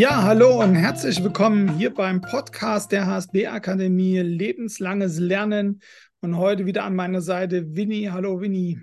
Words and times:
Ja, 0.00 0.22
hallo 0.22 0.62
und 0.62 0.76
herzlich 0.76 1.22
willkommen 1.22 1.76
hier 1.76 1.92
beim 1.92 2.22
Podcast 2.22 2.90
der 2.90 3.06
HSB 3.06 3.48
Akademie 3.48 4.20
Lebenslanges 4.20 5.18
Lernen. 5.18 5.82
Und 6.22 6.38
heute 6.38 6.64
wieder 6.64 6.84
an 6.84 6.96
meiner 6.96 7.20
Seite 7.20 7.76
Winnie. 7.76 8.08
Hallo 8.08 8.40
Winnie. 8.40 8.80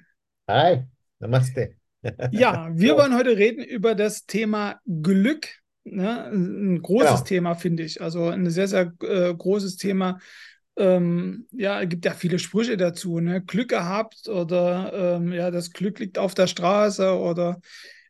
Hi, 0.47 0.83
Namaste. 1.17 1.71
Ja, 2.31 2.69
wir 2.71 2.95
wollen 2.97 3.15
heute 3.15 3.35
reden 3.35 3.63
über 3.63 3.95
das 3.95 4.27
Thema 4.27 4.79
Glück. 4.85 5.47
Ne? 5.85 6.25
Ein 6.25 6.83
großes 6.83 7.09
genau. 7.09 7.23
Thema, 7.23 7.55
finde 7.55 7.81
ich. 7.81 7.99
Also 7.99 8.27
ein 8.27 8.47
sehr, 8.51 8.67
sehr 8.67 8.93
äh, 9.01 9.33
großes 9.33 9.77
Thema. 9.77 10.19
Ähm, 10.75 11.47
ja, 11.51 11.81
es 11.81 11.89
gibt 11.89 12.05
ja 12.05 12.11
viele 12.11 12.37
Sprüche 12.37 12.77
dazu. 12.77 13.19
Ne? 13.21 13.41
Glück 13.41 13.69
gehabt 13.69 14.29
oder 14.29 15.17
ähm, 15.17 15.33
ja, 15.33 15.49
das 15.49 15.71
Glück 15.71 15.97
liegt 15.97 16.19
auf 16.19 16.35
der 16.35 16.45
Straße 16.45 17.17
oder 17.17 17.59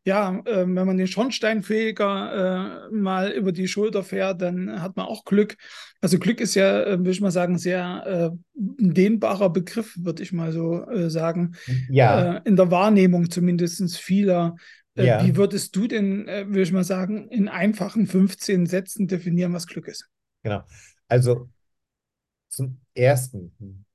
ja, 0.08 0.40
äh, 0.46 0.66
wenn 0.66 0.88
man 0.88 0.98
den 0.98 1.08
Schornsteinfeger 1.08 2.88
äh, 2.88 2.96
mal 2.96 3.30
über 3.32 3.52
die 3.52 3.68
Schulter 3.68 4.04
fährt, 4.04 4.42
dann 4.42 4.82
hat 4.82 4.96
man 4.96 5.06
auch 5.06 5.26
Glück. 5.26 5.58
Also 6.00 6.18
Glück 6.18 6.40
ist 6.40 6.56
ja, 6.56 6.84
äh, 6.84 6.98
würde 6.98 7.12
ich 7.12 7.20
mal 7.20 7.30
sagen, 7.30 7.58
sehr 7.58 8.32
äh, 8.34 8.38
dehnbarer 8.56 9.50
Begriff, 9.50 9.98
würde 10.00 10.24
ich 10.24 10.32
mal 10.32 10.54
so 10.54 10.90
äh, 10.90 11.10
sagen. 11.10 11.56
Ja. 11.90 12.38
Äh, 12.38 12.42
in 12.46 12.56
der 12.56 12.72
Wahrnehmung 12.72 13.30
zumindest 13.30 13.98
vieler. 13.98 14.56
Ja. 14.96 15.24
Wie 15.26 15.36
würdest 15.36 15.76
du 15.76 15.88
denn, 15.88 16.26
würde 16.26 16.62
ich 16.62 16.72
mal 16.72 16.84
sagen, 16.84 17.28
in 17.28 17.50
einfachen 17.50 18.08
15 18.08 18.66
Sätzen 18.66 19.08
definieren, 19.08 19.54
was 19.54 19.68
Glück 19.68 19.88
ist? 19.88 20.10
Genau. 20.42 20.64
Also 21.08 21.50
zum 22.48 22.80
Ersten, 22.96 23.86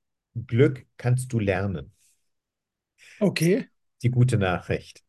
Glück 0.47 0.85
kannst 0.95 1.33
du 1.33 1.39
lernen. 1.39 1.91
Okay. 3.19 3.67
Die 4.01 4.11
gute 4.11 4.37
Nachricht. 4.37 5.03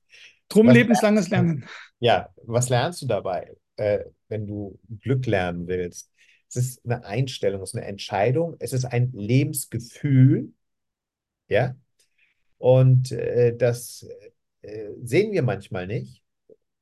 Drum 0.49 0.69
was 0.69 0.75
lebenslanges 0.75 1.31
Lernen. 1.31 1.65
Ja, 2.01 2.29
was 2.43 2.69
lernst 2.69 3.03
du 3.03 3.07
dabei, 3.07 3.57
äh, 3.77 4.01
wenn 4.29 4.47
du 4.47 4.79
Glück 5.01 5.27
lernen 5.27 5.67
willst? 5.67 6.11
Es 6.49 6.57
ist 6.57 6.85
eine 6.85 7.05
Einstellung, 7.05 7.63
es 7.63 7.71
ist 7.71 7.77
eine 7.77 7.87
Entscheidung, 7.87 8.57
es 8.61 8.73
ist 8.73 8.85
ein 8.85 9.11
Lebensgefühl, 9.13 10.53
ja. 11.49 11.75
Und 12.59 13.13
äh, 13.13 13.57
das 13.57 14.07
äh, 14.63 14.91
sehen 15.03 15.33
wir 15.33 15.43
manchmal 15.43 15.87
nicht, 15.87 16.23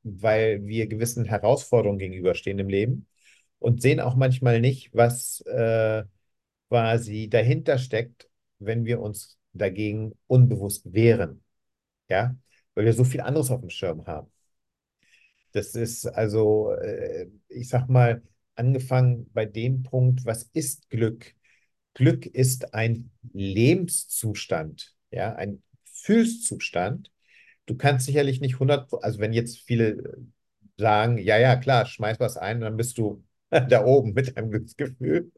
weil 0.03 0.65
wir 0.67 0.87
gewissen 0.87 1.25
Herausforderungen 1.25 1.99
gegenüberstehen 1.99 2.59
im 2.59 2.69
Leben 2.69 3.07
und 3.59 3.83
sehen 3.83 4.01
auch 4.01 4.17
manchmal 4.17 4.61
nicht, 4.61 4.91
was 4.93 5.41
äh, 5.47 6.05
quasi 6.69 7.29
dahinter 7.29 7.79
steckt, 7.79 8.29
wenn 8.59 8.85
wir 8.85 9.01
uns 9.01 9.39
dagegen 9.53 10.13
unbewusst 10.27 10.93
wehren. 10.93 11.43
Ja, 12.09 12.37
weil 12.75 12.85
wir 12.87 12.93
so 12.95 13.05
viel 13.05 13.21
anderes 13.21 13.51
auf 13.51 13.61
dem 13.61 13.71
Schirm 13.71 14.07
haben. 14.07 14.31
Das 15.53 15.75
ist 15.75 16.07
also, 16.07 16.73
äh, 16.73 17.27
ich 17.49 17.69
sag 17.69 17.89
mal, 17.89 18.23
angefangen 18.55 19.31
bei 19.33 19.45
dem 19.47 19.83
Punkt, 19.83 20.25
was 20.25 20.45
ist 20.55 20.89
Glück? 20.91 21.35
Glück 21.95 22.27
ist 22.27 22.75
ein 22.75 23.11
Lebenszustand, 23.33 24.95
ja, 25.11 25.35
ein 25.35 25.63
Gefühlszustand. 25.87 27.11
Du 27.67 27.77
kannst 27.77 28.07
sicherlich 28.07 28.41
nicht 28.41 28.59
100, 28.61 28.93
also 29.03 29.21
wenn 29.21 29.33
jetzt 29.33 29.59
viele 29.61 30.27
sagen, 30.79 31.19
ja, 31.19 31.39
ja, 31.39 31.57
klar, 31.57 31.87
schmeiß 31.87 32.21
was 32.21 32.37
ein, 32.37 32.61
dann 32.61 32.77
bist 32.77 32.99
du 32.99 33.25
da 33.51 33.85
oben 33.85 34.15
mit 34.15 34.37
einem 34.37 34.51
Glücksgefühl. 34.51 35.33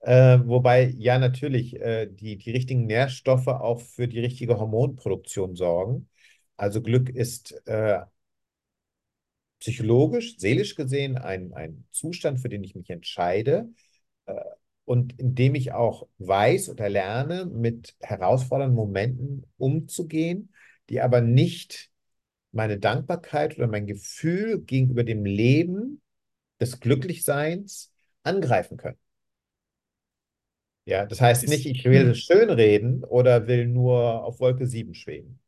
Äh, 0.00 0.40
wobei, 0.46 0.92
ja, 0.98 1.18
natürlich, 1.18 1.76
äh, 1.80 2.06
die, 2.08 2.36
die 2.36 2.50
richtigen 2.50 2.86
Nährstoffe 2.86 3.46
auch 3.46 3.80
für 3.80 4.08
die 4.08 4.18
richtige 4.20 4.58
Hormonproduktion 4.58 5.54
sorgen. 5.54 6.08
Also 6.56 6.82
Glück 6.82 7.08
ist 7.08 7.52
äh, 7.66 8.00
psychologisch, 9.60 10.36
seelisch 10.38 10.74
gesehen 10.74 11.16
ein, 11.16 11.52
ein 11.54 11.84
Zustand, 11.92 12.40
für 12.40 12.48
den 12.48 12.64
ich 12.64 12.74
mich 12.74 12.90
entscheide 12.90 13.68
äh, 14.26 14.34
und 14.84 15.18
in 15.18 15.34
dem 15.34 15.54
ich 15.54 15.72
auch 15.72 16.08
weiß 16.18 16.68
oder 16.68 16.88
lerne, 16.88 17.46
mit 17.46 17.94
herausfordernden 18.00 18.76
Momenten 18.76 19.46
umzugehen, 19.58 20.52
die 20.88 21.00
aber 21.00 21.20
nicht 21.20 21.90
meine 22.50 22.78
Dankbarkeit 22.78 23.56
oder 23.56 23.68
mein 23.68 23.86
Gefühl 23.86 24.60
gegenüber 24.60 25.04
dem 25.04 25.24
Leben 25.24 26.02
des 26.60 26.80
Glücklichseins 26.80 27.92
angreifen 28.24 28.76
können. 28.76 28.98
Ja, 30.84 31.06
das 31.06 31.20
heißt 31.20 31.46
nicht, 31.48 31.66
ich 31.66 31.84
will 31.84 32.10
es 32.10 32.18
schönreden 32.18 33.04
oder 33.04 33.46
will 33.46 33.66
nur 33.66 34.24
auf 34.24 34.40
Wolke 34.40 34.66
7 34.66 34.94
schweben. 34.94 35.41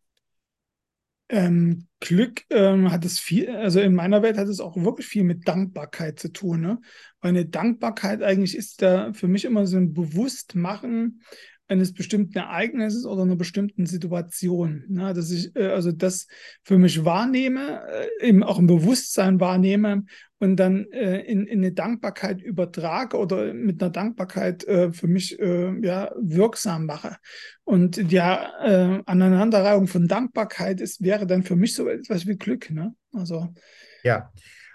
Ähm, 1.29 1.87
Glück 2.01 2.43
ähm, 2.51 2.93
hat 2.93 3.05
es 3.05 3.19
viel, 3.19 3.49
also 3.51 3.81
in 3.81 3.95
meiner 3.95 4.23
Welt 4.23 4.37
hat 4.37 4.49
es 4.49 4.61
auch 4.61 4.77
wirklich 4.77 5.07
viel 5.07 5.25
mit 5.25 5.49
Dankbarkeit 5.49 6.19
zu 6.19 6.33
tun. 6.33 6.61
Ne? 6.61 6.81
Weil 7.21 7.31
eine 7.31 7.47
Dankbarkeit 7.47 8.23
eigentlich 8.23 8.57
ist 8.57 8.83
da 8.83 9.13
für 9.15 9.29
mich 9.29 9.45
immer 9.45 9.67
so 9.67 9.79
ein 9.79 9.95
Bewusstmachen 9.95 11.23
eines 11.67 11.95
bestimmten 11.95 12.37
Ereignisses 12.37 13.07
oder 13.07 13.23
einer 13.23 13.37
bestimmten 13.37 13.87
Situation. 13.87 14.85
Ne? 14.89 15.15
Dass 15.15 15.31
ich 15.31 15.55
äh, 15.57 15.69
also 15.69 15.93
das 15.93 16.27
für 16.63 16.79
mich 16.79 17.05
wahrnehme, 17.05 17.81
äh, 18.21 18.29
eben 18.29 18.43
auch 18.43 18.59
im 18.59 18.67
Bewusstsein 18.67 19.41
wahrnehme 19.41 20.05
und 20.39 20.57
dann 20.57 20.85
äh, 20.93 21.21
in, 21.21 21.47
in 21.47 21.61
eine 21.61 21.73
Dankbarkeit 21.73 22.43
übertrage 22.43 23.17
oder 23.17 23.55
mit 23.55 23.83
einer 23.83 23.91
Dankbarkeit 23.91 24.65
äh, 24.65 24.93
für 24.93 25.07
mich 25.07 25.39
äh, 25.41 25.73
ja, 25.81 26.13
wirksam 26.21 26.85
mache. 26.85 27.17
Und 27.65 28.11
die 28.11 28.17
äh, 28.17 29.03
Aneinanderreihung 29.07 29.87
von 29.87 30.07
Dankbarkeit 30.07 30.83
ist, 30.83 31.03
wäre 31.03 31.27
dann 31.27 31.45
für 31.45 31.57
mich 31.57 31.75
so 31.75 31.89
etwas 31.89 32.27
wie 32.27 32.37
Glück. 32.37 32.71
Ne? 32.71 32.95
Also, 33.13 33.55
ja, 34.03 34.31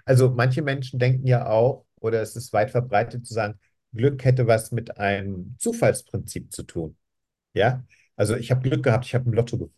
also 0.06 0.32
manche 0.32 0.64
Menschen 0.64 0.98
denken 0.98 1.28
ja 1.28 1.48
auch, 1.48 1.86
oder 2.00 2.22
es 2.22 2.36
ist 2.36 2.52
weit 2.52 2.72
verbreitet 2.72 3.28
zu 3.28 3.34
sagen, 3.34 3.60
Glück 3.94 4.24
hätte 4.26 4.48
was 4.48 4.72
mit 4.72 4.98
einem 4.98 5.56
Zufallsprinzip 5.60 6.52
zu 6.54 6.64
tun. 6.64 6.98
Ja, 7.54 7.86
also 8.16 8.36
ich 8.38 8.52
habe 8.52 8.62
Glück 8.68 8.84
gehabt, 8.84 9.06
ich 9.06 9.16
habe 9.16 9.30
ein 9.30 9.34
Lotto 9.34 9.58
gewonnen. 9.58 9.74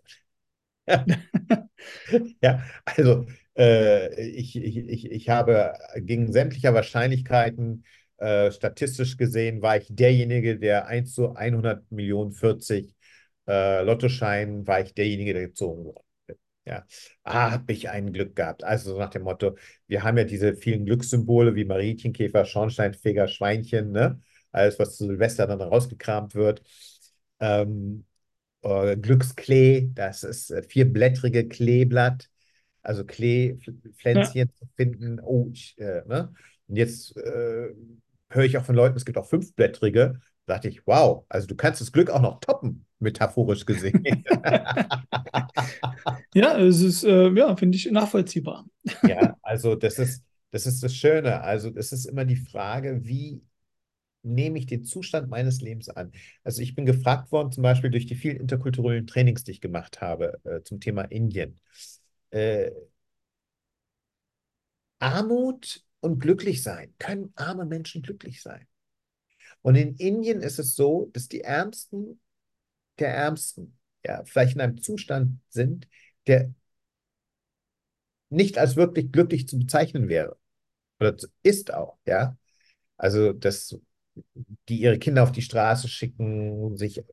ja, 2.41 2.63
also 2.85 3.25
äh, 3.57 4.21
ich, 4.29 4.55
ich, 4.55 4.77
ich, 4.77 5.11
ich 5.11 5.29
habe 5.29 5.73
gegen 5.97 6.31
sämtlicher 6.31 6.73
Wahrscheinlichkeiten 6.73 7.85
äh, 8.17 8.51
statistisch 8.51 9.17
gesehen, 9.17 9.61
war 9.61 9.77
ich 9.77 9.87
derjenige, 9.89 10.57
der 10.59 10.87
1 10.87 11.13
zu 11.13 11.35
100 11.35 11.91
Millionen 11.91 12.31
40 12.31 12.95
äh, 13.47 13.83
Lottoscheinen, 13.83 14.67
war 14.67 14.81
ich 14.81 14.93
derjenige, 14.93 15.33
der 15.33 15.47
gezogen 15.47 15.85
wurde. 15.85 16.01
Ja, 16.65 16.85
ah, 17.23 17.51
habe 17.51 17.73
ich 17.73 17.89
ein 17.89 18.13
Glück 18.13 18.35
gehabt. 18.35 18.63
Also 18.63 18.91
so 18.91 18.99
nach 18.99 19.09
dem 19.09 19.23
Motto, 19.23 19.57
wir 19.87 20.03
haben 20.03 20.17
ja 20.17 20.25
diese 20.25 20.55
vielen 20.55 20.85
Glückssymbole 20.85 21.55
wie 21.55 21.65
Mariechenkäfer, 21.65 22.45
Schornsteinfeger, 22.45 23.27
Schweinchen, 23.27 23.91
ne? 23.91 24.21
Alles, 24.51 24.77
was 24.77 24.97
zu 24.97 25.07
Silvester 25.07 25.47
dann 25.47 25.61
rausgekramt 25.61 26.35
wird. 26.35 26.61
Ähm, 27.39 28.05
äh, 28.61 28.95
Glücksklee, 28.95 29.89
das 29.93 30.23
ist 30.23 30.51
äh, 30.51 30.61
vierblättrige 30.61 31.47
Kleeblatt, 31.47 32.29
also 32.83 33.05
Kleepflänzchen 33.05 34.47
ja. 34.47 34.53
zu 34.53 34.65
finden. 34.75 35.19
Oh, 35.19 35.49
ich, 35.51 35.75
äh, 35.79 36.03
ne? 36.07 36.33
Und 36.67 36.75
jetzt 36.75 37.17
äh, 37.17 37.69
höre 38.29 38.43
ich 38.43 38.57
auch 38.57 38.65
von 38.65 38.75
Leuten, 38.75 38.97
es 38.97 39.05
gibt 39.05 39.17
auch 39.17 39.27
fünfblättrige. 39.27 40.19
Da 40.45 40.55
dachte 40.55 40.69
ich, 40.69 40.85
wow, 40.85 41.25
also 41.27 41.47
du 41.47 41.55
kannst 41.55 41.81
das 41.81 41.91
Glück 41.91 42.09
auch 42.09 42.21
noch 42.21 42.39
toppen, 42.39 42.85
metaphorisch 43.01 43.65
gesehen. 43.65 44.03
ja, 46.33 46.57
es 46.59 46.81
ist, 46.81 47.03
äh, 47.03 47.29
ja, 47.31 47.55
finde 47.55 47.77
ich 47.77 47.89
nachvollziehbar. 47.91 48.65
ja, 49.07 49.35
also 49.41 49.75
das 49.75 49.99
ist, 49.99 50.23
das 50.51 50.65
ist 50.65 50.83
das 50.83 50.95
Schöne. 50.95 51.41
Also 51.41 51.71
es 51.75 51.91
ist 51.91 52.05
immer 52.05 52.25
die 52.25 52.35
Frage, 52.35 53.01
wie 53.03 53.41
nehme 54.23 54.59
ich 54.59 54.65
den 54.65 54.83
Zustand 54.83 55.29
meines 55.29 55.61
Lebens 55.61 55.89
an? 55.89 56.11
Also 56.43 56.61
ich 56.61 56.75
bin 56.75 56.85
gefragt 56.85 57.31
worden, 57.31 57.51
zum 57.51 57.63
Beispiel 57.63 57.89
durch 57.89 58.05
die 58.05 58.15
vielen 58.15 58.37
interkulturellen 58.37 59.07
Trainings, 59.07 59.43
die 59.43 59.51
ich 59.51 59.61
gemacht 59.61 60.01
habe 60.01 60.39
äh, 60.43 60.61
zum 60.63 60.79
Thema 60.79 61.03
Indien. 61.03 61.59
Äh, 62.29 62.71
Armut 64.99 65.83
und 65.99 66.19
glücklich 66.19 66.63
sein. 66.63 66.93
Können 66.99 67.31
arme 67.35 67.65
Menschen 67.65 68.01
glücklich 68.01 68.41
sein? 68.41 68.67
Und 69.61 69.75
in 69.75 69.95
Indien 69.95 70.41
ist 70.41 70.59
es 70.59 70.75
so, 70.75 71.09
dass 71.13 71.27
die 71.27 71.41
Ärmsten 71.41 72.19
der 73.01 73.13
Ärmsten 73.13 73.77
ja 74.05 74.23
vielleicht 74.25 74.55
in 74.55 74.61
einem 74.61 74.81
Zustand 74.81 75.39
sind, 75.49 75.87
der 76.27 76.53
nicht 78.29 78.57
als 78.57 78.75
wirklich 78.75 79.11
glücklich 79.11 79.47
zu 79.47 79.59
bezeichnen 79.59 80.07
wäre. 80.07 80.37
Oder 80.99 81.15
ist 81.43 81.73
auch, 81.73 81.97
ja. 82.05 82.37
Also, 82.97 83.33
dass 83.33 83.77
die 84.69 84.81
ihre 84.81 84.99
Kinder 84.99 85.23
auf 85.23 85.31
die 85.31 85.41
Straße 85.41 85.87
schicken, 85.87 86.77
sich, 86.77 87.03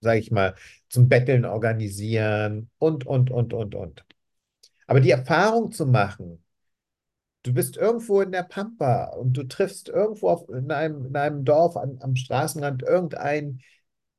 sage 0.00 0.18
ich 0.20 0.30
mal, 0.30 0.54
zum 0.88 1.08
Betteln 1.08 1.44
organisieren 1.44 2.70
und, 2.78 3.06
und, 3.06 3.30
und, 3.30 3.52
und, 3.52 3.74
und. 3.74 4.04
Aber 4.86 5.00
die 5.00 5.10
Erfahrung 5.10 5.72
zu 5.72 5.86
machen, 5.86 6.44
du 7.42 7.52
bist 7.54 7.76
irgendwo 7.76 8.20
in 8.20 8.32
der 8.32 8.42
Pampa 8.42 9.06
und 9.06 9.34
du 9.34 9.44
triffst 9.44 9.88
irgendwo 9.88 10.28
auf, 10.28 10.48
in, 10.48 10.70
einem, 10.70 11.06
in 11.06 11.16
einem 11.16 11.44
Dorf 11.44 11.76
an, 11.76 11.98
am 12.00 12.16
Straßenrand 12.16 12.82
irgendeinen 12.82 13.62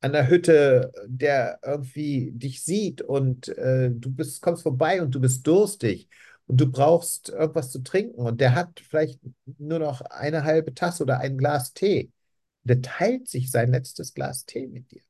an 0.05 0.13
der 0.13 0.29
Hütte, 0.29 0.91
der 1.07 1.59
irgendwie 1.63 2.31
dich 2.33 2.63
sieht 2.63 3.01
und 3.01 3.49
äh, 3.49 3.89
du 3.91 4.11
bist, 4.11 4.41
kommst 4.41 4.63
vorbei 4.63 5.01
und 5.01 5.13
du 5.15 5.19
bist 5.21 5.45
durstig 5.47 6.09
und 6.47 6.61
du 6.61 6.71
brauchst 6.71 7.29
irgendwas 7.29 7.71
zu 7.71 7.79
trinken 7.83 8.19
und 8.21 8.41
der 8.41 8.55
hat 8.55 8.79
vielleicht 8.79 9.19
nur 9.57 9.79
noch 9.79 10.01
eine 10.01 10.43
halbe 10.43 10.73
Tasse 10.73 11.03
oder 11.03 11.19
ein 11.19 11.37
Glas 11.37 11.73
Tee. 11.73 12.11
Der 12.63 12.81
teilt 12.81 13.27
sich 13.29 13.51
sein 13.51 13.71
letztes 13.71 14.13
Glas 14.13 14.45
Tee 14.45 14.67
mit 14.67 14.91
dir. 14.91 15.01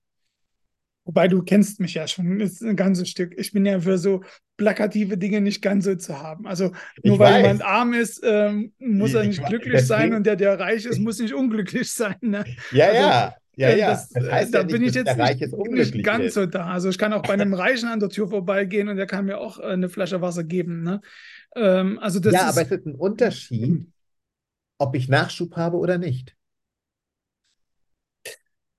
Wobei 1.08 1.28
du 1.28 1.44
kennst 1.44 1.80
mich 1.80 1.94
ja 1.94 2.08
schon 2.08 2.42
ein 2.42 2.76
ganzes 2.76 3.10
Stück. 3.10 3.34
Ich 3.38 3.52
bin 3.52 3.64
ja 3.66 3.80
für 3.80 4.00
so 4.00 4.24
plakative 4.58 5.18
Dinge 5.20 5.40
nicht 5.40 5.62
ganz 5.62 5.86
so 5.86 5.96
zu 5.96 6.20
haben. 6.20 6.48
Also 6.48 6.72
nur 7.04 7.20
Ich 7.20 7.20
weil 7.20 7.36
weiß. 7.36 7.36
jemand 7.36 7.62
arm 7.64 7.94
ist, 7.94 8.22
ähm, 8.24 8.74
muss 8.80 9.14
er 9.14 9.24
Ich 9.24 9.28
nicht 9.28 9.44
weiß, 9.44 9.46
glücklich 9.46 9.86
sein 9.86 10.14
und 10.16 10.26
der, 10.26 10.36
der 10.36 10.60
reich 10.60 10.86
ist, 10.86 10.98
muss 10.98 11.20
nicht 11.20 11.34
unglücklich 11.36 11.92
sein. 11.94 12.16
Ne? 12.22 12.48
Ja, 12.72 12.92
Also, 12.92 13.04
ja, 13.04 13.36
ja, 13.56 13.72
ja. 13.72 14.08
Das, 14.08 14.12
Das 14.14 14.28
äh, 14.28 14.30
heißt 14.30 14.54
da 14.54 14.60
ja 14.60 14.64
bin 14.64 14.82
nicht, 14.82 14.84
ich 14.84 14.94
jetzt 14.96 15.18
nicht, 15.18 15.42
nicht 15.70 16.04
ganz 16.04 16.26
ist. 16.26 16.36
so 16.36 16.46
da. 16.46 16.68
Also 16.68 16.90
ich 16.90 16.98
kann 16.98 17.14
auch 17.14 17.24
bei 17.24 17.34
einem 17.34 17.54
Reichen 17.54 17.88
an 17.90 18.00
der 18.00 18.10
Tür 18.10 18.28
vorbeigehen 18.30 18.90
und 18.90 18.98
der 18.98 19.08
kann 19.08 19.26
mir 19.26 19.40
auch 19.40 19.60
äh, 19.60 19.64
eine 19.64 19.90
Flasche 19.90 20.22
Wasser 20.22 20.44
geben. 20.44 20.84
Ne? 20.84 21.02
Ähm, 21.56 22.00
also 22.00 22.20
das 22.20 22.34
Ja, 22.34 22.42
ist, 22.44 22.50
aber 22.50 22.62
es 22.62 22.72
ist 22.72 22.86
ein 22.86 22.96
Unterschied, 22.96 23.88
ob 24.80 24.96
ich 24.96 25.10
Nachschub 25.10 25.56
habe 25.58 25.78
oder 25.78 25.98
nicht. 26.00 26.36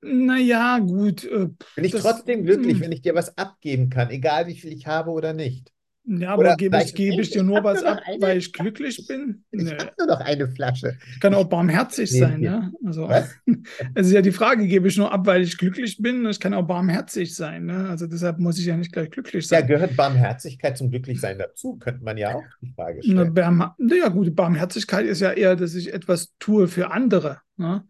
naja, 0.00 0.78
gut. 0.78 1.24
Äh, 1.24 1.48
Bin 1.74 1.84
ich 1.86 1.92
das- 1.92 2.02
trotzdem 2.02 2.44
glücklich, 2.44 2.80
hm. 2.80 2.82
wenn 2.82 2.92
ich 2.92 3.00
dir 3.02 3.14
was 3.14 3.38
abgeben 3.38 3.88
kann, 3.88 4.10
egal 4.10 4.46
wie 4.46 4.58
viel 4.58 4.72
ich 4.74 4.86
habe 4.86 5.10
oder 5.10 5.32
nicht? 5.32 5.72
Ja, 6.06 6.36
Oder 6.36 6.50
aber 6.50 6.56
gebe 6.56 6.76
ich, 6.82 6.94
gebe 6.94 7.20
ich 7.20 7.30
dir 7.30 7.38
ich 7.40 7.44
nur 7.44 7.64
was 7.64 7.82
ab, 7.82 8.00
weil 8.20 8.38
ich 8.38 8.52
glücklich 8.52 9.06
bin? 9.08 9.44
Ich 9.50 9.62
Nö. 9.64 9.70
habe 9.72 9.92
nur 9.98 10.06
noch 10.06 10.20
eine 10.20 10.48
Flasche. 10.48 10.96
Ich 11.12 11.20
kann 11.20 11.34
auch 11.34 11.44
barmherzig 11.48 12.12
Nee, 12.12 12.18
sein, 12.20 12.40
nee. 12.40 12.48
ne? 12.48 12.72
Also, 12.84 13.08
Was? 13.08 13.34
es 13.94 14.06
ist 14.06 14.12
ja 14.12 14.22
die 14.22 14.32
Frage, 14.32 14.66
gebe 14.66 14.88
ich 14.88 14.96
nur 14.96 15.12
ab, 15.12 15.26
weil 15.26 15.42
ich 15.42 15.58
glücklich 15.58 15.98
bin? 15.98 16.24
Ich 16.26 16.38
kann 16.40 16.54
auch 16.54 16.66
barmherzig 16.66 17.34
sein, 17.34 17.66
ne? 17.66 17.88
Also 17.88 18.06
deshalb 18.06 18.38
muss 18.38 18.58
ich 18.58 18.66
ja 18.66 18.76
nicht 18.76 18.92
gleich 18.92 19.10
glücklich 19.10 19.44
Ja, 19.50 19.58
sein. 19.58 19.66
gehört 19.66 19.96
Barmherzigkeit 19.96 20.78
zum 20.78 20.90
Glücklichsein 20.90 21.38
dazu? 21.38 21.76
Könnte 21.76 22.04
man 22.04 22.16
ja 22.16 22.34
auch 22.36 22.44
die 22.62 22.72
Frage 22.72 23.00
Na, 23.04 23.22
stellen. 23.24 23.34
Barmha- 23.34 23.74
ja, 23.78 24.08
gut, 24.08 24.34
Barmherzigkeit 24.36 25.06
ist 25.06 25.20
ja 25.20 25.32
eher, 25.32 25.56
dass 25.56 25.74
ich 25.74 25.92
etwas 25.92 26.34
tue 26.38 26.68
für 26.68 26.90
andere. 26.90 27.40
Ne? 27.56 27.84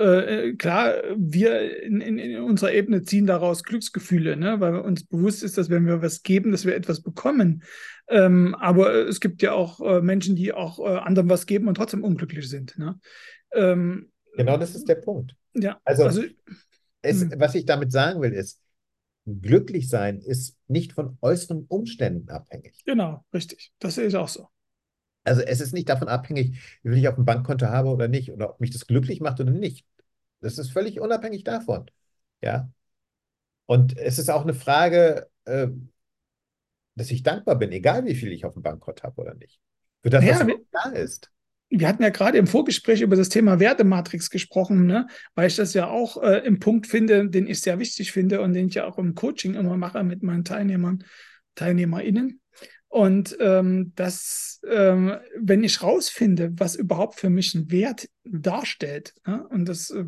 Äh, 0.00 0.48
äh, 0.48 0.56
klar, 0.56 0.94
wir 1.14 1.82
in, 1.82 2.00
in, 2.00 2.18
in 2.18 2.40
unserer 2.40 2.72
Ebene 2.72 3.02
ziehen 3.02 3.26
daraus 3.26 3.62
Glücksgefühle, 3.62 4.34
ne? 4.34 4.58
weil 4.58 4.76
uns 4.76 5.04
bewusst 5.04 5.42
ist, 5.42 5.58
dass 5.58 5.68
wenn 5.68 5.86
wir 5.86 6.00
was 6.00 6.22
geben, 6.22 6.52
dass 6.52 6.64
wir 6.64 6.74
etwas 6.74 7.02
bekommen. 7.02 7.62
Ähm, 8.08 8.54
aber 8.54 8.94
äh, 8.94 9.02
es 9.02 9.20
gibt 9.20 9.42
ja 9.42 9.52
auch 9.52 9.80
äh, 9.82 10.00
Menschen, 10.00 10.36
die 10.36 10.54
auch 10.54 10.78
äh, 10.78 10.96
anderen 10.98 11.28
was 11.28 11.44
geben 11.44 11.68
und 11.68 11.74
trotzdem 11.74 12.02
unglücklich 12.02 12.48
sind. 12.48 12.78
Ne? 12.78 12.98
Ähm, 13.52 14.10
Genau 14.36 14.56
das 14.56 14.74
ist 14.74 14.88
der 14.88 14.94
Punkt. 14.94 15.34
ja, 15.54 15.78
Also, 15.84 16.04
also 16.04 16.22
Es, 17.02 17.20
Hm. 17.20 17.34
was 17.36 17.54
ich 17.54 17.66
damit 17.66 17.92
sagen 17.92 18.22
will, 18.22 18.32
ist, 18.32 18.62
glücklich 19.26 19.90
sein 19.90 20.20
ist 20.20 20.56
nicht 20.66 20.94
von 20.94 21.18
äußeren 21.20 21.66
Umständen 21.68 22.30
abhängig. 22.30 22.82
genau, 22.86 23.24
richtig. 23.34 23.72
Das 23.80 23.96
sehe 23.96 24.06
ich 24.06 24.16
auch 24.16 24.28
so. 24.28 24.48
Also 25.24 25.42
es 25.42 25.60
ist 25.60 25.74
nicht 25.74 25.88
davon 25.88 26.08
abhängig, 26.08 26.58
wie 26.82 26.90
viel 26.90 26.98
ich 26.98 27.08
auf 27.08 27.14
dem 27.16 27.24
Bankkonto 27.24 27.66
habe 27.66 27.88
oder 27.90 28.08
nicht, 28.08 28.30
oder 28.32 28.50
ob 28.50 28.60
mich 28.60 28.70
das 28.70 28.86
glücklich 28.86 29.20
macht 29.20 29.40
oder 29.40 29.50
nicht. 29.50 29.86
Das 30.40 30.58
ist 30.58 30.70
völlig 30.72 31.00
unabhängig 31.00 31.44
davon. 31.44 31.90
Ja. 32.42 32.70
Und 33.66 33.96
es 33.98 34.18
ist 34.18 34.30
auch 34.30 34.42
eine 34.42 34.54
Frage, 34.54 35.28
äh, 35.44 35.68
dass 36.96 37.10
ich 37.10 37.22
dankbar 37.22 37.56
bin, 37.56 37.72
egal 37.72 38.04
wie 38.04 38.14
viel 38.14 38.32
ich 38.32 38.44
auf 38.44 38.54
dem 38.54 38.62
Bankkonto 38.62 39.02
habe 39.02 39.20
oder 39.20 39.34
nicht. 39.34 39.60
Für 40.02 40.10
das, 40.10 40.24
Ja, 40.24 40.40
was 40.40 40.46
wir- 40.46 40.58
da 40.72 40.90
ist. 40.90 41.30
Wir 41.72 41.86
hatten 41.86 42.02
ja 42.02 42.08
gerade 42.08 42.36
im 42.36 42.48
Vorgespräch 42.48 43.00
über 43.00 43.14
das 43.14 43.28
Thema 43.28 43.60
Wertematrix 43.60 44.28
gesprochen, 44.30 44.86
ne? 44.86 45.06
weil 45.36 45.46
ich 45.46 45.54
das 45.54 45.72
ja 45.72 45.86
auch 45.88 46.20
äh, 46.20 46.38
im 46.38 46.58
Punkt 46.58 46.88
finde, 46.88 47.28
den 47.28 47.46
ich 47.46 47.60
sehr 47.60 47.78
wichtig 47.78 48.10
finde 48.10 48.40
und 48.40 48.54
den 48.54 48.66
ich 48.66 48.74
ja 48.74 48.86
auch 48.88 48.98
im 48.98 49.14
Coaching 49.14 49.54
immer 49.54 49.76
mache 49.76 50.02
mit 50.02 50.24
meinen 50.24 50.44
Teilnehmern, 50.44 51.04
TeilnehmerInnen. 51.54 52.40
Und 52.90 53.36
ähm, 53.38 53.92
dass, 53.94 54.60
ähm, 54.68 55.16
wenn 55.38 55.62
ich 55.62 55.80
rausfinde, 55.80 56.50
was 56.56 56.74
überhaupt 56.74 57.20
für 57.20 57.30
mich 57.30 57.54
einen 57.54 57.70
Wert 57.70 58.08
darstellt, 58.24 59.14
ne? 59.24 59.46
und 59.46 59.66
das 59.66 59.90
äh, 59.90 60.06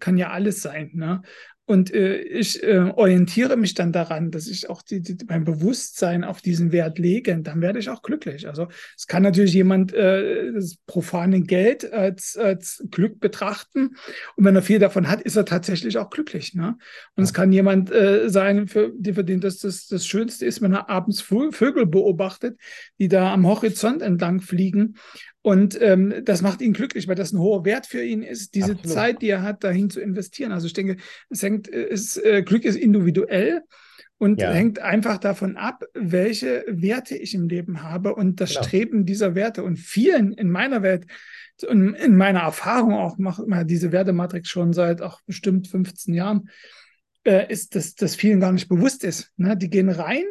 kann 0.00 0.16
ja 0.16 0.30
alles 0.30 0.60
sein, 0.60 0.90
ne? 0.94 1.22
Und 1.66 1.92
äh, 1.92 2.18
ich 2.18 2.62
äh, 2.62 2.92
orientiere 2.94 3.56
mich 3.56 3.74
dann 3.74 3.92
daran, 3.92 4.30
dass 4.30 4.46
ich 4.46 4.70
auch 4.70 4.82
die, 4.82 5.00
die, 5.02 5.16
mein 5.28 5.44
Bewusstsein 5.44 6.22
auf 6.22 6.40
diesen 6.40 6.70
Wert 6.70 6.98
lege, 6.98 7.36
dann 7.38 7.60
werde 7.60 7.80
ich 7.80 7.88
auch 7.88 8.02
glücklich. 8.02 8.46
Also 8.46 8.68
es 8.96 9.08
kann 9.08 9.24
natürlich 9.24 9.52
jemand 9.52 9.92
äh, 9.92 10.52
das 10.52 10.76
profane 10.86 11.42
Geld 11.42 11.92
als, 11.92 12.36
als 12.36 12.84
Glück 12.90 13.18
betrachten. 13.18 13.96
Und 14.36 14.44
wenn 14.44 14.54
er 14.54 14.62
viel 14.62 14.78
davon 14.78 15.08
hat, 15.08 15.20
ist 15.22 15.34
er 15.34 15.44
tatsächlich 15.44 15.98
auch 15.98 16.10
glücklich. 16.10 16.54
Ne? 16.54 16.78
Und 17.16 17.24
es 17.24 17.34
kann 17.34 17.50
jemand 17.50 17.90
äh, 17.90 18.30
sein, 18.30 18.68
für, 18.68 18.92
für 19.02 19.24
den 19.24 19.40
das, 19.40 19.58
das 19.58 19.88
das 19.88 20.06
Schönste 20.06 20.46
ist, 20.46 20.62
wenn 20.62 20.72
er 20.72 20.88
abends 20.88 21.20
Vö- 21.20 21.52
Vögel 21.52 21.86
beobachtet, 21.86 22.58
die 23.00 23.08
da 23.08 23.32
am 23.32 23.46
Horizont 23.46 24.02
entlang 24.02 24.40
fliegen. 24.40 24.96
Und 25.46 25.80
ähm, 25.80 26.12
das 26.24 26.42
macht 26.42 26.60
ihn 26.60 26.72
glücklich, 26.72 27.06
weil 27.06 27.14
das 27.14 27.32
ein 27.32 27.38
hoher 27.38 27.64
Wert 27.64 27.86
für 27.86 28.02
ihn 28.02 28.24
ist, 28.24 28.56
diese 28.56 28.72
Absolut. 28.72 28.92
Zeit, 28.92 29.22
die 29.22 29.28
er 29.28 29.42
hat, 29.42 29.62
dahin 29.62 29.90
zu 29.90 30.00
investieren. 30.00 30.50
Also 30.50 30.66
ich 30.66 30.72
denke, 30.72 30.96
es 31.30 31.40
hängt, 31.40 31.68
es, 31.68 32.16
äh, 32.16 32.42
Glück 32.42 32.64
ist 32.64 32.74
individuell. 32.74 33.62
Und 34.18 34.40
Ja. 34.40 34.50
hängt 34.50 34.80
einfach 34.80 35.18
davon 35.18 35.56
ab, 35.56 35.84
welche 35.94 36.64
Werte 36.66 37.16
ich 37.16 37.32
im 37.32 37.46
Leben 37.46 37.84
habe 37.84 38.16
und 38.16 38.40
das 38.40 38.54
Genau. 38.54 38.64
Streben 38.64 39.06
dieser 39.06 39.36
Werte. 39.36 39.62
Und 39.62 39.76
vielen 39.78 40.32
in 40.32 40.50
meiner 40.50 40.82
Welt 40.82 41.06
und 41.68 41.94
in 41.94 42.16
meiner 42.16 42.40
Erfahrung 42.40 42.94
auch, 42.94 43.16
mache 43.16 43.46
mal 43.46 43.64
diese 43.64 43.92
Wertematrix 43.92 44.48
schon 44.48 44.72
seit 44.72 45.00
auch 45.00 45.20
bestimmt 45.26 45.68
15 45.68 46.12
Jahren, 46.12 46.50
äh, 47.22 47.46
ist, 47.52 47.76
dass 47.76 47.94
das 47.94 48.16
vielen 48.16 48.40
gar 48.40 48.50
nicht 48.50 48.68
bewusst 48.68 49.04
ist. 49.04 49.30
Ne? 49.36 49.56
Die 49.56 49.70
gehen 49.70 49.90
rein 49.90 50.24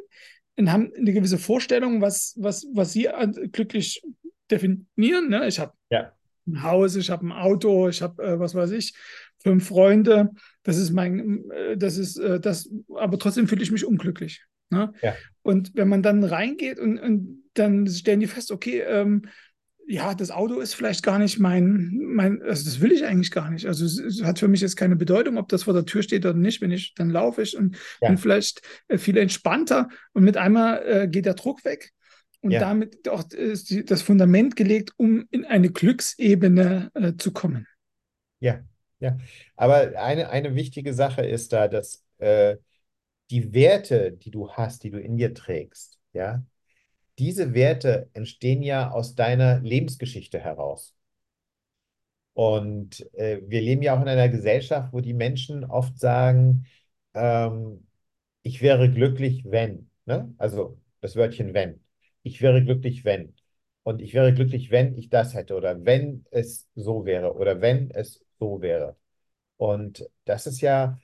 und 0.58 0.74
haben 0.74 0.92
eine 0.98 1.14
gewisse 1.14 1.38
Vorstellung, 1.38 2.02
was, 2.02 2.34
was, 2.38 2.68
was 2.74 2.92
sie 2.92 3.08
glücklich 3.54 4.02
definieren. 4.52 5.30
Ne? 5.30 5.48
Ich 5.48 5.60
habe 5.60 5.74
Ja. 5.90 6.12
ein 6.48 6.64
Haus, 6.64 6.96
ich 6.96 7.10
habe 7.10 7.26
ein 7.28 7.32
Auto, 7.32 7.90
ich 7.90 8.02
habe, 8.02 8.24
äh, 8.24 8.40
was 8.40 8.54
weiß 8.56 8.72
ich, 8.72 8.94
fünf 9.42 9.68
Freunde. 9.68 10.32
Das 10.64 10.78
ist 10.78 10.92
mein, 10.92 11.44
äh, 11.52 11.78
das 11.78 11.98
ist 11.98 12.18
äh, 12.18 12.40
das, 12.40 12.70
aber 12.96 13.18
trotzdem 13.20 13.48
fühle 13.48 13.64
ich 13.64 13.72
mich 13.72 13.86
unglücklich. 13.86 14.44
Ne? 14.70 14.94
Ja. 15.02 15.14
Und 15.44 15.72
wenn 15.76 15.88
man 15.90 16.02
dann 16.02 16.24
reingeht 16.24 16.80
und, 16.80 16.98
und 17.00 17.44
dann 17.54 17.88
stellen 17.88 18.20
die 18.20 18.28
fest, 18.28 18.52
okay, 18.52 18.82
ähm, 18.82 19.24
ja, 19.88 20.16
das 20.16 20.32
Auto 20.32 20.60
ist 20.60 20.74
vielleicht 20.74 21.04
gar 21.04 21.20
nicht 21.20 21.38
mein, 21.38 21.92
mein, 22.02 22.42
also 22.42 22.66
das 22.66 22.82
will 22.82 22.92
ich 22.92 23.06
eigentlich 23.06 23.30
gar 23.30 23.52
nicht. 23.52 23.68
Also 23.68 23.86
es, 23.86 24.00
es 24.00 24.24
hat 24.24 24.40
für 24.40 24.48
mich 24.48 24.62
jetzt 24.62 24.76
keine 24.78 24.96
Bedeutung, 24.96 25.38
ob 25.38 25.48
das 25.50 25.62
vor 25.64 25.76
der 25.76 25.86
Tür 25.86 26.02
steht 26.02 26.26
oder 26.26 26.34
nicht. 26.34 26.60
Wenn 26.62 26.72
ich, 26.72 26.96
dann 26.96 27.12
laufe 27.12 27.44
ich 27.44 27.56
und 27.56 27.78
Ja. 28.02 28.08
bin 28.08 28.18
vielleicht 28.18 28.62
äh, 28.88 28.98
viel 28.98 29.16
entspannter 29.18 29.90
und 30.14 30.24
mit 30.24 30.38
einmal 30.38 30.82
äh, 30.88 31.08
geht 31.08 31.28
der 31.28 31.36
Druck 31.36 31.64
weg. 31.66 31.92
Und 32.46 32.52
Ja. 32.52 32.62
damit 32.62 33.10
auch 33.10 33.28
ist 33.32 33.72
die, 33.72 33.84
das 33.84 34.04
Fundament 34.04 34.56
gelegt, 34.56 34.92
um 34.98 35.26
in 35.32 35.46
eine 35.46 35.72
Glücksebene 35.72 36.92
äh, 36.94 37.14
zu 37.18 37.34
kommen. 37.34 37.68
Ja, 38.40 38.64
ja. 39.00 39.18
Aber 39.56 39.98
eine, 40.00 40.30
eine 40.30 40.54
wichtige 40.54 40.94
Sache 40.94 41.26
ist 41.26 41.54
da, 41.54 41.68
dass 41.68 42.04
äh, 42.20 42.58
die 43.32 43.54
Werte, 43.54 44.12
die 44.12 44.32
du 44.32 44.52
hast, 44.52 44.84
die 44.84 44.92
du 44.92 45.00
in 45.00 45.18
dir 45.18 45.34
trägst, 45.34 46.00
ja, 46.14 46.46
diese 47.20 47.54
Werte 47.56 48.10
entstehen 48.14 48.64
ja 48.64 48.92
aus 48.92 49.16
deiner 49.16 49.60
Lebensgeschichte 49.62 50.40
heraus. 50.40 50.96
Und 52.34 53.02
äh, 53.16 53.42
wir 53.48 53.62
leben 53.62 53.82
ja 53.82 53.96
auch 53.98 54.02
in 54.02 54.10
einer 54.10 54.30
Gesellschaft, 54.30 54.92
wo 54.94 55.00
die 55.02 55.14
Menschen 55.14 55.64
oft 55.64 55.98
sagen, 56.00 56.66
ähm, 57.14 57.88
ich 58.44 58.62
wäre 58.62 58.92
glücklich, 58.92 59.46
wenn, 59.46 59.90
ne? 60.06 60.34
Also 60.38 60.80
das 61.02 61.16
Wörtchen 61.16 61.54
wenn. 61.54 61.82
Ich 62.26 62.42
wäre 62.42 62.64
glücklich, 62.64 63.06
wenn. 63.06 63.36
Und 63.84 64.02
ich 64.02 64.16
wäre 64.16 64.34
glücklich, 64.34 64.72
wenn 64.72 64.98
ich 64.98 65.10
das 65.10 65.36
hätte 65.36 65.54
oder 65.54 65.86
wenn 65.86 66.26
es 66.32 66.68
so 66.74 67.06
wäre 67.06 67.36
oder 67.36 67.62
wenn 67.62 67.92
es 67.92 68.20
so 68.40 68.62
wäre. 68.62 68.98
Und 69.58 70.10
das 70.26 70.48
ist 70.48 70.60
ja 70.60 70.98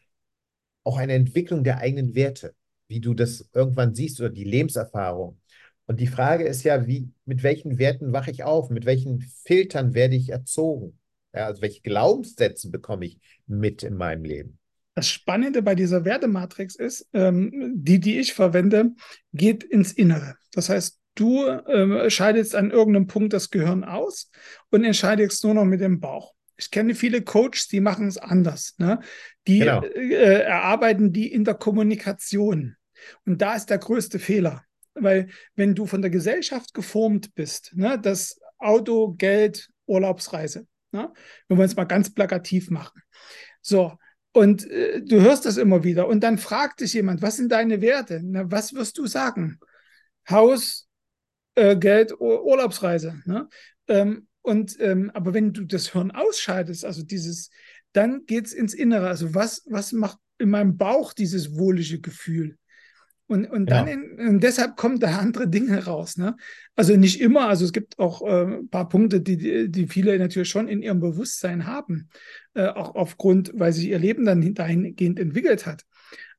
auch 0.84 0.98
eine 0.98 1.14
Entwicklung 1.14 1.64
der 1.64 1.78
eigenen 1.78 2.16
Werte, 2.16 2.56
wie 2.88 3.02
du 3.02 3.14
das 3.14 3.48
irgendwann 3.54 3.94
siehst 3.94 4.20
oder 4.20 4.32
die 4.32 4.46
Lebenserfahrung. 4.46 5.40
Und 5.86 6.00
die 6.00 6.08
Frage 6.08 6.44
ist 6.44 6.64
ja, 6.64 6.88
wie, 6.88 7.12
mit 7.26 7.44
welchen 7.44 7.78
Werten 7.78 8.14
wache 8.14 8.32
ich 8.32 8.44
auf? 8.44 8.72
Mit 8.72 8.88
welchen 8.88 9.22
Filtern 9.22 9.94
werde 9.94 10.16
ich 10.16 10.30
erzogen? 10.30 10.98
Ja, 11.36 11.46
also 11.46 11.62
welche 11.62 11.82
Glaubenssätze 11.82 12.72
bekomme 12.72 13.06
ich 13.06 13.20
mit 13.46 13.84
in 13.84 13.96
meinem 13.96 14.24
Leben? 14.24 14.58
Das 14.96 15.08
Spannende 15.08 15.62
bei 15.62 15.76
dieser 15.76 16.04
Wertematrix 16.04 16.76
ist, 16.76 17.08
ähm, 17.14 17.74
die, 17.76 18.00
die 18.00 18.20
ich 18.20 18.34
verwende, 18.34 18.96
geht 19.34 19.64
ins 19.64 19.94
Innere. 19.94 20.36
Das 20.52 20.70
heißt, 20.70 21.01
du 21.22 21.46
ähm, 21.48 22.10
scheidest 22.10 22.56
an 22.56 22.72
irgendeinem 22.72 23.08
Punkt 23.08 23.34
das 23.34 23.50
Gehirn 23.50 23.84
aus 23.84 24.30
und 24.70 24.84
entscheidest 24.84 25.44
nur 25.44 25.54
noch 25.54 25.66
mit 25.66 25.82
dem 25.82 26.00
Bauch. 26.00 26.34
Ich 26.58 26.72
kenne 26.72 26.94
viele 26.96 27.22
Coaches, 27.22 27.68
die 27.68 27.80
machen 27.80 28.08
es 28.08 28.18
anders. 28.18 28.76
Ne? 28.78 29.00
Die 29.48 29.60
Genau. 29.60 29.84
äh, 29.84 30.42
erarbeiten 30.44 31.12
die 31.14 31.32
in 31.32 31.44
der 31.44 31.56
Kommunikation. 31.56 32.76
Und 33.26 33.42
da 33.42 33.56
ist 33.56 33.68
der 33.68 33.80
größte 33.80 34.20
Fehler. 34.20 34.64
Weil 34.94 35.30
wenn 35.56 35.74
du 35.74 35.86
von 35.86 36.02
der 36.02 36.12
Gesellschaft 36.12 36.74
geformt 36.74 37.34
bist, 37.34 37.72
ne, 37.76 37.98
das 38.00 38.40
Auto, 38.58 39.14
Geld, 39.14 39.70
Urlaubsreise, 39.86 40.68
ne, 40.92 41.12
wenn 41.48 41.58
wir 41.58 41.66
es 41.66 41.76
mal 41.76 41.86
ganz 41.86 42.14
plakativ 42.14 42.70
machen. 42.70 43.02
So, 43.62 43.94
und 44.34 44.70
äh, 44.70 45.02
du 45.02 45.22
hörst 45.22 45.46
das 45.46 45.58
immer 45.58 45.84
wieder. 45.84 46.08
Und 46.08 46.22
dann 46.22 46.38
fragt 46.38 46.82
dich 46.82 46.94
jemand, 46.94 47.22
was 47.22 47.38
sind 47.38 47.52
deine 47.52 47.82
Werte? 47.82 48.22
Na, 48.24 48.52
was 48.52 48.74
wirst 48.74 48.98
du 48.98 49.08
sagen? 49.08 49.60
Haus, 50.30 50.88
äh, 51.62 51.76
Geld, 51.78 52.14
Urlaubsreise. 52.20 53.22
Ne? 53.26 53.48
Ähm, 53.88 54.28
und 54.42 54.78
ähm, 54.80 55.12
aber 55.14 55.34
wenn 55.34 55.54
du 55.54 55.66
das 55.66 55.92
Hirn 55.94 56.12
ausschaltest, 56.12 56.84
also 56.84 57.04
dieses, 57.04 57.52
dann 57.94 58.26
geht 58.26 58.48
es 58.48 58.54
ins 58.54 58.74
Innere. 58.74 59.08
Also 59.08 59.36
was, 59.36 59.64
was 59.70 59.92
macht 59.92 60.18
in 60.40 60.50
meinem 60.50 60.78
Bauch 60.78 61.14
dieses 61.14 61.56
wohlige 61.56 62.00
Gefühl? 62.00 62.58
Und, 63.28 63.46
und 63.46 63.70
dann 63.70 63.86
Genau. 63.86 64.22
in, 64.22 64.28
und 64.28 64.44
deshalb 64.44 64.76
kommen 64.76 65.00
da 65.00 65.20
andere 65.20 65.48
Dinge 65.48 65.86
raus. 65.86 66.18
Ne? 66.18 66.36
Also 66.76 66.98
nicht 66.98 67.22
immer, 67.22 67.48
also 67.48 67.64
es 67.64 67.72
gibt 67.72 67.98
auch 67.98 68.22
äh, 68.24 68.58
ein 68.58 68.70
paar 68.70 68.90
Punkte, 68.90 69.22
die, 69.22 69.70
die 69.72 69.88
viele 69.88 70.18
natürlich 70.20 70.50
schon 70.50 70.68
in 70.68 70.82
ihrem 70.82 71.00
Bewusstsein 71.00 71.66
haben, 71.66 72.10
äh, 72.56 72.68
auch 72.68 72.96
aufgrund, 72.96 73.52
weil 73.54 73.72
sich 73.72 73.86
ihr 73.86 74.00
Leben 74.00 74.26
dann 74.26 74.54
dahingehend 74.54 75.18
entwickelt 75.18 75.66
hat. 75.66 75.86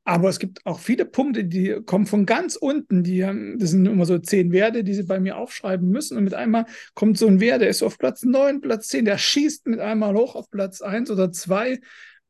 Aber 0.05 0.29
es 0.29 0.41
gibt 0.41 0.67
auch 0.67 0.81
viele 0.81 1.05
Punkte, 1.05 1.45
die 1.45 1.81
kommen 1.87 2.07
von 2.07 2.27
ganz 2.27 2.57
unten. 2.57 3.05
Die 3.05 3.25
haben, 3.25 3.59
das 3.59 3.71
sind 3.71 3.87
immer 3.87 4.05
so 4.05 4.19
zehn 4.19 4.51
Werte, 4.51 4.83
die 4.83 4.95
sie 4.95 5.05
bei 5.05 5.21
mir 5.21 5.37
aufschreiben 5.37 5.89
müssen. 5.89 6.17
Und 6.17 6.25
mit 6.25 6.35
einmal 6.35 6.67
kommt 6.95 7.19
so 7.19 7.29
ein 7.29 7.39
Wert, 7.41 7.63
der 7.63 7.69
ist 7.69 7.83
auf 7.85 7.99
Platz 7.99 8.25
9, 8.25 8.61
Platz 8.61 8.89
10, 8.89 9.05
der 9.05 9.19
schießt 9.19 9.67
mit 9.69 9.79
einmal 9.79 10.15
hoch 10.15 10.35
auf 10.35 10.51
Platz 10.51 10.81
1 10.81 11.11
oder 11.11 11.31
2, 11.31 11.81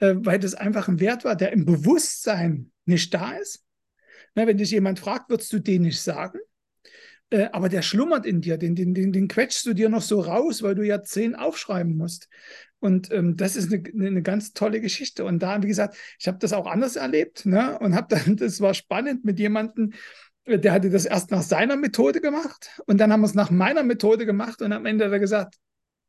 äh, 0.01 0.15
weil 0.17 0.39
das 0.39 0.55
einfach 0.55 0.89
ein 0.89 1.01
Wert 1.01 1.25
war, 1.25 1.35
der 1.35 1.53
im 1.53 1.65
Bewusstsein 1.65 2.71
nicht 2.85 3.15
da 3.15 3.33
ist. 3.33 3.65
Na, 4.35 4.47
wenn 4.47 4.59
dich 4.59 4.71
jemand 4.71 4.99
fragt, 4.99 5.31
würdest 5.31 5.53
du 5.53 5.59
den 5.59 5.83
nicht 5.83 6.01
sagen. 6.01 6.41
Äh, 7.31 7.49
aber 7.53 7.71
der 7.71 7.81
schlummert 7.81 8.27
in 8.27 8.43
dir, 8.43 8.59
den, 8.59 8.75
den, 8.75 8.93
den, 8.93 9.13
den 9.13 9.29
quetschst 9.29 9.65
du 9.65 9.73
dir 9.73 9.89
noch 9.89 10.03
so 10.03 10.21
raus, 10.21 10.63
weil 10.63 10.75
du 10.75 10.83
ja 10.83 11.03
zehn 11.03 11.35
aufschreiben 11.35 11.97
musst. 11.97 12.29
Und 12.83 13.13
ähm, 13.13 13.37
das 13.37 13.55
ist 13.55 13.73
eine, 13.73 14.09
eine 14.09 14.23
ganz 14.23 14.55
tolle 14.55 14.81
Geschichte. 14.81 15.25
Und 15.25 15.41
da, 15.41 15.63
wie 15.63 15.69
gesagt, 15.69 15.97
ich 16.19 16.27
habe 16.27 16.39
das 16.39 16.53
auch 16.53 16.67
anders 16.67 16.97
erlebt 16.97 17.47
ne? 17.47 17.79
und 17.79 17.95
habe 17.95 18.09
dann, 18.11 18.37
das 18.37 18.61
war 18.61 18.75
spannend 18.75 19.25
mit 19.25 19.39
jemandem, 19.39 19.93
äh, 20.47 20.59
der 20.59 20.73
hatte 20.73 20.91
das 20.91 21.05
erst 21.05 21.31
nach 21.31 21.43
seiner 21.43 21.77
Methode 21.77 22.21
gemacht 22.21 22.83
und 22.87 22.99
dann 22.99 23.13
haben 23.13 23.21
wir 23.21 23.27
es 23.27 23.35
nach 23.35 23.53
meiner 23.53 23.85
Methode 23.85 24.27
gemacht 24.27 24.63
und 24.63 24.73
am 24.73 24.85
Ende 24.85 25.05
hat 25.05 25.13
er 25.13 25.21
gesagt, 25.21 25.55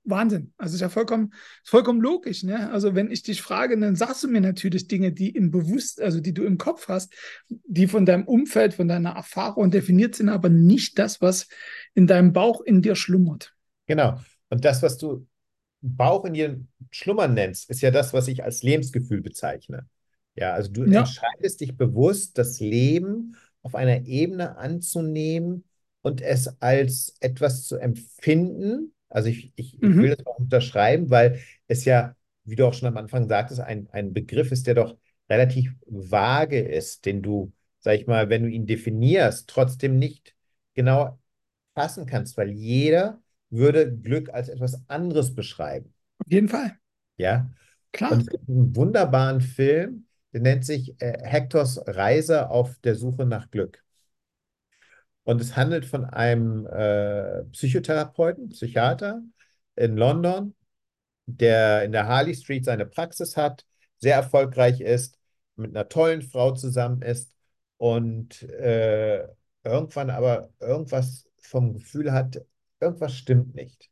Wahnsinn. 0.03 0.51
Also 0.57 0.73
ist 0.73 0.81
ja 0.81 0.89
vollkommen, 0.89 1.31
vollkommen 1.63 2.01
logisch. 2.01 2.41
Ne? 2.41 2.71
Also 2.71 2.95
wenn 2.95 3.11
ich 3.11 3.21
dich 3.21 3.43
frage, 3.43 3.79
dann 3.79 3.95
sagst 3.95 4.23
du 4.23 4.27
mir 4.27 4.41
natürlich 4.41 4.87
Dinge, 4.87 5.11
die 5.13 5.29
im 5.29 5.51
Bewusst, 5.51 6.01
also 6.01 6.19
die 6.19 6.33
du 6.33 6.43
im 6.43 6.57
Kopf 6.57 6.87
hast, 6.87 7.13
die 7.49 7.85
von 7.85 8.07
deinem 8.07 8.25
Umfeld, 8.25 8.73
von 8.73 8.87
deiner 8.87 9.11
Erfahrung 9.11 9.69
definiert 9.69 10.15
sind, 10.15 10.29
aber 10.29 10.49
nicht 10.49 10.97
das, 10.97 11.21
was 11.21 11.47
in 11.93 12.07
deinem 12.07 12.33
Bauch 12.33 12.61
in 12.61 12.81
dir 12.81 12.95
schlummert. 12.95 13.53
Genau. 13.85 14.19
Und 14.49 14.65
das, 14.65 14.81
was 14.81 14.97
du 14.97 15.27
Bauch 15.83 16.25
in 16.25 16.33
dir 16.33 16.61
schlummern 16.91 17.33
nennst, 17.33 17.69
ist 17.69 17.81
ja 17.81 17.91
das, 17.91 18.13
was 18.13 18.27
ich 18.29 18.43
als 18.43 18.63
Lebensgefühl 18.63 19.21
bezeichne. 19.21 19.87
Ja, 20.35 20.53
also 20.53 20.71
du 20.71 20.83
Ja. 20.85 21.15
entscheidest 21.23 21.61
dich 21.61 21.77
bewusst, 21.77 22.37
das 22.37 22.59
Leben 22.59 23.35
auf 23.61 23.75
einer 23.75 24.05
Ebene 24.05 24.57
anzunehmen 24.57 25.65
und 26.01 26.21
es 26.21 26.61
als 26.61 27.15
etwas 27.19 27.65
zu 27.67 27.77
empfinden. 27.77 28.93
Also 29.09 29.29
ich, 29.29 29.53
ich, 29.55 29.81
ich 29.83 29.99
Mhm. 29.99 29.99
will 29.99 30.15
das 30.15 30.25
auch 30.25 30.39
unterschreiben, 30.39 31.09
weil 31.09 31.39
es 31.67 31.85
ja, 31.85 32.15
wie 32.45 32.55
du 32.55 32.65
auch 32.67 32.73
schon 32.73 32.87
am 32.87 32.97
Anfang 32.97 33.27
sagtest, 33.27 33.59
ein, 33.61 33.87
ein 33.91 34.13
Begriff 34.13 34.51
ist, 34.51 34.67
der 34.67 34.75
doch 34.75 34.97
relativ 35.29 35.73
vage 35.85 36.59
ist, 36.59 37.05
den 37.05 37.21
du, 37.21 37.53
sag 37.79 37.95
ich 37.95 38.07
mal, 38.07 38.29
wenn 38.29 38.43
du 38.43 38.49
ihn 38.49 38.65
definierst, 38.65 39.47
trotzdem 39.49 39.99
nicht 39.99 40.35
genau 40.73 41.19
fassen 41.75 42.07
kannst, 42.07 42.37
weil 42.37 42.51
jeder 42.51 43.22
würde 43.53 43.95
Glück 43.95 44.33
als 44.33 44.49
etwas 44.49 44.83
anderes 44.87 45.33
beschreiben. 45.33 45.93
Auf 46.19 46.31
jeden 46.31 46.49
Fall. 46.49 46.77
Ja. 47.17 47.49
Klar. 47.91 48.11
Und 48.11 48.21
es 48.21 48.27
gibt 48.27 48.49
einen 48.49 48.75
wunderbaren 48.75 49.41
Film, 49.41 50.07
der 50.33 50.41
nennt 50.41 50.65
sich 50.65 50.99
äh, 50.99 51.19
Hectors 51.21 51.81
Reise 51.85 52.49
auf 52.49 52.79
der 52.79 52.95
Suche 52.95 53.25
nach 53.25 53.51
Glück. 53.51 53.83
Und 55.23 55.39
es 55.39 55.55
handelt 55.55 55.85
von 55.85 56.05
einem 56.05 56.65
äh, 56.67 57.43
Psychotherapeuten, 57.51 58.49
Psychiater 58.49 59.21
in 59.75 59.95
London, 59.95 60.55
der 61.25 61.83
in 61.83 61.91
der 61.91 62.07
Harley 62.07 62.35
Street 62.35 62.65
seine 62.65 62.85
Praxis 62.85 63.37
hat, 63.37 63.65
sehr 63.99 64.15
erfolgreich 64.15 64.81
ist, 64.81 65.17
mit 65.55 65.75
einer 65.75 65.87
tollen 65.87 66.23
Frau 66.23 66.51
zusammen 66.51 67.01
ist 67.01 67.33
und 67.77 68.41
äh, 68.43 69.25
irgendwann 69.63 70.09
aber 70.09 70.49
irgendwas 70.59 71.29
vom 71.37 71.73
Gefühl 71.73 72.11
hat, 72.11 72.41
irgendwas 72.83 73.15
stimmt 73.15 73.55
nicht. 73.55 73.89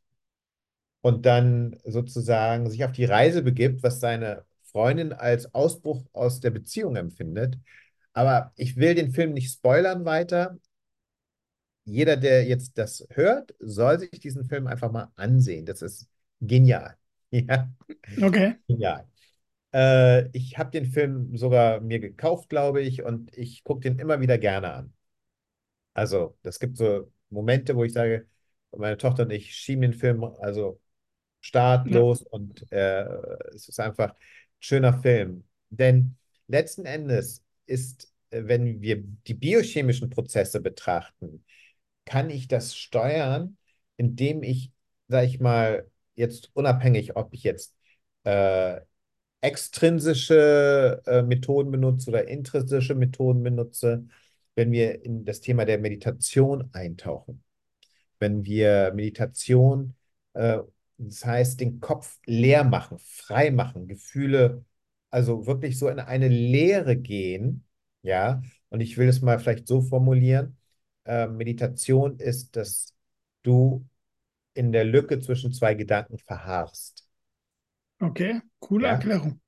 Und 1.00 1.26
dann 1.26 1.76
sozusagen 1.84 2.70
sich 2.70 2.84
auf 2.84 2.92
die 2.92 3.04
Reise 3.04 3.42
begibt, 3.42 3.82
was 3.82 3.98
seine 4.00 4.44
Freundin 4.64 5.12
als 5.12 5.52
Ausbruch 5.54 6.04
aus 6.12 6.40
der 6.40 6.50
Beziehung 6.50 6.96
empfindet. 6.96 7.58
Aber 8.12 8.52
ich 8.56 8.76
will 8.76 8.94
den 8.94 9.12
Film 9.12 9.32
nicht 9.32 9.52
spoilern 9.52 10.04
weiter. 10.04 10.58
Jeder, 11.84 12.16
der 12.16 12.44
jetzt 12.44 12.78
das 12.78 13.06
hört, 13.10 13.54
soll 13.58 13.98
sich 13.98 14.10
diesen 14.20 14.44
Film 14.44 14.66
einfach 14.66 14.92
mal 14.92 15.10
ansehen. 15.16 15.66
Das 15.66 15.82
ist 15.82 16.08
genial. 16.40 16.96
Ja, 17.34 17.72
Okay. 18.22 18.56
genial. 18.68 19.06
Äh, 19.74 20.28
ich 20.36 20.58
habe 20.58 20.70
den 20.72 20.86
Film 20.86 21.36
sogar 21.36 21.80
mir 21.80 22.00
gekauft, 22.00 22.48
glaube 22.50 22.82
ich, 22.82 23.02
und 23.04 23.36
ich 23.36 23.64
gucke 23.64 23.80
den 23.82 23.98
immer 23.98 24.20
wieder 24.20 24.38
gerne 24.38 24.72
an. 24.74 24.94
Also, 25.94 26.36
das 26.42 26.58
gibt 26.58 26.76
so 26.76 27.12
Momente, 27.30 27.76
wo 27.76 27.84
ich 27.84 27.92
sage, 27.92 28.26
meine 28.76 28.96
Tochter 28.98 29.24
und 29.24 29.30
ich 29.30 29.54
schieben 29.54 29.82
den 29.82 29.94
Film, 29.94 30.24
also 30.24 30.80
Start, 31.40 31.88
Ja. 31.90 32.00
und 32.30 32.70
äh, 32.72 33.04
es 33.54 33.68
ist 33.68 33.80
einfach 33.80 34.10
ein 34.10 34.16
schöner 34.60 35.00
Film. 35.02 35.44
Denn 35.70 36.16
letzten 36.46 36.86
Endes 36.86 37.42
ist, 37.66 38.12
äh, 38.30 38.42
wenn 38.44 38.80
wir 38.80 39.02
die 39.26 39.34
biochemischen 39.34 40.10
Prozesse 40.10 40.60
betrachten, 40.60 41.44
kann 42.04 42.30
ich 42.30 42.48
das 42.48 42.76
steuern, 42.76 43.56
indem 43.96 44.42
ich, 44.42 44.70
sag 45.08 45.24
ich 45.26 45.40
mal, 45.40 45.90
jetzt 46.14 46.50
unabhängig, 46.54 47.16
ob 47.16 47.32
ich 47.34 47.42
jetzt 47.42 47.74
äh, 48.24 48.80
extrinsische 49.40 51.02
äh, 51.06 51.22
Methoden 51.22 51.70
benutze 51.72 52.10
oder 52.10 52.28
intrinsische 52.28 52.94
Methoden 52.94 53.42
benutze, 53.42 54.06
wenn 54.54 54.70
wir 54.72 55.04
in 55.04 55.24
das 55.24 55.40
Thema 55.40 55.64
der 55.64 55.78
Meditation 55.78 56.70
eintauchen. 56.72 57.42
Wenn 58.22 58.44
wir 58.46 58.92
Meditation, 58.94 59.96
äh, 60.34 60.60
das 60.98 61.26
heißt, 61.26 61.60
den 61.60 61.80
Kopf 61.80 62.18
leer 62.26 62.64
machen, 62.64 62.98
frei 63.00 63.50
machen, 63.52 63.88
Gefühle, 63.88 64.64
also 65.10 65.46
wirklich 65.46 65.78
so 65.78 65.88
in 65.90 66.00
eine 66.00 66.28
Leere 66.28 66.96
gehen, 66.96 67.66
ja, 68.02 68.42
und 68.70 68.80
ich 68.80 68.96
will 68.98 69.08
es 69.08 69.22
mal 69.22 69.40
vielleicht 69.40 69.68
so 69.68 69.82
formulieren, 69.82 70.56
äh, 71.06 71.26
Meditation 71.28 72.18
ist, 72.18 72.56
dass 72.56 72.94
du 73.42 73.86
in 74.54 74.72
der 74.72 74.84
Lücke 74.84 75.20
zwischen 75.20 75.52
zwei 75.52 75.74
Gedanken 75.74 76.18
verharrst. 76.18 77.08
Okay. 78.02 78.42
Coole 78.60 78.86
Ja. 78.86 78.92
Erklärung. 78.92 79.40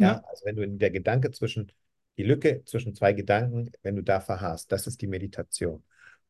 Ja, 0.00 0.16
Ja. 0.16 0.22
also 0.28 0.44
wenn 0.46 0.56
du 0.56 0.62
in 0.64 0.78
der 0.78 0.90
Gedanke 0.90 1.30
zwischen, 1.30 1.70
die 2.16 2.22
Lücke 2.24 2.64
zwischen 2.64 2.94
zwei 2.94 3.12
Gedanken, 3.12 3.70
wenn 3.82 3.96
du 3.96 4.02
da 4.02 4.20
verharrst, 4.20 4.70
das 4.72 4.86
ist 4.86 5.00
die 5.02 5.06
Meditation. 5.06 5.84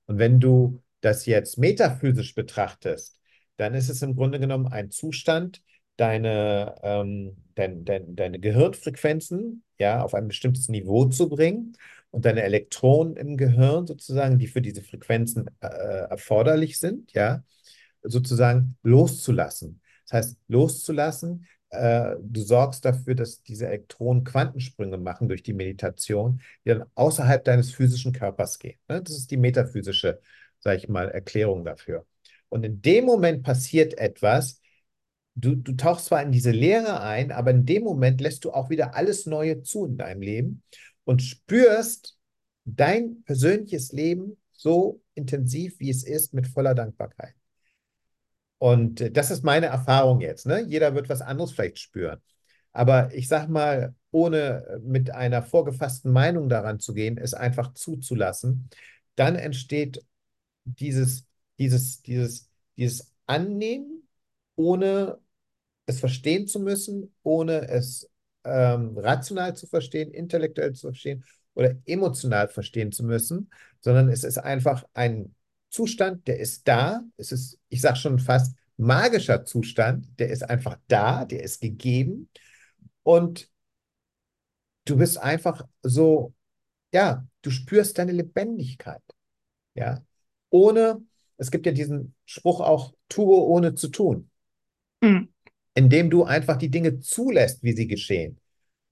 Und 0.06 0.18
wenn 0.18 0.40
du 0.40 0.82
das 1.04 1.26
jetzt 1.26 1.58
metaphysisch 1.58 2.34
betrachtest, 2.34 3.20
dann 3.56 3.74
ist 3.74 3.88
es 3.88 4.02
im 4.02 4.16
Grunde 4.16 4.40
genommen 4.40 4.66
ein 4.66 4.90
Zustand, 4.90 5.62
deine, 5.96 6.74
ähm, 6.82 7.36
dein, 7.54 7.84
dein, 7.84 8.16
deine 8.16 8.40
Gehirnfrequenzen 8.40 9.62
ja, 9.78 10.02
auf 10.02 10.14
ein 10.14 10.28
bestimmtes 10.28 10.68
Niveau 10.68 11.04
zu 11.06 11.28
bringen 11.28 11.76
und 12.10 12.24
deine 12.24 12.42
Elektronen 12.42 13.16
im 13.16 13.36
Gehirn 13.36 13.86
sozusagen, 13.86 14.38
die 14.38 14.46
für 14.46 14.62
diese 14.62 14.82
Frequenzen 14.82 15.50
äh, 15.60 15.66
erforderlich 15.66 16.78
sind, 16.78 17.12
ja, 17.12 17.44
sozusagen 18.02 18.76
loszulassen. 18.82 19.80
Das 20.04 20.12
heißt, 20.12 20.38
loszulassen, 20.48 21.46
äh, 21.70 22.16
du 22.20 22.40
sorgst 22.40 22.84
dafür, 22.84 23.14
dass 23.14 23.42
diese 23.42 23.66
Elektronen 23.66 24.24
Quantensprünge 24.24 24.98
machen 24.98 25.28
durch 25.28 25.42
die 25.42 25.54
Meditation, 25.54 26.40
die 26.64 26.70
dann 26.70 26.84
außerhalb 26.94 27.44
deines 27.44 27.72
physischen 27.72 28.12
Körpers 28.12 28.58
gehen. 28.58 28.78
Ne? 28.88 29.02
Das 29.02 29.16
ist 29.16 29.30
die 29.30 29.36
metaphysische, 29.36 30.20
sage 30.64 30.78
ich 30.78 30.88
mal, 30.88 31.10
Erklärung 31.10 31.64
dafür. 31.64 32.06
Und 32.48 32.64
in 32.64 32.82
dem 32.82 33.04
Moment 33.04 33.42
passiert 33.42 33.98
etwas, 33.98 34.60
du, 35.34 35.54
du 35.54 35.72
tauchst 35.74 36.06
zwar 36.06 36.22
in 36.22 36.32
diese 36.32 36.50
Leere 36.50 37.00
ein, 37.00 37.30
aber 37.30 37.50
in 37.50 37.66
dem 37.66 37.84
Moment 37.84 38.20
lässt 38.20 38.44
du 38.44 38.52
auch 38.52 38.70
wieder 38.70 38.94
alles 38.96 39.26
Neue 39.26 39.62
zu 39.62 39.84
in 39.84 39.96
deinem 39.96 40.22
Leben 40.22 40.62
und 41.04 41.22
spürst 41.22 42.16
dein 42.64 43.22
persönliches 43.24 43.92
Leben 43.92 44.38
so 44.52 45.02
intensiv, 45.14 45.78
wie 45.78 45.90
es 45.90 46.02
ist, 46.02 46.32
mit 46.32 46.48
voller 46.48 46.74
Dankbarkeit. 46.74 47.34
Und 48.58 49.02
äh, 49.02 49.10
das 49.10 49.30
ist 49.30 49.44
meine 49.44 49.66
Erfahrung 49.66 50.20
jetzt. 50.20 50.46
Ne? 50.46 50.62
Jeder 50.62 50.94
wird 50.94 51.08
was 51.10 51.20
anderes 51.20 51.52
vielleicht 51.52 51.78
spüren. 51.78 52.20
Aber 52.72 53.14
ich 53.14 53.28
sag 53.28 53.48
mal, 53.48 53.94
ohne 54.10 54.64
äh, 54.66 54.78
mit 54.78 55.10
einer 55.10 55.42
vorgefassten 55.42 56.10
Meinung 56.10 56.48
daran 56.48 56.80
zu 56.80 56.94
gehen, 56.94 57.18
es 57.18 57.34
einfach 57.34 57.74
zuzulassen, 57.74 58.70
dann 59.16 59.36
entsteht 59.36 60.02
dieses, 60.64 61.26
dieses, 61.58 62.02
dieses, 62.02 62.48
dieses 62.76 63.12
Annehmen, 63.26 64.08
ohne 64.56 65.18
es 65.86 66.00
verstehen 66.00 66.46
zu 66.46 66.60
müssen, 66.60 67.14
ohne 67.22 67.68
es 67.68 68.10
ähm, 68.44 68.96
rational 68.98 69.56
zu 69.56 69.66
verstehen, 69.66 70.10
intellektuell 70.12 70.72
zu 70.74 70.88
verstehen 70.88 71.24
oder 71.54 71.76
emotional 71.86 72.48
verstehen 72.48 72.92
zu 72.92 73.04
müssen, 73.04 73.50
sondern 73.80 74.08
es 74.08 74.24
ist 74.24 74.38
einfach 74.38 74.84
ein 74.94 75.34
Zustand, 75.70 76.26
der 76.28 76.38
ist 76.38 76.66
da. 76.68 77.02
Es 77.16 77.32
ist, 77.32 77.58
ich 77.68 77.80
sage 77.80 77.96
schon 77.96 78.18
fast, 78.18 78.56
magischer 78.76 79.44
Zustand. 79.44 80.08
Der 80.18 80.30
ist 80.30 80.42
einfach 80.42 80.78
da, 80.88 81.24
der 81.24 81.42
ist 81.42 81.60
gegeben. 81.60 82.28
Und 83.02 83.50
du 84.84 84.96
bist 84.96 85.18
einfach 85.18 85.66
so, 85.82 86.34
ja, 86.92 87.26
du 87.42 87.50
spürst 87.50 87.98
deine 87.98 88.12
Lebendigkeit. 88.12 89.02
Ja, 89.74 90.04
ohne, 90.54 91.02
es 91.36 91.50
gibt 91.50 91.66
ja 91.66 91.72
diesen 91.72 92.14
Spruch 92.24 92.60
auch, 92.60 92.94
tue 93.08 93.36
ohne 93.36 93.74
zu 93.74 93.88
tun. 93.88 94.30
Mhm. 95.02 95.28
Indem 95.74 96.10
du 96.10 96.22
einfach 96.22 96.56
die 96.56 96.70
Dinge 96.70 97.00
zulässt, 97.00 97.64
wie 97.64 97.72
sie 97.72 97.88
geschehen. 97.88 98.38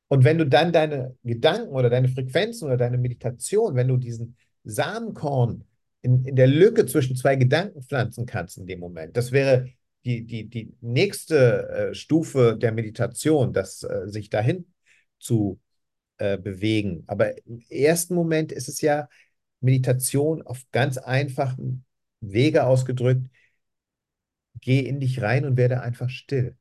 Und 0.09 0.25
wenn 0.25 0.39
du 0.39 0.45
dann 0.45 0.73
deine 0.73 1.17
Gedanken 1.23 1.73
oder 1.73 1.89
deine 1.89 2.09
Frequenzen 2.09 2.67
oder 2.67 2.77
deine 2.77 2.99
Meditation, 2.99 3.77
wenn 3.77 3.87
du 3.87 3.97
diesen 3.97 4.37
Samenkorn 4.65 5.65
in, 6.03 6.25
in 6.25 6.35
der 6.35 6.49
Lücke 6.49 6.85
zwischen 6.87 7.15
zwei 7.15 7.37
Gedanken 7.37 7.81
pflanzen 7.83 8.27
kannst 8.27 8.59
in 8.59 8.67
dem 8.67 8.81
Moment, 8.81 9.17
das 9.17 9.31
wäre 9.31 9.69
die, 10.05 10.27
die, 10.27 10.49
die 10.49 10.75
nächste 10.81 11.69
äh, 11.69 11.95
Stufe 11.95 12.59
der 12.61 12.73
Meditation, 12.73 13.53
das 13.53 13.85
äh, 13.85 14.09
sich 14.09 14.31
dahin 14.31 14.67
zu 15.21 15.61
äh, 16.19 16.37
bewegen. 16.37 17.05
Aber 17.07 17.37
im 17.47 17.63
ersten 17.69 18.17
Moment 18.17 18.51
ist 18.51 18.69
es 18.69 18.81
ja 18.81 19.09
Meditation 19.63 20.43
auf 20.43 20.65
ganz 20.73 20.99
einfachen 20.99 21.85
Wege 22.21 22.65
ausgedrückt. 22.65 23.29
Geh 24.61 24.81
in 24.81 25.01
dich 25.01 25.21
rein 25.23 25.45
und 25.45 25.57
werde 25.57 25.81
einfach 25.83 26.09
still. 26.09 26.57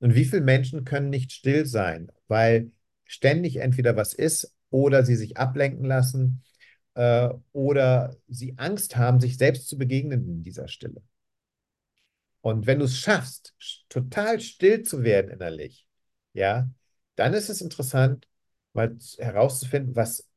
Und 0.00 0.14
wie 0.14 0.24
viele 0.24 0.42
Menschen 0.42 0.84
können 0.84 1.10
nicht 1.10 1.32
still 1.32 1.66
sein, 1.66 2.12
weil 2.28 2.70
ständig 3.04 3.56
entweder 3.56 3.96
was 3.96 4.12
ist 4.12 4.54
oder 4.70 5.04
sie 5.04 5.16
sich 5.16 5.36
ablenken 5.36 5.84
lassen 5.84 6.42
äh, 6.94 7.30
oder 7.52 8.16
sie 8.28 8.54
Angst 8.58 8.96
haben, 8.96 9.20
sich 9.20 9.38
selbst 9.38 9.68
zu 9.68 9.78
begegnen 9.78 10.26
in 10.28 10.42
dieser 10.42 10.68
Stille. 10.68 11.02
Und 12.40 12.66
wenn 12.66 12.78
du 12.78 12.84
es 12.84 12.96
schaffst, 12.96 13.54
total 13.88 14.40
still 14.40 14.82
zu 14.82 15.02
werden 15.02 15.30
innerlich, 15.30 15.86
ja, 16.32 16.70
dann 17.16 17.34
ist 17.34 17.48
es 17.48 17.60
interessant, 17.60 18.28
mal 18.72 18.96
herauszufinden, 19.18 19.96
was 19.96 20.28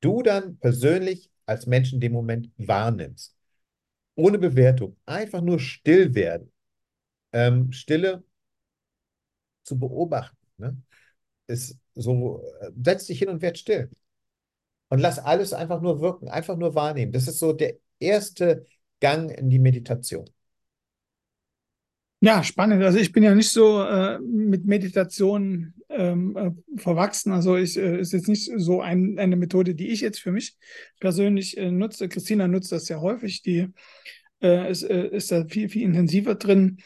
du 0.00 0.22
dann 0.22 0.58
persönlich 0.58 1.30
als 1.46 1.66
Mensch 1.66 1.92
in 1.92 2.00
dem 2.00 2.12
Moment 2.12 2.50
wahrnimmst. 2.56 3.36
Ohne 4.14 4.38
Bewertung. 4.38 4.96
Einfach 5.06 5.42
nur 5.42 5.58
still 5.60 6.14
werden. 6.14 6.52
Ähm, 7.32 7.72
Stille 7.72 8.24
zu 9.62 9.78
beobachten. 9.78 10.36
Ne? 10.58 10.76
Ist 11.46 11.78
so, 11.94 12.42
äh, 12.60 12.70
setz 12.82 13.06
dich 13.06 13.18
hin 13.18 13.28
und 13.28 13.42
werd 13.42 13.58
still. 13.58 13.90
Und 14.88 15.00
lass 15.00 15.18
alles 15.18 15.52
einfach 15.52 15.80
nur 15.80 16.00
wirken, 16.00 16.28
einfach 16.28 16.56
nur 16.56 16.74
wahrnehmen. 16.74 17.12
Das 17.12 17.26
ist 17.28 17.38
so 17.38 17.52
der 17.52 17.74
erste 17.98 18.64
Gang 19.00 19.30
in 19.30 19.50
die 19.50 19.58
Meditation. 19.58 20.30
Ja, 22.20 22.42
spannend. 22.42 22.82
Also 22.82 22.98
ich 22.98 23.12
bin 23.12 23.22
ja 23.22 23.34
nicht 23.34 23.50
so 23.50 23.82
äh, 23.82 24.18
mit 24.20 24.64
Meditation 24.64 25.74
ähm, 25.90 26.36
äh, 26.36 26.80
verwachsen. 26.80 27.32
Also 27.32 27.56
ich 27.56 27.76
äh, 27.76 28.00
ist 28.00 28.12
jetzt 28.12 28.28
nicht 28.28 28.50
so 28.56 28.80
ein, 28.80 29.18
eine 29.18 29.36
Methode, 29.36 29.74
die 29.74 29.88
ich 29.88 30.00
jetzt 30.00 30.20
für 30.20 30.32
mich 30.32 30.56
persönlich 30.98 31.58
äh, 31.58 31.70
nutze. 31.70 32.08
Christina 32.08 32.48
nutzt 32.48 32.72
das 32.72 32.86
sehr 32.86 33.02
häufig. 33.02 33.42
Die 33.42 33.68
äh, 34.42 34.70
ist, 34.70 34.82
äh, 34.82 35.08
ist 35.08 35.30
da 35.30 35.44
viel, 35.46 35.68
viel 35.68 35.82
intensiver 35.82 36.36
drin. 36.36 36.78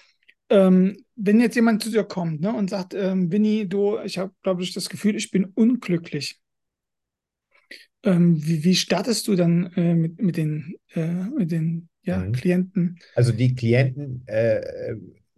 Ähm, 0.49 1.05
wenn 1.15 1.41
jetzt 1.41 1.55
jemand 1.55 1.83
zu 1.83 1.91
dir 1.91 2.05
kommt 2.05 2.41
ne, 2.41 2.53
und 2.53 2.69
sagt, 2.69 2.95
ähm, 2.95 3.31
Winnie, 3.31 3.69
du, 3.69 3.99
ich 4.01 4.19
habe, 4.19 4.33
glaube 4.43 4.65
ich, 4.65 4.75
das 4.75 4.89
Gefühl, 4.89 5.15
ich 5.15 5.31
bin 5.31 5.45
unglücklich. 5.45 6.41
Ähm, 8.03 8.45
wie, 8.45 8.65
wie 8.65 8.75
startest 8.75 9.29
du 9.29 9.37
dann 9.37 9.71
mit, 9.77 10.21
mit 10.21 10.37
den, 10.39 10.75
mit 11.37 11.53
den 11.53 11.91
ja, 12.03 12.17
mhm. 12.17 12.33
Klienten? 12.33 12.99
Also 13.15 13.31
die 13.33 13.55
Klienten 13.55 14.23
äh, 14.27 14.97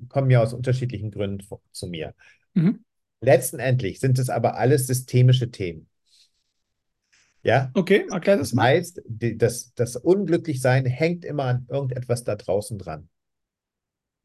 kommen 0.09 0.31
ja 0.31 0.43
aus 0.43 0.53
unterschiedlichen 0.53 1.11
Gründen 1.11 1.47
zu 1.73 1.87
mir. 1.87 2.15
Mhm. 2.55 2.85
Letztendlich 3.21 4.01
sind 4.01 4.19
es 4.19 4.29
aber 4.29 4.57
alles 4.57 4.87
systemische 4.87 5.51
Themen. 5.51 5.89
Ja? 7.43 7.71
Okay, 7.75 8.07
erklär 8.11 8.37
das, 8.37 8.51
das 8.51 8.55
mal. 8.55 8.65
heißt, 8.65 9.03
die, 9.07 9.37
das, 9.37 9.75
das 9.75 9.97
Unglücklichsein 9.97 10.87
hängt 10.87 11.25
immer 11.25 11.45
an 11.45 11.67
irgendetwas 11.69 12.25
da 12.25 12.37
draußen 12.37 12.79
dran. 12.79 13.09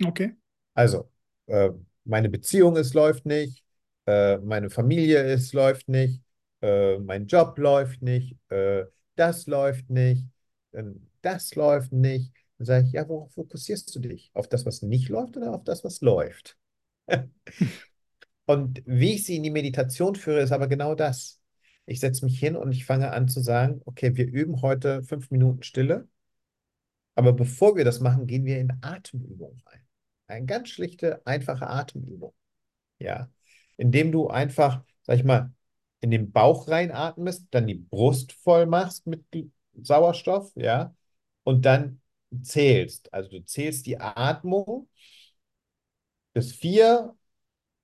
Okay. 0.05 0.35
Also, 0.73 1.09
äh, 1.47 1.71
meine 2.03 2.29
Beziehung 2.29 2.75
ist 2.75 2.93
läuft 2.93 3.25
nicht, 3.25 3.63
äh, 4.05 4.37
meine 4.37 4.69
Familie 4.69 5.21
ist 5.33 5.53
läuft 5.53 5.89
nicht, 5.89 6.21
äh, 6.61 6.97
mein 6.99 7.27
Job 7.27 7.57
läuft 7.57 8.01
nicht, 8.01 8.37
äh, 8.49 8.85
das 9.15 9.47
läuft 9.47 9.89
nicht, 9.89 10.25
das 11.21 11.55
läuft 11.55 11.91
nicht. 11.91 12.31
Dann 12.57 12.65
sage 12.65 12.87
ich, 12.87 12.93
ja, 12.93 13.07
worauf 13.07 13.33
fokussierst 13.33 13.93
du 13.95 13.99
dich? 13.99 14.31
Auf 14.33 14.47
das, 14.47 14.65
was 14.65 14.81
nicht 14.81 15.09
läuft 15.09 15.37
oder 15.37 15.53
auf 15.53 15.63
das, 15.63 15.83
was 15.83 16.01
läuft? 16.01 16.57
und 18.45 18.81
wie 18.85 19.13
ich 19.13 19.25
sie 19.25 19.37
in 19.37 19.43
die 19.43 19.51
Meditation 19.51 20.15
führe, 20.15 20.41
ist 20.41 20.51
aber 20.51 20.67
genau 20.67 20.95
das. 20.95 21.39
Ich 21.85 21.99
setze 21.99 22.25
mich 22.25 22.39
hin 22.39 22.55
und 22.55 22.71
ich 22.71 22.85
fange 22.85 23.11
an 23.11 23.27
zu 23.27 23.41
sagen, 23.41 23.81
okay, 23.85 24.15
wir 24.15 24.27
üben 24.27 24.61
heute 24.61 25.03
fünf 25.03 25.31
Minuten 25.31 25.63
Stille. 25.63 26.07
Aber 27.15 27.33
bevor 27.33 27.75
wir 27.75 27.85
das 27.85 27.99
machen, 27.99 28.27
gehen 28.27 28.45
wir 28.45 28.59
in 28.59 28.73
Atemübungen 28.81 29.61
rein. 29.65 29.81
Eine 30.27 30.45
ganz 30.45 30.69
schlichte, 30.69 31.25
einfache 31.25 31.67
Atemübung. 31.67 32.33
Ja. 32.99 33.29
Indem 33.77 34.11
du 34.11 34.27
einfach, 34.27 34.83
sag 35.03 35.17
ich 35.17 35.23
mal, 35.23 35.53
in 36.01 36.11
den 36.11 36.31
Bauch 36.31 36.67
reinatmest, 36.67 37.47
dann 37.51 37.67
die 37.67 37.75
Brust 37.75 38.33
voll 38.33 38.65
machst 38.65 39.07
mit 39.07 39.23
Sauerstoff, 39.81 40.51
ja, 40.55 40.95
und 41.43 41.65
dann 41.65 42.01
zählst. 42.41 43.13
Also 43.13 43.29
du 43.29 43.43
zählst 43.45 43.85
die 43.85 43.99
Atmung 43.99 44.87
bis 46.33 46.53
vier 46.53 47.15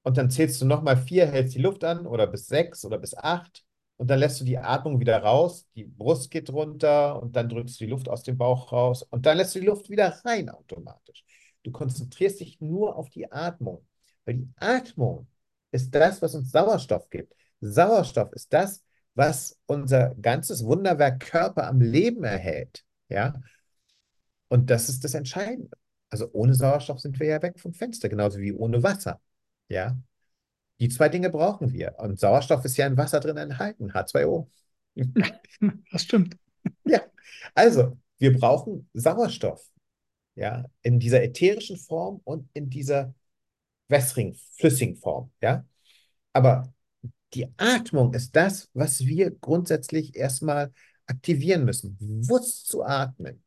und 0.04 0.18
dann 0.18 0.30
zählst 0.32 0.62
du 0.62 0.66
nochmal 0.66 0.98
vier, 0.98 1.28
hältst 1.28 1.56
die 1.56 1.62
Luft 1.62 1.84
an 1.84 2.08
oder 2.08 2.28
bis 2.28 2.48
sechs 2.48 2.86
oder 2.86 2.98
bis 3.00 3.16
acht 3.16 3.66
und 3.98 4.10
dann 4.10 4.20
lässt 4.20 4.42
du 4.42 4.46
die 4.46 4.58
Atmung 4.58 5.00
wieder 5.00 5.20
raus, 5.24 5.68
die 5.76 5.86
Brust 5.86 6.32
geht 6.32 6.52
runter 6.52 7.22
und 7.22 7.36
dann 7.36 7.50
drückst 7.50 7.80
du 7.82 7.86
die 7.86 7.92
Luft 7.92 8.10
aus 8.10 8.24
dem 8.24 8.38
Bauch 8.38 8.72
raus 8.72 9.04
und 9.04 9.26
dann 9.26 9.38
lässt 9.38 9.56
du 9.56 9.60
die 9.60 9.68
Luft 9.68 9.90
wieder 9.90 10.10
rein 10.26 10.50
automatisch. 10.50 11.26
Du 11.64 11.72
konzentrierst 11.72 12.40
dich 12.42 12.62
nur 12.62 12.96
auf 12.98 13.10
die 13.10 13.32
Atmung, 13.32 13.86
weil 14.26 14.36
die 14.36 14.50
Atmung 14.58 15.28
ist 15.72 15.94
das, 15.96 16.22
was 16.22 16.36
uns 16.36 16.52
Sauerstoff 16.52 17.10
gibt. 17.10 17.34
Sauerstoff 17.62 18.32
ist 18.34 18.54
das, 18.54 18.84
was 19.16 19.60
unser 19.68 20.16
ganzes 20.16 20.64
Wunderwerk 20.66 21.20
Körper 21.22 21.68
am 21.68 21.82
Leben 21.82 22.24
erhält. 22.24 22.84
Ja, 23.10 23.42
und 24.50 24.70
das 24.70 24.90
ist 24.90 25.04
das 25.04 25.14
Entscheidende. 25.14 25.78
Also 26.10 26.30
ohne 26.32 26.54
Sauerstoff 26.54 27.00
sind 27.00 27.20
wir 27.20 27.28
ja 27.28 27.42
weg 27.42 27.60
vom 27.60 27.74
Fenster, 27.74 28.08
genauso 28.10 28.40
wie 28.40 28.54
ohne 28.54 28.84
Wasser. 28.84 29.20
Ja. 29.68 29.98
Die 30.80 30.90
zwei 30.90 31.10
Dinge 31.10 31.30
brauchen 31.30 31.74
wir. 31.74 31.96
Und 31.98 32.20
Sauerstoff 32.20 32.64
ist 32.66 32.78
ja 32.78 32.86
in 32.88 32.98
Wasser 32.98 33.20
drin 33.20 33.38
enthalten, 33.38 33.92
H2O. 33.92 34.48
Das 35.92 36.04
stimmt. 36.04 36.38
Ja. 36.86 37.02
Also, 37.56 37.98
wir 38.18 38.38
brauchen 38.38 38.90
Sauerstoff. 38.94 39.70
Ja, 40.36 40.66
in 40.82 41.00
dieser 41.00 41.24
ätherischen 41.24 41.78
Form 41.78 42.22
und 42.24 42.50
in 42.54 42.70
dieser 42.70 43.14
wässrigen, 43.88 44.36
flüssigen 44.58 44.96
Form. 44.98 45.32
Ja. 45.42 45.66
Aber 46.34 46.74
die 47.34 47.48
Atmung 47.58 48.14
ist 48.14 48.36
das, 48.36 48.70
was 48.74 49.06
wir 49.06 49.32
grundsätzlich 49.32 50.16
erstmal 50.16 50.72
aktivieren 51.06 51.66
müssen. 51.66 51.98
Bewusst 51.98 52.68
zu 52.68 52.84
atmen 52.84 53.43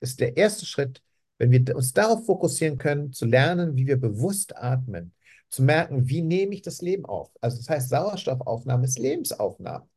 ist 0.00 0.20
der 0.20 0.36
erste 0.36 0.66
Schritt, 0.66 1.02
wenn 1.38 1.50
wir 1.50 1.76
uns 1.76 1.92
darauf 1.92 2.26
fokussieren 2.26 2.78
können, 2.78 3.12
zu 3.12 3.26
lernen, 3.26 3.76
wie 3.76 3.86
wir 3.86 3.96
bewusst 3.96 4.56
atmen, 4.56 5.12
zu 5.50 5.62
merken, 5.62 6.08
wie 6.08 6.22
nehme 6.22 6.54
ich 6.54 6.62
das 6.62 6.82
Leben 6.82 7.06
auf. 7.06 7.30
Also 7.40 7.58
das 7.58 7.68
heißt, 7.68 7.88
Sauerstoffaufnahme 7.90 8.84
ist 8.84 8.98
Lebensaufnahme. 8.98 9.88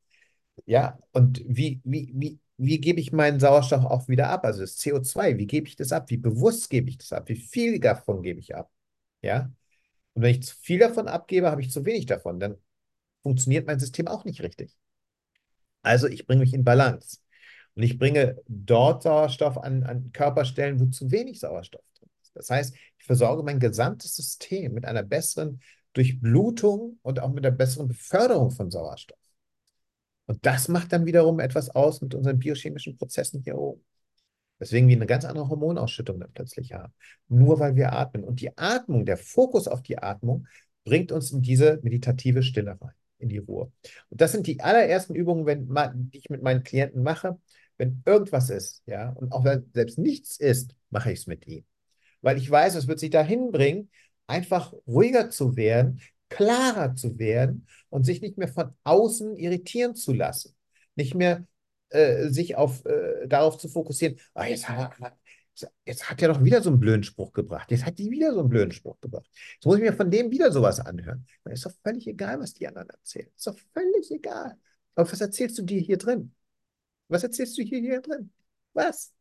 Ja, 0.66 1.00
und 1.12 1.42
wie, 1.48 1.82
wie, 1.84 2.12
wie, 2.16 2.40
wie 2.58 2.80
gebe 2.80 3.00
ich 3.00 3.12
meinen 3.12 3.40
Sauerstoff 3.40 3.86
auch 3.86 4.08
wieder 4.08 4.30
ab? 4.30 4.46
Also 4.46 4.62
das 4.62 4.78
CO2, 4.78 5.38
wie 5.38 5.48
gebe 5.48 5.68
ich 5.68 5.76
das 5.76 5.92
ab? 5.92 6.10
Wie 6.10 6.18
bewusst 6.18 6.70
gebe 6.70 6.90
ich 6.90 6.98
das 6.98 7.12
ab? 7.14 7.28
Wie 7.30 7.36
viel 7.36 7.80
davon 7.80 8.22
gebe 8.22 8.40
ich 8.40 8.56
ab? 8.56 8.72
Ja, 9.22 9.52
und 10.14 10.24
wenn 10.24 10.32
ich 10.36 10.44
zu 10.44 10.56
viel 10.58 10.80
davon 10.80 11.08
abgebe, 11.08 11.52
habe 11.52 11.62
ich 11.62 11.72
zu 11.72 11.86
wenig 11.86 12.06
davon. 12.06 12.40
Dann 12.40 12.58
funktioniert 13.24 13.68
mein 13.68 13.80
System 13.80 14.08
auch 14.08 14.26
nicht 14.26 14.42
richtig. 14.42 14.78
Also 15.84 16.08
ich 16.08 16.26
bringe 16.28 16.42
mich 16.42 16.54
in 16.54 16.64
Balance. 16.64 17.18
Und 17.76 17.84
ich 17.84 17.98
bringe 17.98 18.38
dort 18.48 19.04
Sauerstoff 19.04 19.58
an, 19.58 19.84
an 19.84 20.12
Körperstellen, 20.12 20.80
wo 20.80 20.86
zu 20.88 21.12
wenig 21.12 21.40
Sauerstoff 21.40 21.84
drin 21.98 22.10
ist. 22.22 22.36
Das 22.36 22.50
heißt, 22.50 22.76
ich 22.98 23.06
versorge 23.06 23.44
mein 23.44 23.60
gesamtes 23.60 24.16
System 24.16 24.74
mit 24.74 24.86
einer 24.86 25.04
besseren 25.04 25.62
Durchblutung 25.94 27.00
und 27.02 27.20
auch 27.20 27.32
mit 27.32 27.46
einer 27.46 27.56
besseren 27.56 27.88
Beförderung 27.88 28.52
von 28.52 28.72
Sauerstoff. 28.72 29.18
Und 30.26 30.46
das 30.46 30.68
macht 30.68 30.94
dann 30.94 31.06
wiederum 31.06 31.40
etwas 31.40 31.70
aus 31.70 32.02
mit 32.02 32.16
unseren 32.16 32.40
biochemischen 32.40 32.98
Prozessen 32.98 33.42
hier 33.44 33.58
oben. 33.58 33.84
Weswegen 34.60 34.88
wir 34.88 34.96
eine 34.96 35.08
ganz 35.08 35.26
andere 35.26 35.50
Hormonausschüttung 35.50 36.20
dann 36.20 36.32
plötzlich 36.34 36.74
haben. 36.74 36.94
Nur 37.28 37.60
weil 37.60 37.76
wir 37.76 37.94
atmen. 37.94 38.24
Und 38.24 38.42
die 38.42 38.56
Atmung, 38.58 39.06
der 39.06 39.18
Fokus 39.18 39.68
auf 39.68 39.82
die 39.82 39.98
Atmung, 39.98 40.48
bringt 40.84 41.12
uns 41.12 41.32
in 41.32 41.42
diese 41.42 41.80
meditative 41.82 42.44
Stille 42.44 42.78
rein, 42.80 42.94
in 43.18 43.30
die 43.30 43.40
Ruhe. 43.40 43.72
Und 44.10 44.22
das 44.22 44.32
sind 44.32 44.46
die 44.48 44.62
allerersten 44.62 45.16
Übungen, 45.16 45.46
wenn, 45.46 45.68
die 46.12 46.20
ich 46.20 46.30
mit 46.30 46.44
meinen 46.44 46.64
Klienten 46.64 47.02
mache 47.02 47.40
wenn 47.78 48.02
irgendwas 48.06 48.50
ist, 48.50 48.84
ja, 48.86 49.10
und 49.10 49.32
auch 49.32 49.44
wenn 49.44 49.70
selbst 49.74 49.98
nichts 49.98 50.38
ist, 50.38 50.76
mache 50.90 51.12
ich 51.12 51.20
es 51.20 51.28
mit 51.28 51.48
ihm. 51.48 51.66
Weil 52.22 52.38
ich 52.38 52.50
weiß, 52.50 52.76
es 52.76 52.88
wird 52.88 53.00
sich 53.00 53.10
dahin 53.10 53.52
bringen, 53.52 53.90
einfach 54.28 54.74
ruhiger 54.88 55.30
zu 55.30 55.56
werden, 55.56 56.02
klarer 56.30 56.96
zu 56.96 57.20
werden 57.20 57.68
und 57.90 58.06
sich 58.06 58.22
nicht 58.22 58.38
mehr 58.38 58.48
von 58.48 58.74
außen 58.84 59.36
irritieren 59.36 59.96
zu 59.96 60.14
lassen. 60.14 60.56
Nicht 60.96 61.16
mehr 61.16 61.46
äh, 61.90 62.30
sich 62.30 62.56
auf, 62.56 62.86
äh, 62.86 63.28
darauf 63.28 63.58
zu 63.58 63.68
fokussieren, 63.68 64.18
oh, 64.36 64.44
jetzt, 64.44 64.70
hat, 64.70 64.94
jetzt 65.86 66.10
hat 66.10 66.22
er 66.22 66.30
doch 66.30 66.44
wieder 66.44 66.62
so 66.62 66.70
einen 66.70 66.80
blöden 66.80 67.04
Spruch 67.04 67.34
gebracht. 67.34 67.70
Jetzt 67.70 67.86
hat 67.86 68.00
die 68.00 68.10
wieder 68.10 68.34
so 68.34 68.40
einen 68.40 68.50
blöden 68.50 68.72
Spruch 68.72 69.00
gebracht. 69.02 69.28
Jetzt 69.56 69.66
muss 69.66 69.76
ich 69.78 69.82
mir 69.82 69.94
von 69.94 70.10
dem 70.10 70.32
wieder 70.32 70.52
sowas 70.52 70.80
anhören. 70.80 71.26
Weil 71.44 71.54
ist 71.54 71.66
doch 71.66 71.74
völlig 71.84 72.08
egal, 72.08 72.40
was 72.40 72.54
die 72.54 72.68
anderen 72.68 72.90
erzählen. 72.90 73.28
Ist 73.36 73.48
doch 73.48 73.58
völlig 73.74 74.10
egal. 74.12 74.58
Aber 74.96 75.12
was 75.12 75.22
erzählst 75.22 75.58
du 75.58 75.64
dir 75.64 75.82
hier 75.82 75.98
drin? 75.98 76.34
Was 77.12 77.24
erzählst 77.24 77.58
du 77.58 77.64
hier, 77.64 77.80
hier 77.80 78.02
drin? 78.02 78.32
Was? 78.74 79.12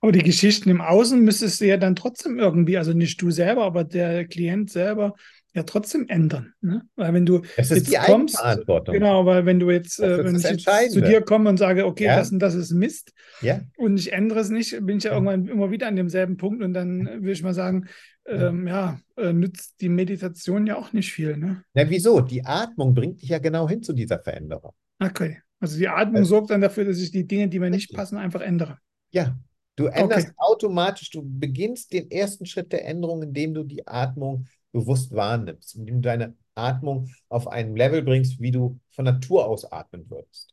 Aber 0.00 0.12
die 0.12 0.22
Geschichten 0.22 0.70
im 0.70 0.80
Außen 0.80 1.20
müsstest 1.20 1.60
du 1.60 1.66
ja 1.66 1.76
dann 1.76 1.96
trotzdem 1.96 2.38
irgendwie, 2.38 2.78
also 2.78 2.92
nicht 2.92 3.20
du 3.20 3.30
selber, 3.30 3.64
aber 3.64 3.82
der 3.82 4.26
Klient 4.26 4.70
selber 4.70 5.14
ja 5.54 5.62
trotzdem 5.62 6.06
ändern. 6.08 6.52
Ne? 6.60 6.82
Weil 6.96 7.14
wenn 7.14 7.26
du 7.26 7.42
es 7.56 7.70
ist 7.70 7.88
jetzt 7.88 7.92
die 7.92 8.12
kommst, 8.12 8.38
genau, 8.86 9.24
weil 9.24 9.46
wenn 9.46 9.58
du 9.58 9.70
jetzt, 9.70 9.98
Das 9.98 10.18
äh, 10.20 10.24
wenn 10.24 10.34
das 10.34 10.44
ich 10.44 10.64
jetzt 10.64 10.92
zu 10.92 11.00
dir 11.00 11.22
komme 11.22 11.48
und 11.48 11.56
sage, 11.56 11.86
okay, 11.86 12.04
Ja. 12.04 12.16
das 12.16 12.30
und 12.30 12.38
das 12.38 12.54
ist 12.54 12.72
Mist 12.72 13.12
Ja, 13.40 13.60
und 13.78 13.98
ich 13.98 14.12
ändere 14.12 14.40
es 14.40 14.50
nicht, 14.50 14.78
bin 14.86 14.98
ich 14.98 15.04
ja 15.04 15.10
Ja. 15.10 15.16
irgendwann 15.16 15.48
immer 15.48 15.70
wieder 15.70 15.88
an 15.88 15.96
demselben 15.96 16.36
Punkt 16.36 16.62
und 16.62 16.74
dann 16.74 17.06
würde 17.06 17.32
ich 17.32 17.42
mal 17.42 17.54
sagen, 17.54 17.86
ähm, 18.26 18.68
ja, 18.68 19.00
äh, 19.16 19.32
nützt 19.32 19.80
die 19.80 19.88
Meditation 19.88 20.66
ja 20.66 20.76
auch 20.76 20.92
nicht 20.92 21.10
viel. 21.12 21.36
Ne? 21.36 21.64
Na, 21.74 21.88
wieso? 21.88 22.20
Die 22.20 22.44
Atmung 22.44 22.92
bringt 22.92 23.22
dich 23.22 23.30
ja 23.30 23.38
genau 23.38 23.68
hin 23.68 23.82
zu 23.82 23.92
dieser 23.92 24.20
Veränderung. 24.20 24.72
Okay. 25.00 25.38
Also 25.60 25.78
die 25.78 25.88
Atmung 25.88 26.18
Also- 26.18 26.30
sorgt 26.30 26.50
dann 26.50 26.60
dafür, 26.60 26.84
dass 26.84 26.98
ich 26.98 27.10
die 27.10 27.26
Dinge, 27.26 27.48
die 27.48 27.58
mir 27.58 27.70
nicht 27.70 27.92
passen, 27.94 28.18
einfach 28.18 28.40
ändere. 28.40 28.78
Ja, 29.10 29.36
du 29.76 29.86
änderst 29.86 30.28
Okay. 30.28 30.36
automatisch, 30.38 31.10
du 31.10 31.22
beginnst 31.24 31.92
den 31.92 32.10
ersten 32.10 32.46
Schritt 32.46 32.72
der 32.72 32.86
Änderung, 32.86 33.22
indem 33.22 33.54
du 33.54 33.64
die 33.64 33.86
Atmung 33.86 34.46
bewusst 34.72 35.14
wahrnimmst, 35.14 35.74
indem 35.76 35.96
du 35.96 36.00
deine 36.02 36.34
Atmung 36.54 37.08
auf 37.28 37.48
ein 37.48 37.74
Level 37.76 38.02
bringst, 38.02 38.40
wie 38.40 38.50
du 38.50 38.78
von 38.90 39.04
Natur 39.06 39.46
aus 39.46 39.70
atmen 39.70 40.08
würdest. 40.10 40.52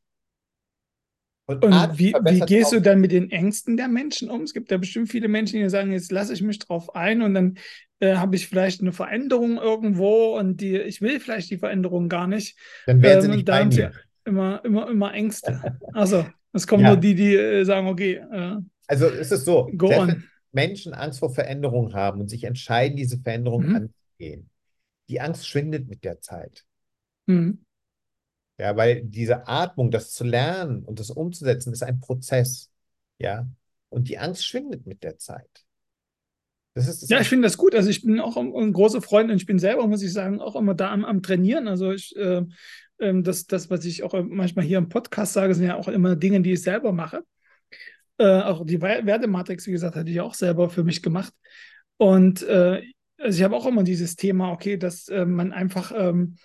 Und 1.45 1.61
Atmen 1.65 1.99
wie, 1.99 2.13
wie 2.13 2.39
gehst 2.39 2.71
du 2.71 2.79
dann 2.79 3.01
mit 3.01 3.11
den 3.11 3.29
Ängsten 3.29 3.75
der 3.75 3.89
Menschen 3.89 4.29
um? 4.29 4.43
Es 4.43 4.53
gibt 4.53 4.71
ja 4.71 4.77
bestimmt 4.77 5.09
viele 5.09 5.27
Menschen, 5.27 5.59
die 5.59 5.69
sagen, 5.69 5.91
jetzt 5.91 6.11
lasse 6.11 6.33
ich 6.33 6.41
mich 6.41 6.59
drauf 6.59 6.95
ein 6.95 7.21
und 7.21 7.33
dann 7.33 7.57
äh, 7.99 8.15
habe 8.15 8.37
ich 8.37 8.47
vielleicht 8.47 8.79
eine 8.79 8.93
Veränderung 8.93 9.57
irgendwo 9.57 10.37
und 10.37 10.61
die, 10.61 10.77
ich 10.77 11.01
will 11.01 11.19
vielleicht 11.19 11.49
die 11.49 11.57
Veränderung 11.57 12.07
gar 12.07 12.27
nicht. 12.27 12.57
Dann 12.85 13.01
werden 13.01 13.21
sie 13.21 13.27
Ähm, 13.27 13.35
nicht 13.35 13.45
bei 13.45 13.65
mir. 13.65 13.91
Immer, 14.25 14.63
immer, 14.65 14.89
immer 14.89 15.13
Ängste. 15.13 15.59
Also, 15.91 16.33
es 16.53 16.67
kommen 16.67 16.83
Ja. 16.83 16.85
nur 16.85 16.97
die, 16.97 17.15
die 17.15 17.35
äh, 17.35 17.63
sagen, 17.65 17.87
okay, 17.87 18.15
äh, 18.15 18.57
Also 18.87 19.07
es 19.07 19.31
ist 19.31 19.45
so, 19.45 19.77
Go 19.77 19.87
selbst 19.87 20.07
on. 20.07 20.09
wenn 20.09 20.29
Menschen 20.51 20.93
Angst 20.93 21.19
vor 21.19 21.33
Veränderung 21.33 21.93
haben 21.93 22.21
und 22.21 22.29
sich 22.29 22.43
entscheiden, 22.43 22.97
diese 22.97 23.19
Veränderung 23.19 23.65
Mhm. 23.65 23.69
anzugehen, 23.69 24.49
die 25.09 25.21
Angst 25.21 25.47
schwindet 25.47 25.87
mit 25.89 26.03
der 26.03 26.21
Zeit. 26.21 26.65
hm, 27.27 27.51
Ja, 28.59 28.75
weil 28.77 29.03
diese 29.03 29.47
Atmung, 29.47 29.89
das 29.91 30.11
zu 30.11 30.23
lernen 30.23 30.83
und 30.85 30.99
das 30.99 31.09
umzusetzen, 31.09 31.73
ist 31.73 31.83
ein 31.83 31.99
Prozess. 31.99 32.71
Ja, 33.17 33.47
und 33.89 34.09
die 34.09 34.17
Angst 34.19 34.45
schwindet 34.45 34.85
mit 34.85 35.03
der 35.03 35.17
Zeit. 35.17 35.65
Das 36.75 36.87
ist 36.87 37.01
das 37.03 37.09
Ja, 37.09 37.19
ich 37.19 37.27
finde 37.29 37.47
das 37.47 37.57
gut. 37.57 37.75
Also 37.75 37.89
ich 37.89 38.01
bin 38.03 38.19
auch 38.19 38.37
ein, 38.37 38.53
ein 38.55 38.73
großer 38.73 39.01
Freund 39.01 39.29
und 39.29 39.37
ich 39.37 39.45
bin 39.45 39.59
selber, 39.59 39.85
muss 39.87 40.01
ich 40.01 40.13
sagen, 40.13 40.39
auch 40.41 40.55
immer 40.55 40.73
da 40.73 40.91
am, 40.91 41.03
am 41.05 41.21
Trainieren. 41.21 41.67
Also 41.67 41.91
ich, 41.91 42.15
äh, 42.15 42.43
ähm, 43.03 43.23
das, 43.23 43.45
das, 43.45 43.69
was 43.69 43.85
ich 43.85 44.03
auch 44.03 44.13
manchmal 44.23 44.65
hier 44.65 44.77
im 44.77 44.89
Podcast 44.89 45.33
sage, 45.33 45.53
sind 45.53 45.67
ja 45.67 45.75
auch 45.75 45.87
immer 45.87 46.15
Dinge, 46.15 46.41
die 46.41 46.53
ich 46.53 46.61
selber 46.61 46.91
mache. 46.91 47.23
Äh, 48.17 48.41
auch 48.41 48.65
die 48.65 48.81
We- 48.81 49.01
Wertematrix, 49.03 49.67
wie 49.67 49.71
gesagt, 49.71 49.95
hatte 49.95 50.09
ich 50.09 50.21
auch 50.21 50.33
selber 50.33 50.69
für 50.69 50.83
mich 50.83 51.01
gemacht. 51.01 51.33
Und 51.97 52.43
äh, 52.43 52.81
also 53.17 53.37
ich 53.37 53.43
habe 53.43 53.55
auch 53.55 53.65
immer 53.65 53.83
dieses 53.83 54.15
Thema, 54.15 54.51
okay, 54.51 54.77
dass 54.77 55.07
äh, 55.09 55.25
man 55.25 55.51
einfach 55.51 55.91
ähm, 55.95 56.37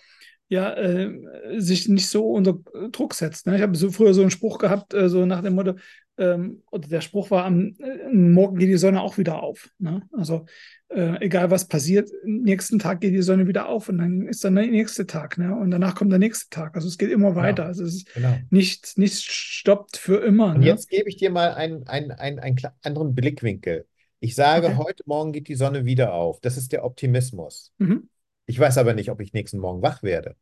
ja, 0.48 0.72
äh, 0.74 1.12
sich 1.58 1.88
nicht 1.88 2.08
so 2.08 2.30
unter 2.30 2.58
Druck 2.90 3.14
setzt. 3.14 3.46
Ne? 3.46 3.56
Ich 3.56 3.62
habe 3.62 3.76
so 3.76 3.90
früher 3.90 4.14
so 4.14 4.22
einen 4.22 4.30
Spruch 4.30 4.58
gehabt, 4.58 4.94
äh, 4.94 5.08
so 5.08 5.26
nach 5.26 5.42
dem 5.42 5.54
Motto, 5.54 5.74
ähm, 6.18 6.62
oder 6.70 6.88
der 6.88 7.00
Spruch 7.00 7.30
war, 7.30 7.44
am 7.44 7.74
äh, 7.78 8.08
Morgen 8.12 8.58
geht 8.58 8.68
die 8.68 8.76
Sonne 8.76 9.00
auch 9.00 9.18
wieder 9.18 9.42
auf. 9.42 9.70
Ne? 9.78 10.02
Also 10.12 10.46
äh, 10.88 11.24
egal 11.24 11.50
was 11.50 11.68
passiert, 11.68 12.10
am 12.24 12.42
nächsten 12.42 12.78
Tag 12.78 13.00
geht 13.00 13.12
die 13.14 13.22
Sonne 13.22 13.46
wieder 13.46 13.68
auf 13.68 13.88
und 13.88 13.98
dann 13.98 14.26
ist 14.26 14.44
dann 14.44 14.54
der 14.56 14.66
nächste 14.66 15.06
Tag. 15.06 15.38
Ne? 15.38 15.54
Und 15.54 15.70
danach 15.70 15.94
kommt 15.94 16.10
der 16.12 16.18
nächste 16.18 16.48
Tag. 16.50 16.74
Also 16.76 16.88
es 16.88 16.98
geht 16.98 17.10
immer 17.10 17.34
weiter. 17.36 17.64
Also 17.66 17.84
es 17.84 17.94
ist 17.96 18.14
Genau. 18.14 18.36
nichts, 18.50 18.96
nichts 18.96 19.22
stoppt 19.22 19.96
für 19.96 20.16
immer. 20.24 20.54
Und 20.54 20.60
Ne? 20.60 20.66
jetzt 20.66 20.88
gebe 20.88 21.08
ich 21.08 21.16
dir 21.16 21.30
mal 21.30 21.54
einen, 21.54 21.86
einen, 21.86 22.10
einen, 22.12 22.38
einen 22.38 22.56
anderen 22.82 23.14
Blickwinkel. 23.14 23.86
Ich 24.20 24.34
sage, 24.34 24.66
Okay. 24.68 24.76
heute 24.78 25.02
Morgen 25.06 25.32
geht 25.32 25.46
die 25.48 25.54
Sonne 25.54 25.84
wieder 25.84 26.12
auf. 26.12 26.40
Das 26.40 26.56
ist 26.56 26.72
der 26.72 26.84
Optimismus. 26.84 27.72
Mhm. 27.78 28.08
Ich 28.46 28.58
weiß 28.58 28.78
aber 28.78 28.94
nicht, 28.94 29.10
ob 29.10 29.20
ich 29.20 29.32
nächsten 29.34 29.58
Morgen 29.58 29.82
wach 29.82 30.02
werde. 30.02 30.34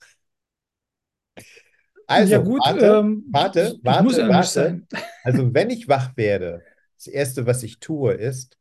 Also, 2.06 2.32
ja 2.32 2.38
gut, 2.38 2.60
warte, 2.64 2.86
ähm, 2.86 3.24
warte, 3.30 3.60
das 3.64 3.78
warte, 3.82 4.28
warte. 4.28 4.82
Also, 5.24 5.52
wenn 5.54 5.70
ich 5.70 5.88
wach 5.88 6.16
werde, 6.16 6.62
das 6.96 7.06
Erste, 7.08 7.46
was 7.46 7.62
ich 7.62 7.80
tue, 7.80 8.12
ist, 8.12 8.58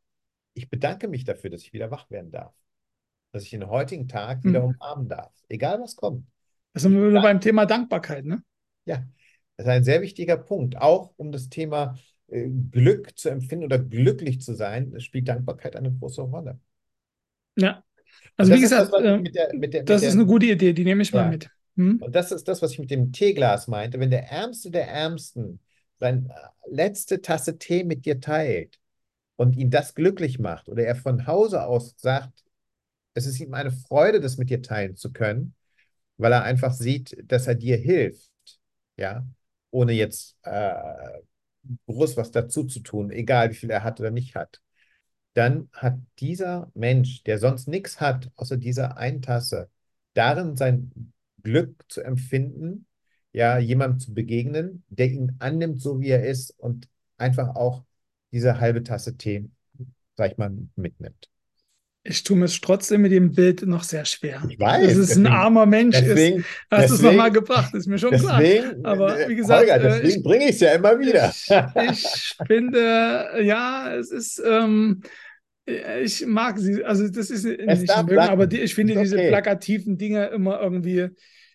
ich 0.54 0.68
bedanke 0.68 1.08
mich 1.08 1.24
dafür, 1.24 1.50
dass 1.50 1.62
ich 1.62 1.72
wieder 1.72 1.90
wach 1.90 2.10
werden 2.10 2.30
darf. 2.30 2.54
Dass 3.32 3.44
ich 3.44 3.50
den 3.50 3.68
heutigen 3.68 4.08
Tag 4.08 4.44
wieder 4.44 4.62
Hm. 4.62 4.74
umarmen 4.76 5.08
darf. 5.08 5.32
Egal 5.48 5.80
was 5.80 5.96
kommt. 5.96 6.26
Da 6.72 6.80
sind 6.80 6.94
wir 6.94 7.20
beim 7.20 7.40
Thema 7.40 7.66
Dankbarkeit. 7.66 8.24
Ne? 8.24 8.42
Ja, 8.84 9.04
das 9.56 9.66
ist 9.66 9.70
ein 9.70 9.84
sehr 9.84 10.02
wichtiger 10.02 10.36
Punkt. 10.36 10.76
Auch 10.76 11.12
um 11.16 11.32
das 11.32 11.48
Thema 11.48 11.96
äh, 12.28 12.48
Glück 12.48 13.16
zu 13.18 13.28
empfinden 13.30 13.64
oder 13.64 13.78
glücklich 13.78 14.40
zu 14.40 14.54
sein, 14.54 14.98
spielt 15.00 15.28
Dankbarkeit 15.28 15.76
eine 15.76 15.92
große 15.92 16.22
Rolle. 16.22 16.58
Ja. 17.56 17.82
Also 18.36 18.50
das 18.52 18.58
wie 18.58 18.62
das, 18.62 18.70
gesagt, 18.70 18.92
was 18.92 19.00
ich 19.00 19.06
äh, 19.06 19.18
mit 19.18 19.34
der, 19.34 19.54
mit 19.54 19.74
der, 19.74 19.80
mit 19.82 19.90
das 19.90 20.00
der, 20.00 20.08
ist 20.10 20.14
eine 20.14 20.26
gute 20.26 20.46
Idee, 20.46 20.72
die 20.72 20.84
nehme 20.84 21.02
ich 21.02 21.12
mal 21.12 21.24
Ja. 21.24 21.28
mit. 21.30 21.50
Hm? 21.76 21.98
Und 22.02 22.14
das 22.14 22.32
ist 22.32 22.48
das, 22.48 22.62
was 22.62 22.72
ich 22.72 22.78
mit 22.78 22.90
dem 22.90 23.12
Teeglas 23.12 23.68
meinte. 23.68 24.00
Wenn 24.00 24.10
der 24.10 24.30
Ärmste 24.30 24.70
der 24.70 24.88
Ärmsten 24.88 25.60
seine 25.98 26.28
letzte 26.66 27.22
Tasse 27.22 27.58
Tee 27.58 27.84
mit 27.84 28.04
dir 28.04 28.20
teilt 28.20 28.78
und 29.36 29.56
ihn 29.56 29.70
das 29.70 29.94
glücklich 29.94 30.38
macht 30.38 30.68
oder 30.68 30.84
er 30.84 30.96
von 30.96 31.26
Hause 31.26 31.64
aus 31.64 31.94
sagt, 31.98 32.44
es 33.14 33.26
ist 33.26 33.40
ihm 33.40 33.54
eine 33.54 33.70
Freude, 33.70 34.20
das 34.20 34.36
mit 34.36 34.50
dir 34.50 34.62
teilen 34.62 34.96
zu 34.96 35.12
können, 35.12 35.54
weil 36.18 36.32
er 36.32 36.42
einfach 36.42 36.72
sieht, 36.72 37.16
dass 37.24 37.46
er 37.46 37.54
dir 37.54 37.76
hilft, 37.76 38.30
ja, 38.96 39.26
ohne 39.70 39.92
jetzt 39.92 40.36
äh, 40.42 40.74
groß 41.86 42.16
was 42.16 42.30
dazu 42.30 42.64
zu 42.64 42.80
tun, 42.80 43.10
egal 43.10 43.50
wie 43.50 43.54
viel 43.54 43.70
er 43.70 43.84
hat 43.84 44.00
oder 44.00 44.10
nicht 44.10 44.34
hat, 44.34 44.60
dann 45.34 45.68
hat 45.72 45.98
dieser 46.18 46.70
Mensch, 46.74 47.22
der 47.24 47.38
sonst 47.38 47.68
nichts 47.68 48.00
hat, 48.00 48.30
außer 48.36 48.56
dieser 48.56 48.96
einen 48.96 49.22
Tasse, 49.22 49.70
darin 50.14 50.56
sein 50.56 51.12
Glück 51.46 51.84
zu 51.88 52.02
empfinden, 52.02 52.86
ja, 53.32 53.58
jemandem 53.58 54.00
zu 54.00 54.12
begegnen, 54.14 54.82
der 54.88 55.06
ihn 55.06 55.36
annimmt, 55.38 55.80
so 55.80 56.00
wie 56.00 56.08
er 56.08 56.26
ist 56.26 56.50
und 56.58 56.88
einfach 57.18 57.54
auch 57.54 57.84
diese 58.32 58.58
halbe 58.58 58.82
Tasse 58.82 59.16
Tee, 59.16 59.48
sag 60.16 60.32
ich 60.32 60.38
mal, 60.38 60.50
mitnimmt. 60.74 61.28
Ich 62.02 62.22
tue 62.24 62.36
mir 62.36 62.46
trotzdem 62.46 63.02
mit 63.02 63.12
dem 63.12 63.32
Bild 63.32 63.66
noch 63.66 63.82
sehr 63.84 64.04
schwer. 64.04 64.42
Ich 64.48 64.58
weiß, 64.60 64.86
Dass 64.86 64.92
es 64.96 64.98
ein 65.16 65.24
deswegen- 65.24 65.26
armer 65.26 65.66
Mensch 65.66 65.96
ist. 65.96 66.06
Deswegen, 66.06 66.44
Hast 66.70 66.90
du 66.90 66.94
es 66.94 67.02
nochmal 67.02 67.30
gebracht, 67.32 67.74
ist 67.74 67.86
mir 67.86 67.98
schon 67.98 68.10
klar. 68.12 68.40
deswegen, 68.40 68.84
Aber 68.84 69.18
äh, 69.20 69.28
wie 69.28 69.34
gesagt, 69.36 69.60
Holger, 69.60 69.76
äh, 69.76 69.82
deswegen 69.82 70.18
ich- 70.18 70.22
bringe 70.24 70.44
ich 70.44 70.50
es 70.50 70.60
ja 70.60 70.72
immer 70.74 70.98
wieder. 70.98 71.28
Ich, 71.30 72.04
ich 72.04 72.36
finde, 72.46 73.28
ja, 73.42 73.94
es 73.96 74.10
ist, 74.12 74.42
ähm, 74.44 75.02
ich 76.02 76.24
mag 76.26 76.58
sie, 76.60 76.84
also 76.84 77.08
das 77.08 77.28
ist 77.30 77.44
Es 77.44 77.80
nicht 77.80 77.96
mögen, 78.04 78.18
aber 78.20 78.46
die, 78.46 78.60
ich 78.60 78.74
finde 78.76 78.94
Ist 78.94 79.00
diese 79.02 79.16
okay. 79.16 79.28
plakativen 79.30 79.98
Dinge 79.98 80.26
immer 80.26 80.60
irgendwie 80.60 81.08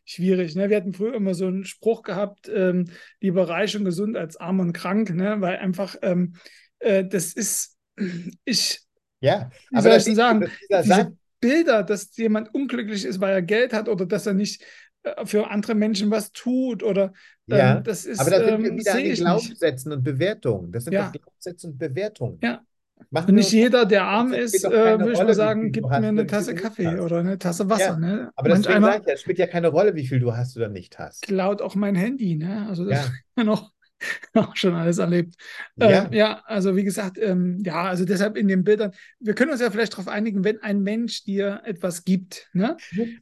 schwierig. 0.05 0.55
Ne? 0.55 0.69
Wir 0.69 0.77
hatten 0.77 0.93
früher 0.93 1.13
immer 1.13 1.33
so 1.33 1.47
einen 1.47 1.65
Spruch 1.65 2.03
gehabt, 2.03 2.49
ähm, 2.53 2.89
lieber 3.19 3.47
reich 3.49 3.75
und 3.77 3.85
gesund 3.85 4.17
als 4.17 4.37
arm 4.37 4.59
und 4.59 4.73
krank, 4.73 5.13
ne? 5.13 5.39
weil 5.39 5.57
einfach 5.57 5.95
ähm, 6.01 6.35
äh, 6.79 7.05
das 7.05 7.33
ist, 7.33 7.77
ich, 8.45 8.79
Ja, 9.19 9.49
Wie 9.69 9.77
aber 9.77 9.83
soll 9.83 9.97
ich 9.97 10.03
denn 10.05 10.15
sagen? 10.15 10.45
diese 10.69 10.87
Satz, 10.87 11.11
Bilder, 11.39 11.83
dass 11.83 12.15
jemand 12.17 12.53
unglücklich 12.53 13.03
ist, 13.05 13.19
weil 13.19 13.33
er 13.33 13.41
Geld 13.41 13.73
hat 13.73 13.89
oder 13.89 14.05
dass 14.05 14.27
er 14.27 14.33
nicht 14.33 14.63
äh, 15.03 15.25
für 15.25 15.49
andere 15.49 15.73
Menschen 15.75 16.11
was 16.11 16.31
tut 16.31 16.83
oder 16.83 17.13
ja, 17.47 17.75
ähm, 17.75 17.83
das 17.83 18.05
ist, 18.05 18.19
aber 18.19 18.29
da 18.31 18.37
sind 18.43 18.61
wir 18.63 18.71
ähm, 18.71 18.77
wieder 18.77 18.91
an 18.93 18.97
den 19.03 19.11
ich 19.13 19.19
nicht. 19.19 19.25
Glaubenssätzen 19.25 19.91
und 19.91 20.03
Bewertungen. 20.03 20.71
Das 20.71 20.83
sind 20.85 20.93
Ja. 20.93 21.07
doch 21.07 21.11
Glaubenssätze 21.11 21.67
und 21.67 21.77
Bewertungen. 21.77 22.39
Ja. 22.41 22.63
Machen 23.09 23.35
nicht 23.35 23.51
jeder, 23.51 23.85
der 23.85 24.03
arm 24.05 24.33
ist, 24.33 24.63
äh, 24.63 24.99
würde 24.99 25.11
ich 25.13 25.17
mal 25.19 25.33
sagen, 25.33 25.71
gibt 25.71 25.87
mir 25.87 25.95
eine 25.95 26.27
Tasse 26.27 26.55
Kaffee 26.55 26.87
hast. 26.87 26.99
oder 26.99 27.19
eine 27.19 27.37
Tasse 27.37 27.69
Wasser. 27.69 27.85
Ja, 27.85 27.97
Ne? 27.97 28.31
Aber 28.35 28.53
einer 28.53 28.61
sage 28.61 29.13
ich 29.13 29.19
spielt 29.19 29.37
ja 29.39 29.47
keine 29.47 29.69
Rolle, 29.69 29.95
wie 29.95 30.07
viel 30.07 30.19
du 30.19 30.35
hast 30.35 30.55
oder 30.57 30.69
nicht 30.69 30.99
hast. 30.99 31.23
klaut 31.23 31.61
auch 31.61 31.75
mein 31.75 31.95
Handy. 31.95 32.35
Ne? 32.35 32.67
Also 32.69 32.85
das 32.85 33.07
Ja. 33.07 33.11
ja. 33.37 33.43
noch 33.43 33.71
auch 34.33 34.55
schon 34.55 34.73
alles 34.73 34.97
erlebt. 34.97 35.35
Ja, 35.77 36.05
Ähm, 36.05 36.13
ja, 36.13 36.41
also 36.45 36.75
wie 36.75 36.83
gesagt, 36.83 37.17
ähm, 37.17 37.61
ja, 37.63 37.83
also 37.83 38.05
deshalb 38.05 38.37
in 38.37 38.47
den 38.47 38.63
Bildern, 38.63 38.91
wir 39.19 39.35
können 39.35 39.51
uns 39.51 39.61
ja 39.61 39.69
vielleicht 39.69 39.93
darauf 39.93 40.07
einigen, 40.07 40.43
wenn 40.43 40.61
ein 40.61 40.81
Mensch 40.81 41.23
dir 41.23 41.61
etwas 41.65 42.03
gibt, 42.03 42.49
ne, 42.53 42.77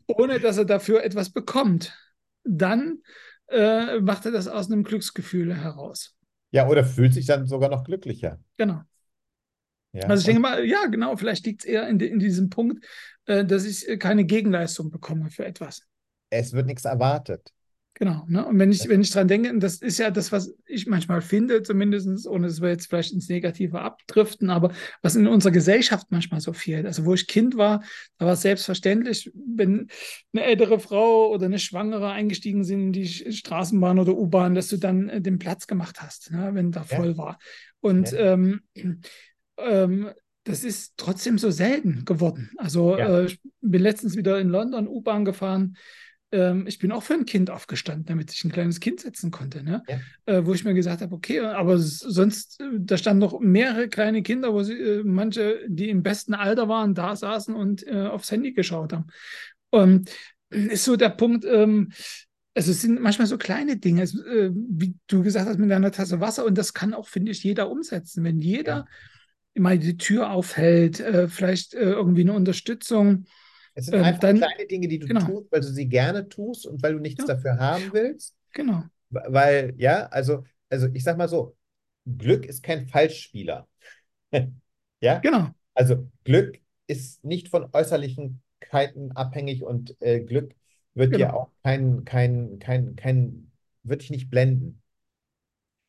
ohne 0.08 0.40
dass 0.40 0.58
er 0.58 0.66
dafür 0.66 1.04
etwas 1.04 1.32
bekommt, 1.32 1.98
dann 2.44 3.00
äh, 3.48 4.00
macht 4.00 4.26
er 4.26 4.32
das 4.32 4.48
aus 4.48 4.72
einem 4.72 4.84
Glücksgefühl 4.84 5.56
heraus. 5.56 6.16
Ja, 6.52 6.68
oder 6.68 6.84
fühlt 6.84 7.14
sich 7.14 7.26
dann 7.26 7.46
sogar 7.46 7.70
noch 7.70 7.84
glücklicher. 7.84 8.40
Genau. 8.58 8.82
Ja, 9.94 10.08
Also 10.08 10.22
ich 10.22 10.26
denke 10.26 10.42
mal, 10.42 10.64
ja, 10.66 10.86
genau, 10.86 11.16
vielleicht 11.16 11.46
liegt 11.46 11.62
es 11.62 11.66
eher 11.66 11.88
in, 11.88 12.00
in 12.00 12.20
diesem 12.20 12.50
Punkt, 12.50 12.86
äh, 13.26 13.44
dass 13.46 13.66
ich 13.66 13.88
äh, 13.88 13.98
keine 13.98 14.26
Gegenleistung 14.26 14.92
bekomme 14.92 15.30
für 15.30 15.46
etwas. 15.46 15.82
es 16.30 16.54
wird 16.54 16.68
nichts 16.68 16.86
erwartet. 16.86 17.52
Genau. 18.00 18.24
Ne? 18.30 18.46
Und 18.46 18.58
wenn 18.58 18.72
ich, 18.72 18.88
wenn 18.88 19.02
ich 19.02 19.12
dran 19.12 19.28
denke, 19.28 19.50
und 19.50 19.60
das 19.60 19.76
ist 19.76 20.00
ja 20.00 20.10
das, 20.10 20.32
was 20.32 20.56
ich 20.66 20.88
manchmal 20.88 21.22
finde, 21.22 21.64
zumindest, 21.64 22.26
ohne 22.28 22.48
dass 22.48 22.62
wir 22.62 22.70
jetzt 22.70 22.88
vielleicht 22.88 23.12
ins 23.12 23.28
Negative 23.28 23.82
abdriften, 23.82 24.50
aber 24.50 24.72
was 25.02 25.18
in 25.18 25.28
unserer 25.28 25.52
Gesellschaft 25.52 26.08
manchmal 26.10 26.40
so 26.40 26.54
fehlt. 26.54 26.86
Also 26.86 27.04
wo 27.04 27.14
ich 27.14 27.28
Kind 27.28 27.58
war, 27.58 27.84
da 28.18 28.26
war 28.26 28.34
es 28.34 28.42
selbstverständlich, 28.42 29.30
wenn 29.34 29.88
eine 30.32 30.46
ältere 30.46 30.80
Frau 30.80 31.30
oder 31.30 31.48
eine 31.48 31.60
Schwangere 31.60 32.10
eingestiegen 32.10 32.64
sind 32.64 32.80
in 32.80 32.94
die 32.94 33.08
Straßenbahn 33.08 34.00
oder 34.00 34.16
U-Bahn, 34.16 34.56
dass 34.56 34.70
du 34.70 34.78
dann 34.78 35.10
äh, 35.10 35.20
den 35.20 35.38
Platz 35.38 35.68
gemacht 35.68 36.02
hast, 36.02 36.32
ne? 36.32 36.52
wenn 36.54 36.72
da 36.72 36.86
Ja, 36.90 36.96
voll 36.96 37.18
war. 37.18 37.38
Und 37.82 38.14
ja, 38.14 38.34
ähm, 38.34 38.62
ähm, 39.66 40.10
das 40.44 40.64
ist 40.64 40.94
trotzdem 40.98 41.38
so 41.38 41.52
selten 41.52 42.06
geworden. 42.06 42.52
Also 42.58 42.98
ja, 42.98 43.20
äh, 43.20 43.26
ich 43.26 43.40
bin 43.62 43.82
letztens 43.82 44.16
wieder 44.16 44.40
in 44.40 44.50
London 44.50 44.88
U-Bahn 44.88 45.26
gefahren. 45.26 45.78
Ähm, 46.32 46.66
ich 46.68 46.80
bin 46.80 46.92
auch 46.92 47.04
für 47.04 47.14
ein 47.14 47.26
Kind 47.26 47.50
aufgestanden, 47.50 48.06
damit 48.06 48.32
ich 48.32 48.44
ein 48.44 48.52
kleines 48.52 48.80
Kind 48.80 49.00
setzen 49.00 49.32
konnte, 49.32 49.64
ne? 49.64 49.84
ja. 49.88 50.00
Äh, 50.26 50.46
wo 50.46 50.54
ich 50.54 50.64
mir 50.64 50.74
gesagt 50.74 51.02
habe, 51.02 51.14
okay, 51.14 51.40
aber 51.40 51.78
sonst, 51.78 52.62
äh, 52.62 52.66
da 52.78 52.98
standen 52.98 53.20
noch 53.20 53.40
mehrere 53.40 53.90
kleine 53.90 54.22
Kinder, 54.22 54.54
wo 54.54 54.64
sie, 54.64 54.74
äh, 54.74 55.04
manche, 55.04 55.60
die 55.68 55.90
im 55.90 56.04
besten 56.04 56.34
Alter 56.34 56.68
waren, 56.68 56.94
da 56.94 57.16
saßen 57.16 57.56
und 57.56 57.86
äh, 57.88 58.08
aufs 58.08 58.32
Handy 58.32 58.54
geschaut 58.54 58.94
haben. 58.94 59.08
Und 59.72 60.12
ist 60.50 60.86
so 60.86 60.96
der 60.96 61.10
Punkt, 61.10 61.46
ähm, 61.46 61.92
also 62.56 62.72
es 62.72 62.82
sind 62.82 63.00
manchmal 63.00 63.28
so 63.28 63.38
kleine 63.38 63.78
Dinge, 63.78 64.04
äh, 64.04 64.52
wie 64.54 64.96
du 65.08 65.24
gesagt 65.24 65.48
hast, 65.48 65.60
mit 65.60 65.72
einer 65.72 65.92
Tasse 65.92 66.20
Wasser, 66.20 66.46
und 66.46 66.58
das 66.58 66.74
kann 66.74 66.94
auch, 66.94 67.08
finde 67.08 67.32
ich, 67.32 67.44
jeder 67.44 67.70
umsetzen. 67.70 68.24
Wenn 68.24 68.40
ja. 68.82 68.86
Mal 69.60 69.78
die 69.80 69.98
Tür 69.98 70.32
aufhält, 70.32 71.00
äh, 71.00 71.28
vielleicht 71.28 71.74
äh, 71.74 71.80
irgendwie 71.80 72.22
eine 72.22 72.34
Unterstützung, 72.34 73.26
Es 73.74 73.86
sind 73.86 73.96
ähm, 73.96 74.04
einfach 74.04 74.22
dann, 74.22 74.38
kleine 74.38 74.68
Dinge, 74.68 74.88
die 74.88 75.00
du 75.00 75.08
genau, 75.08 75.20
tust, 75.20 75.52
weil 75.52 75.62
du 75.62 75.68
sie 75.68 75.88
gerne 75.88 76.28
tust 76.30 76.66
und 76.68 76.82
weil 76.84 76.94
du 76.94 77.00
nichts 77.00 77.22
ja, 77.22 77.26
dafür 77.26 77.58
haben 77.58 77.94
willst. 77.94 78.36
genau, 78.54 78.84
Weil, 79.10 79.74
ja, 79.78 80.06
also, 80.08 80.46
also 80.70 80.88
ich 80.94 81.04
sag 81.04 81.18
mal 81.18 81.30
so, 81.30 81.58
Glück 82.06 82.46
ist 82.46 82.64
kein 82.64 82.88
Falschspieler. 82.88 83.68
Ja, 85.02 85.20
genau, 85.22 85.54
also 85.76 86.10
Glück 86.26 86.60
ist 86.88 87.24
nicht 87.24 87.50
von 87.50 87.70
Äußerlichkeiten 87.74 89.14
abhängig 89.16 89.64
und 89.64 89.96
äh, 90.02 90.20
Glück 90.22 90.56
wird 90.94 91.16
dir 91.16 91.28
genau, 91.28 91.34
auch 91.34 91.52
kein, 91.64 92.04
kein, 92.06 92.60
kein, 92.60 92.96
kein, 92.98 93.52
wird 93.84 94.02
dich 94.02 94.10
nicht 94.10 94.30
blenden, 94.30 94.82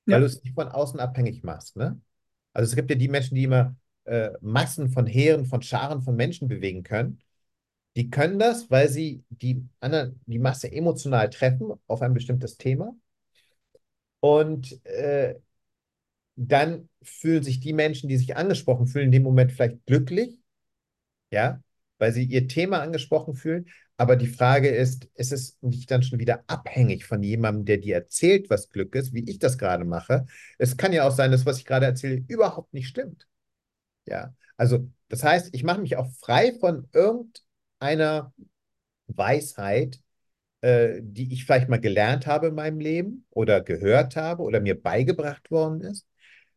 weil 0.08 0.20
du 0.20 0.26
ja, 0.26 0.26
es 0.26 0.42
nicht 0.42 0.54
von 0.54 0.68
außen 0.68 1.00
abhängig 1.00 1.42
machst, 1.42 1.76
ne? 1.76 2.00
Also 2.52 2.70
es 2.70 2.76
gibt 2.76 2.90
ja 2.90 2.96
die 2.96 3.08
Menschen, 3.08 3.34
die 3.34 3.44
immer 3.44 3.76
äh, 4.04 4.30
Massen 4.40 4.90
von 4.90 5.06
Heeren, 5.06 5.46
von 5.46 5.62
Scharen 5.62 6.02
von 6.02 6.16
Menschen 6.16 6.48
bewegen 6.48 6.82
können. 6.82 7.20
Die 7.96 8.10
können 8.10 8.38
das, 8.38 8.70
weil 8.70 8.88
sie 8.88 9.24
die, 9.30 9.66
anderen, 9.80 10.20
die 10.26 10.38
Masse 10.38 10.72
emotional 10.72 11.30
treffen 11.30 11.72
auf 11.86 12.02
ein 12.02 12.14
bestimmtes 12.14 12.58
Thema. 12.58 12.94
Und 14.20 14.84
äh, 14.86 15.34
dann 16.36 16.88
fühlen 17.02 17.42
sich 17.42 17.60
die 17.60 17.72
Menschen, 17.72 18.08
die 18.08 18.16
sich 18.16 18.36
angesprochen 18.36 18.86
fühlen, 18.86 19.06
in 19.06 19.12
dem 19.12 19.22
Moment 19.22 19.52
vielleicht 19.52 19.84
glücklich, 19.86 20.38
ja, 21.32 21.62
weil 22.00 22.12
sie 22.12 22.24
ihr 22.24 22.48
Thema 22.48 22.80
angesprochen 22.80 23.34
fühlen. 23.34 23.66
Aber 23.96 24.16
die 24.16 24.26
Frage 24.26 24.68
ist, 24.68 25.08
ist 25.14 25.32
es 25.32 25.58
nicht 25.60 25.90
dann 25.90 26.02
schon 26.02 26.18
wieder 26.18 26.42
abhängig 26.46 27.04
von 27.04 27.22
jemandem, 27.22 27.66
der 27.66 27.78
dir 27.78 27.94
erzählt, 27.96 28.50
was 28.50 28.70
Glück 28.70 28.94
ist, 28.94 29.12
wie 29.12 29.28
ich 29.28 29.38
das 29.38 29.58
gerade 29.58 29.84
mache? 29.84 30.26
Es 30.58 30.76
kann 30.76 30.92
ja 30.92 31.06
auch 31.06 31.12
sein, 31.12 31.30
dass 31.30 31.46
was 31.46 31.58
ich 31.58 31.66
gerade 31.66 31.86
erzähle 31.86 32.24
überhaupt 32.28 32.72
nicht 32.74 32.88
stimmt. 32.88 33.28
Ja, 34.06 34.34
also 34.56 34.90
das 35.08 35.22
heißt, 35.24 35.50
ich 35.52 35.64
mache 35.64 35.80
mich 35.80 35.96
auch 35.96 36.10
frei 36.14 36.52
von 36.60 36.88
irgendeiner 36.92 38.32
Weisheit, 39.06 40.00
äh, 40.62 41.00
die 41.02 41.32
ich 41.32 41.44
vielleicht 41.44 41.68
mal 41.68 41.80
gelernt 41.80 42.26
habe 42.26 42.48
in 42.48 42.54
meinem 42.54 42.80
Leben 42.80 43.26
oder 43.30 43.62
gehört 43.62 44.16
habe 44.16 44.42
oder 44.42 44.60
mir 44.60 44.80
beigebracht 44.80 45.50
worden 45.50 45.80
ist, 45.82 46.06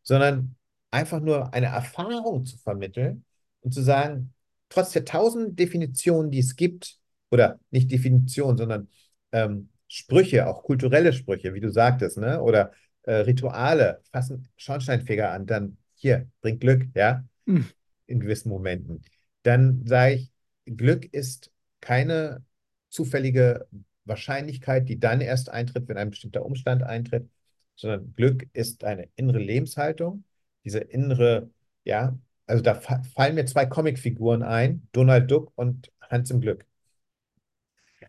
sondern 0.02 0.56
einfach 0.90 1.20
nur 1.20 1.54
eine 1.54 1.66
Erfahrung 1.66 2.44
zu 2.46 2.58
vermitteln 2.58 3.24
und 3.60 3.72
zu 3.72 3.82
sagen, 3.82 4.33
trotz 4.68 4.92
der 4.92 5.04
tausend 5.04 5.58
Definitionen, 5.58 6.30
die 6.30 6.40
es 6.40 6.56
gibt, 6.56 6.98
oder 7.30 7.58
nicht 7.70 7.90
Definitionen, 7.90 8.56
sondern 8.56 8.88
ähm, 9.32 9.70
Sprüche, 9.88 10.46
auch 10.46 10.62
kulturelle 10.62 11.12
Sprüche, 11.12 11.54
wie 11.54 11.60
du 11.60 11.70
sagtest, 11.70 12.18
ne? 12.18 12.40
oder 12.40 12.72
äh, 13.02 13.14
Rituale, 13.14 14.00
fassen 14.12 14.48
Schornsteinfeger 14.56 15.30
an, 15.30 15.46
dann 15.46 15.76
hier, 15.94 16.28
bringt 16.40 16.60
Glück, 16.60 16.86
ja, 16.94 17.24
hm, 17.46 17.66
in 18.06 18.20
gewissen 18.20 18.48
Momenten. 18.48 19.02
Dann 19.42 19.84
sage 19.86 20.14
ich, 20.14 20.32
Glück 20.64 21.12
ist 21.12 21.50
keine 21.80 22.44
zufällige 22.88 23.66
Wahrscheinlichkeit, 24.04 24.88
die 24.88 24.98
dann 24.98 25.20
erst 25.20 25.50
eintritt, 25.50 25.88
wenn 25.88 25.96
ein 25.96 26.10
bestimmter 26.10 26.44
Umstand 26.44 26.82
eintritt, 26.82 27.28
sondern 27.76 28.14
Glück 28.14 28.48
ist 28.52 28.84
eine 28.84 29.08
innere 29.16 29.38
Lebenshaltung, 29.38 30.24
diese 30.64 30.78
innere, 30.78 31.50
ja, 31.84 32.16
also 32.46 32.62
da 32.62 32.74
fa 32.74 33.02
fallen 33.14 33.34
mir 33.34 33.46
zwei 33.46 33.66
Comicfiguren 33.66 34.42
ein, 34.42 34.88
Donald 34.92 35.30
Duck 35.30 35.52
und 35.56 35.90
Hans 36.00 36.30
im 36.30 36.40
Glück. 36.40 36.66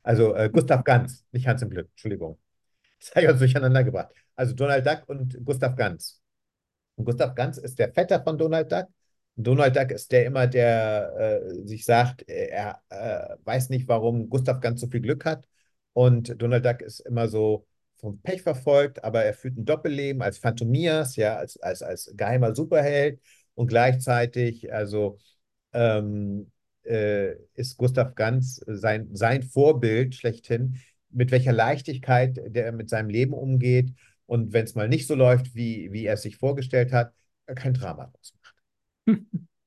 Also 0.03 0.35
äh, 0.35 0.49
Gustav 0.51 0.83
Ganz, 0.83 1.25
nicht 1.31 1.47
Hans 1.47 1.61
im 1.61 1.69
Glück, 1.69 1.89
Entschuldigung. 1.91 2.39
Das 2.99 3.11
habe 3.11 3.25
ich 3.25 3.31
uns 3.31 3.39
durcheinander 3.39 3.83
gebracht. 3.83 4.13
Also 4.35 4.53
Donald 4.55 4.87
Duck 4.87 5.03
und 5.07 5.37
Gustav 5.45 5.75
Ganz. 5.75 6.21
Und 6.95 7.05
Gustav 7.05 7.35
Ganz 7.35 7.57
ist 7.57 7.77
der 7.77 7.93
Vetter 7.93 8.23
von 8.23 8.37
Donald 8.37 8.71
Duck. 8.71 8.87
Donald 9.35 9.75
Duck 9.75 9.91
ist 9.91 10.11
der 10.11 10.25
immer, 10.25 10.47
der 10.47 11.41
äh, 11.43 11.67
sich 11.67 11.85
sagt, 11.85 12.23
er 12.27 12.81
äh, 12.89 13.35
weiß 13.43 13.69
nicht, 13.69 13.87
warum 13.87 14.29
Gustav 14.29 14.61
Ganz 14.61 14.81
so 14.81 14.87
viel 14.87 15.01
Glück 15.01 15.25
hat. 15.25 15.47
Und 15.93 16.41
Donald 16.41 16.65
Duck 16.65 16.81
ist 16.81 17.01
immer 17.01 17.27
so 17.27 17.67
vom 17.97 18.21
Pech 18.21 18.41
verfolgt, 18.41 19.03
aber 19.03 19.23
er 19.23 19.33
führt 19.33 19.57
ein 19.57 19.65
Doppelleben 19.65 20.21
als 20.21 20.37
Phantomias, 20.37 21.15
ja, 21.15 21.37
als, 21.37 21.57
als, 21.57 21.81
als 21.81 22.13
geheimer 22.15 22.55
Superheld. 22.55 23.19
Und 23.55 23.67
gleichzeitig, 23.67 24.71
also 24.73 25.17
ähm, 25.73 26.51
äh, 26.83 27.33
ist 27.55 27.77
Gustav 27.77 28.15
Ganz 28.15 28.61
sein, 28.67 29.09
sein 29.15 29.43
Vorbild 29.43 30.15
schlechthin, 30.15 30.79
mit 31.09 31.31
welcher 31.31 31.53
Leichtigkeit 31.53 32.39
der 32.47 32.71
mit 32.73 32.89
seinem 32.89 33.09
Leben 33.09 33.33
umgeht 33.33 33.93
und 34.25 34.53
wenn 34.53 34.65
es 34.65 34.75
mal 34.75 34.89
nicht 34.89 35.07
so 35.07 35.15
läuft, 35.15 35.55
wie, 35.55 35.91
wie 35.93 36.05
er 36.05 36.15
es 36.15 36.23
sich 36.23 36.37
vorgestellt 36.37 36.91
hat, 36.91 37.13
kein 37.55 37.73
Drama 37.73 38.07
draus 38.07 38.33
macht. 38.41 38.55
hm. 39.07 39.47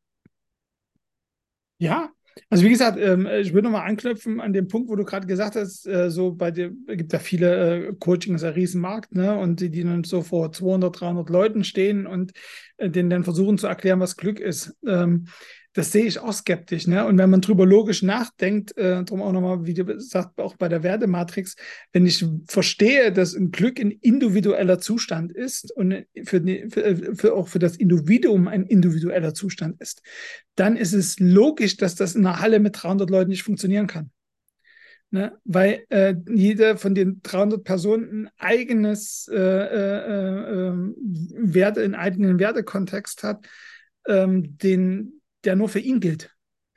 Ja, 1.78 2.12
also 2.50 2.64
wie 2.64 2.70
gesagt, 2.70 2.98
ähm, 2.98 3.26
ich 3.40 3.52
würde 3.52 3.68
nochmal 3.68 3.88
anknüpfen 3.88 4.40
an 4.40 4.52
den 4.52 4.68
Punkt, 4.68 4.88
wo 4.88 4.96
du 4.96 5.04
gerade 5.04 5.26
gesagt 5.26 5.56
hast, 5.56 5.86
äh, 5.86 6.10
so 6.10 6.32
bei 6.32 6.50
dir 6.50 6.70
gibt 6.86 7.12
ja 7.12 7.18
viele 7.18 7.88
äh, 7.88 7.92
Coaching, 7.98 8.34
ein 8.36 8.52
Riesenmarkt, 8.52 9.14
ne? 9.14 9.36
Und 9.36 9.60
die, 9.60 9.70
die 9.70 9.84
dann 9.84 10.04
so 10.04 10.22
vor 10.22 10.52
200, 10.52 11.00
300 11.00 11.30
Leuten 11.30 11.64
stehen 11.64 12.06
und 12.06 12.32
äh, 12.76 12.90
denen 12.90 13.10
dann 13.10 13.24
versuchen 13.24 13.58
zu 13.58 13.66
erklären, 13.66 14.00
was 14.00 14.16
Glück 14.16 14.40
ist. 14.40 14.76
Ähm, 14.86 15.26
das 15.74 15.92
sehe 15.92 16.06
ich 16.06 16.18
auch 16.18 16.32
skeptisch, 16.32 16.86
ne? 16.86 17.06
Und 17.06 17.18
wenn 17.18 17.30
man 17.30 17.40
drüber 17.40 17.66
logisch 17.66 18.02
nachdenkt, 18.02 18.76
äh, 18.76 19.04
darum 19.04 19.22
auch 19.22 19.32
nochmal, 19.32 19.66
wie 19.66 19.74
du 19.74 20.00
sagst, 20.00 20.38
auch 20.38 20.56
bei 20.56 20.68
der 20.68 20.82
Wertematrix, 20.82 21.56
wenn 21.92 22.06
ich 22.06 22.24
verstehe, 22.48 23.12
dass 23.12 23.34
ein 23.34 23.50
Glück 23.50 23.78
ein 23.78 23.90
individueller 23.90 24.78
Zustand 24.78 25.32
ist 25.32 25.70
und 25.72 26.04
für, 26.24 26.42
für, 26.70 27.14
für 27.14 27.34
auch 27.34 27.48
für 27.48 27.58
das 27.58 27.76
Individuum 27.76 28.48
ein 28.48 28.64
individueller 28.64 29.34
Zustand 29.34 29.80
ist, 29.80 30.02
dann 30.56 30.76
ist 30.76 30.94
es 30.94 31.20
logisch, 31.20 31.76
dass 31.76 31.94
das 31.94 32.14
in 32.14 32.26
einer 32.26 32.40
Halle 32.40 32.60
mit 32.60 32.82
300 32.82 33.10
Leuten 33.10 33.30
nicht 33.30 33.42
funktionieren 33.42 33.86
kann. 33.86 34.10
Ne? 35.10 35.38
Weil 35.44 35.84
äh, 35.88 36.14
jede 36.28 36.76
von 36.76 36.94
den 36.94 37.20
300 37.22 37.64
Personen 37.64 38.26
ein 38.26 38.30
eigenes 38.36 39.28
äh, 39.32 39.36
äh, 39.36 40.68
äh, 40.68 40.72
Werte, 40.74 41.82
einen 41.82 41.94
eigenen 41.94 42.38
Wertekontext 42.38 43.22
hat, 43.22 43.46
ähm, 44.06 44.58
den, 44.58 45.17
der 45.44 45.56
nur 45.56 45.68
für 45.68 45.80
ihn 45.80 46.00
gilt. 46.00 46.30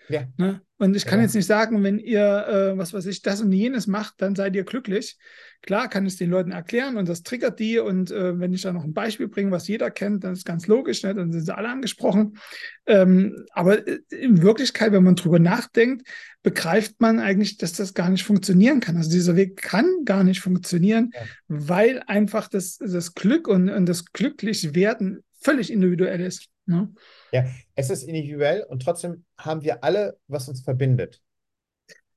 Ja, 0.10 0.28
Ne? 0.38 0.62
Und 0.78 0.95
ich 0.95 1.04
kann 1.06 1.19
genau. 1.19 1.24
jetzt 1.26 1.36
nicht 1.36 1.45
sagen, 1.45 1.84
wenn 1.84 2.00
ihr, 2.00 2.47
äh, 2.47 2.78
was 2.78 2.91
weiß 2.91 3.06
ich, 3.06 3.21
das 3.21 3.39
und 3.39 3.52
jenes 3.52 3.86
macht, 3.86 4.15
dann 4.17 4.36
seid 4.36 4.56
ihr 4.56 4.63
glücklich. 4.63 5.15
Klar 5.62 5.88
kann 5.88 6.08
ich 6.08 6.13
es 6.13 6.17
den 6.17 6.32
Leuten 6.32 6.52
erklären 6.52 6.97
und 6.97 7.08
das 7.08 7.21
triggert 7.21 7.60
die. 7.60 7.78
Und 7.78 8.10
äh, 8.10 8.39
wenn 8.39 8.52
ich 8.52 8.63
da 8.63 8.74
noch 8.74 8.84
ein 8.84 8.95
Beispiel 8.95 9.28
bringe, 9.28 9.52
was 9.52 9.67
jeder 9.67 9.91
kennt, 9.91 10.24
dann 10.24 10.34
ist 10.34 10.43
ganz 10.43 10.65
logisch, 10.65 11.04
ne? 11.04 11.13
dann 11.13 11.32
sind 11.32 11.45
sie 11.45 11.56
alle 11.56 11.69
angesprochen. 11.69 12.39
Ähm, 12.88 13.45
aber 13.52 13.88
äh, 13.88 14.00
in 14.10 14.41
Wirklichkeit, 14.41 14.91
wenn 14.91 15.04
man 15.04 15.15
drüber 15.15 15.38
nachdenkt, 15.38 16.08
begreift 16.41 17.00
man 17.00 17.19
eigentlich, 17.19 17.58
dass 17.58 17.74
das 17.74 17.93
gar 17.93 18.10
nicht 18.10 18.24
funktionieren 18.24 18.80
kann. 18.80 18.97
Also 18.97 19.12
dieser 19.12 19.36
Weg 19.36 19.58
kann 19.58 19.86
gar 20.04 20.24
nicht 20.24 20.41
funktionieren, 20.41 21.12
Ja. 21.13 21.21
weil 21.47 22.02
einfach 22.08 22.47
das, 22.47 22.80
das 22.80 23.13
Glück 23.13 23.47
und, 23.47 23.69
und 23.69 23.86
das 23.86 24.06
Glücklichwerden 24.13 25.19
völlig 25.41 25.71
individuell 25.71 26.21
ist. 26.21 26.47
Ne? 26.65 26.93
ja, 27.32 27.45
es 27.76 27.89
ist 27.89 28.04
individuell 28.04 28.63
und 28.63 28.82
trotzdem 28.84 29.26
haben 29.38 29.63
wir 29.63 29.84
alle, 29.84 30.17
was 30.28 30.47
uns 30.47 30.62
verbindet. 30.62 31.21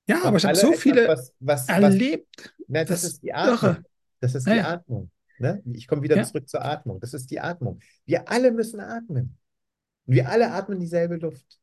Ja, 0.07 0.17
Wir 0.17 0.25
aber 0.25 0.37
ich 0.37 0.45
habe 0.45 0.55
so 0.57 0.69
etwas, 0.69 0.81
viele 0.83 1.09
was, 1.09 1.35
was, 1.41 1.69
was, 1.69 1.69
erlebt, 1.69 2.55
na, 2.69 2.85
das 2.85 3.03
das 3.03 3.05
ist 3.05 3.23
die. 3.23 3.33
Atmung. 3.33 3.77
Das 4.21 4.35
ist 4.35 4.47
die 4.47 4.51
Naja, 4.51 4.69
Atmung. 4.69 5.11
Ne? 5.39 5.63
Ich 5.73 5.87
komme 5.87 6.03
wieder 6.03 6.17
Ja, 6.17 6.23
zurück 6.25 6.49
zur 6.49 6.65
Atmung. 6.65 7.01
Das 7.01 7.15
ist 7.15 7.31
die 7.31 7.41
Atmung. 7.41 7.81
Wir 8.05 8.29
alle 8.29 8.53
müssen 8.53 8.81
atmen. 8.81 9.39
Und 10.07 10.15
wir 10.15 10.29
alle 10.29 10.53
atmen 10.53 10.79
dieselbe 10.79 11.17
Luft. 11.17 11.59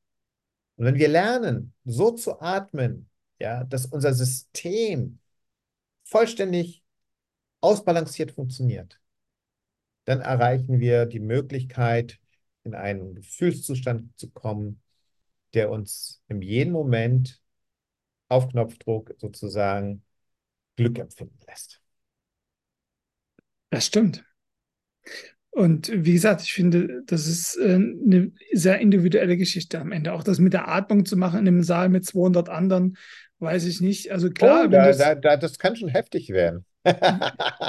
Und 0.76 0.86
wenn 0.86 0.96
wir 0.96 1.08
lernen, 1.08 1.74
so 1.86 2.12
zu 2.12 2.42
atmen, 2.42 3.10
ja, 3.40 3.64
dass 3.64 3.86
unser 3.86 4.14
System 4.14 5.20
vollständig 6.04 6.84
ausbalanciert 7.62 8.32
funktioniert, 8.32 9.00
dann 10.06 10.22
erreichen 10.22 10.80
wir 10.80 11.06
die 11.06 11.20
Möglichkeit, 11.20 12.20
in 12.64 12.76
einen 12.76 13.16
Gefühlszustand 13.16 14.18
zu 14.18 14.30
kommen, 14.32 14.82
der 15.54 15.72
uns 15.72 16.22
in 16.28 16.42
jedem 16.42 16.74
Moment 16.74 17.42
auf 18.30 18.50
Knopfdruck 18.50 19.16
sozusagen 19.18 20.04
Glück 20.76 21.00
empfinden 21.00 21.40
lässt. 21.48 21.82
das 23.70 23.86
stimmt. 23.86 24.24
Und 25.54 25.92
wie 25.94 26.14
gesagt, 26.14 26.42
ich 26.44 26.54
finde, 26.54 27.04
das 27.06 27.28
ist 27.28 27.58
äh, 27.58 27.74
eine 27.76 28.32
sehr 28.54 28.80
individuelle 28.80 29.36
Geschichte 29.36 29.80
am 29.80 29.92
Ende. 29.92 30.14
Auch 30.14 30.24
das 30.24 30.40
mit 30.40 30.54
der 30.54 30.70
Atmung 30.70 31.06
zu 31.06 31.18
machen 31.18 31.42
in 31.42 31.48
einem 31.48 31.64
Saal 31.64 31.90
mit 31.90 32.06
200 32.06 32.48
anderen, 32.48 32.98
weiß 33.40 33.66
ich 33.66 33.82
nicht. 33.82 34.12
Also 34.12 34.30
klar, 34.30 34.66
Oh, 34.66 34.68
da, 34.70 34.94
da, 34.94 35.16
da, 35.16 35.36
das 35.38 35.60
kann 35.60 35.76
schon 35.76 35.90
heftig 35.90 36.30
werden. 36.30 36.66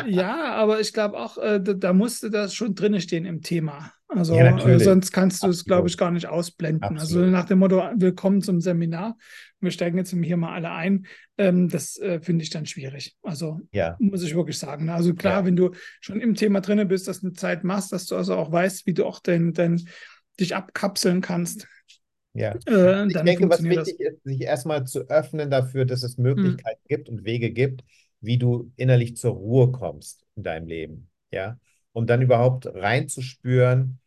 Ja, 0.08 0.54
aber 0.54 0.80
ich 0.80 0.92
glaube 0.92 1.18
auch, 1.18 1.38
äh, 1.38 1.60
da, 1.60 1.74
da 1.74 1.92
musste 1.92 2.30
das 2.30 2.54
schon 2.54 2.74
drinne 2.74 3.00
stehen 3.00 3.24
im 3.24 3.42
Thema. 3.42 3.92
Also 4.08 4.34
Ja, 4.36 4.56
äh, 4.66 4.78
sonst 4.78 5.12
kannst 5.12 5.42
du 5.42 5.48
es, 5.48 5.64
glaube 5.64 5.88
ich, 5.88 5.96
gar 5.96 6.10
nicht 6.10 6.26
ausblenden. 6.26 6.98
Also 6.98 7.18
Absolut. 7.18 7.30
nach 7.32 7.44
dem 7.46 7.58
Motto, 7.60 7.82
willkommen 7.96 8.42
zum 8.42 8.60
Seminar. 8.60 9.16
Wir 9.60 9.70
steigen 9.70 9.96
jetzt 9.98 10.10
hier 10.12 10.36
mal 10.36 10.54
alle 10.54 10.70
ein. 10.72 11.06
Ähm, 11.38 11.68
das 11.68 11.98
äh, 11.98 12.20
finde 12.20 12.42
ich 12.42 12.50
dann 12.50 12.66
schwierig. 12.66 13.16
Also 13.22 13.60
Ja, 13.72 13.96
muss 13.98 14.22
ich 14.22 14.34
wirklich 14.34 14.58
sagen. 14.58 14.90
Also 14.90 15.14
klar, 15.14 15.34
ja, 15.34 15.46
wenn 15.46 15.56
du 15.56 15.70
schon 16.00 16.20
im 16.20 16.34
Thema 16.34 16.60
drinne 16.60 16.84
bist, 16.86 17.08
dass 17.08 17.20
du 17.20 17.28
eine 17.28 17.34
Zeit 17.36 17.64
machst, 17.64 17.92
dass 17.92 18.06
du 18.06 18.16
also 18.16 18.34
auch 18.36 18.50
weißt, 18.52 18.86
wie 18.86 18.94
du 18.94 19.06
auch 19.06 19.20
dein, 19.20 19.52
dein, 19.52 19.88
dich 20.40 20.56
abkapseln 20.56 21.20
kannst, 21.20 21.66
ja. 22.34 22.54
äh, 22.66 23.06
Ich 23.08 23.14
denke, 23.22 23.48
was 23.48 23.60
funktioniert 23.60 23.76
das. 23.78 23.88
wichtig 23.88 24.00
ist, 24.00 24.24
sich 24.24 24.40
erstmal 24.42 24.86
zu 24.86 25.00
öffnen 25.08 25.50
dafür, 25.50 25.84
dass 25.84 26.02
es 26.02 26.16
Hm. 26.16 26.22
Möglichkeiten 26.22 26.80
gibt 26.88 27.08
und 27.08 27.24
Wege 27.24 27.50
gibt, 27.50 27.84
wie 28.22 28.38
du 28.38 28.72
innerlich 28.76 29.16
zur 29.16 29.32
Ruhe 29.32 29.72
kommst 29.72 30.24
in 30.36 30.42
deinem 30.44 30.66
Leben. 30.68 31.10
Ja, 31.30 31.58
um 31.92 32.06
dann 32.06 32.22
überhaupt 32.22 32.66
reinzuspüren, 32.66 34.00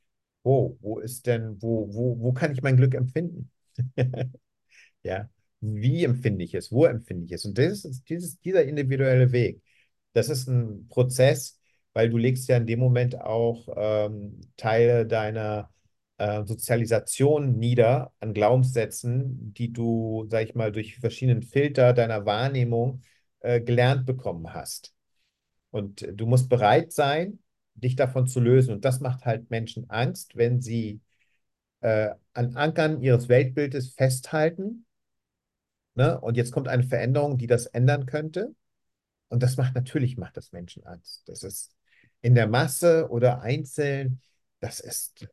oh, 0.44 0.78
wo 0.82 1.00
ist 1.00 1.28
denn, 1.28 1.62
wo, 1.62 1.94
wo, 1.94 2.20
wo 2.20 2.34
kann 2.34 2.52
ich 2.54 2.62
mein 2.62 2.78
Glück 2.78 2.94
empfinden? 2.96 3.52
Ja, 5.04 5.30
wie 5.62 6.04
empfinde 6.04 6.44
ich 6.44 6.54
es? 6.54 6.72
Wo 6.72 6.86
empfinde 6.86 7.26
ich 7.26 7.32
es? 7.34 7.46
Und 7.46 7.58
das 7.58 7.86
ist 7.86 8.10
dieses, 8.10 8.40
dieser 8.42 8.64
individuelle 8.66 9.32
Weg. 9.32 9.62
Das 10.14 10.30
ist 10.30 10.48
ein 10.48 10.88
Prozess, 10.88 11.60
weil 11.94 12.10
du 12.10 12.18
legst 12.18 12.48
ja 12.50 12.58
in 12.58 12.68
dem 12.68 12.80
Moment 12.80 13.20
auch 13.20 13.68
ähm, 13.78 14.42
Teile 14.58 15.06
deiner 15.06 15.70
äh, 16.18 16.44
Sozialisation 16.46 17.58
nieder 17.58 18.14
an 18.20 18.34
Glaubenssätzen, 18.34 19.54
die 19.54 19.72
du, 19.74 20.26
sag 20.30 20.44
ich 20.48 20.56
mal, 20.56 20.72
durch 20.72 20.96
verschiedenen 20.98 21.44
Filter 21.44 21.94
deiner 21.94 22.26
Wahrnehmung 22.26 23.02
äh, 23.46 23.62
gelernt 23.62 24.08
bekommen 24.08 24.54
hast. 24.54 24.92
Und 25.70 26.08
du 26.12 26.26
musst 26.26 26.50
bereit 26.50 26.92
sein, 26.92 27.40
dich 27.76 27.96
davon 27.96 28.28
zu 28.28 28.40
lösen. 28.40 28.74
Und 28.74 28.86
das 28.86 29.02
macht 29.02 29.26
halt 29.26 29.52
Menschen 29.52 29.88
Angst, 29.90 30.36
wenn 30.36 30.62
sie 30.62 31.00
äh, 31.82 32.10
an 32.34 32.56
Ankern 32.56 33.02
ihres 33.02 33.30
Weltbildes 33.30 33.94
festhalten. 33.94 34.86
Ne? 35.94 36.20
Und 36.20 36.38
jetzt 36.38 36.52
kommt 36.54 36.68
eine 36.68 36.84
Veränderung, 36.84 37.38
die 37.38 37.46
das 37.46 37.68
ändern 37.68 38.08
könnte. 38.08 38.56
Und 39.28 39.44
das 39.44 39.58
macht 39.58 39.76
natürlich 39.76 40.18
macht 40.18 40.38
das 40.38 40.52
Menschen 40.52 40.84
Angst. 40.86 41.24
Das 41.28 41.44
ist 41.44 41.76
in 42.22 42.34
der 42.34 42.48
Masse 42.48 43.10
oder 43.10 43.42
einzeln, 43.42 44.22
das 44.60 44.80
ist 44.80 45.28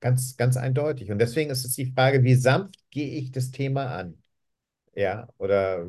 ganz, 0.00 0.36
ganz 0.36 0.56
eindeutig. 0.56 1.12
Und 1.12 1.18
deswegen 1.18 1.50
ist 1.50 1.64
es 1.64 1.74
die 1.76 1.92
Frage, 1.92 2.24
wie 2.24 2.34
sanft 2.34 2.78
gehe 2.90 3.14
ich 3.14 3.30
das 3.30 3.52
Thema 3.52 3.94
an? 3.94 4.20
Ja, 4.94 5.28
oder 5.38 5.86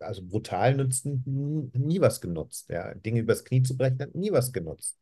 also 0.00 0.22
brutal 0.26 0.74
nützt 0.76 1.06
n- 1.06 1.70
nie 1.74 2.00
was 2.00 2.20
genutzt. 2.20 2.68
Ja, 2.70 2.94
Dinge 2.94 3.20
übers 3.20 3.44
Knie 3.44 3.62
zu 3.62 3.76
brechen 3.76 4.00
hat 4.00 4.14
nie 4.14 4.32
was 4.32 4.52
genutzt. 4.52 4.98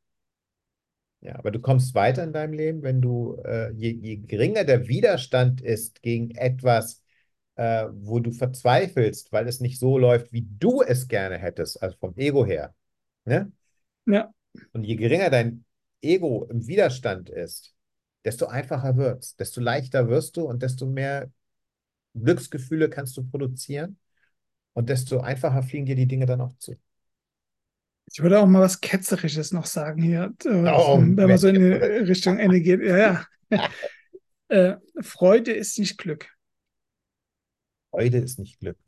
Ja, 1.21 1.35
aber 1.37 1.51
du 1.51 1.61
kommst 1.61 1.95
weiter 1.95 2.23
in 2.23 2.33
deinem 2.33 2.53
Leben, 2.53 2.83
wenn 2.83 3.01
du, 3.01 3.37
äh, 3.45 3.73
je, 3.73 3.91
je 3.91 4.17
geringer 4.19 4.63
der 4.65 4.87
Widerstand 4.87 5.61
ist 5.61 6.01
gegen 6.03 6.31
etwas, 6.33 7.03
äh, 7.57 7.87
wo 7.93 8.21
du 8.21 8.31
verzweifelst, 8.31 9.33
weil 9.33 9.49
es 9.49 9.59
nicht 9.61 9.81
so 9.81 9.99
läuft, 9.99 10.33
wie 10.33 10.47
du 10.59 10.81
es 10.83 11.09
gerne 11.09 11.37
hättest, 11.39 11.83
also 11.83 11.97
vom 11.99 12.15
Ego 12.17 12.47
her. 12.47 12.73
Ne? 13.25 13.51
Ja, 14.07 14.33
Und 14.73 14.85
je 14.85 14.97
geringer 14.97 15.31
dein 15.31 15.65
Ego 16.03 16.47
im 16.51 16.67
Widerstand 16.67 17.31
ist, 17.31 17.75
desto 18.25 18.47
einfacher 18.47 18.97
wird's, 18.97 19.37
desto 19.37 19.61
leichter 19.61 20.09
wirst 20.09 20.37
du 20.37 20.43
und 20.43 20.63
desto 20.63 20.87
mehr 20.87 21.31
Glücksgefühle 22.15 22.91
kannst 22.91 23.17
du 23.17 23.25
produzieren 23.29 23.99
und 24.79 24.89
desto 24.89 25.21
einfacher 25.21 25.63
fliegen 25.65 25.87
dir 25.87 25.97
die 25.97 26.07
Dinge 26.07 26.27
dann 26.27 26.41
auch 26.41 26.57
zu. 26.59 26.77
ich 28.11 28.23
würde 28.23 28.41
auch 28.41 28.47
mal 28.47 28.61
was 28.63 28.81
Ketzerisches 28.81 29.53
noch 29.53 29.67
sagen 29.67 30.03
hier, 30.03 30.35
äh, 30.45 30.49
Oh, 30.49 30.99
wenn 30.99 31.29
man 31.29 31.39
so 31.39 31.49
in 31.49 31.57
die. 31.57 31.73
Richtung 32.09 32.39
Ende 32.39 32.61
geht. 32.61 32.83
Ja, 32.83 32.97
ja. 32.97 33.27
Äh, 34.51 34.77
Freude 35.03 35.53
ist 35.53 35.79
nicht 35.79 35.99
Glück. 35.99 36.31
Freude 37.91 38.19
ist 38.19 38.39
nicht 38.39 38.61
Glück. 38.61 38.79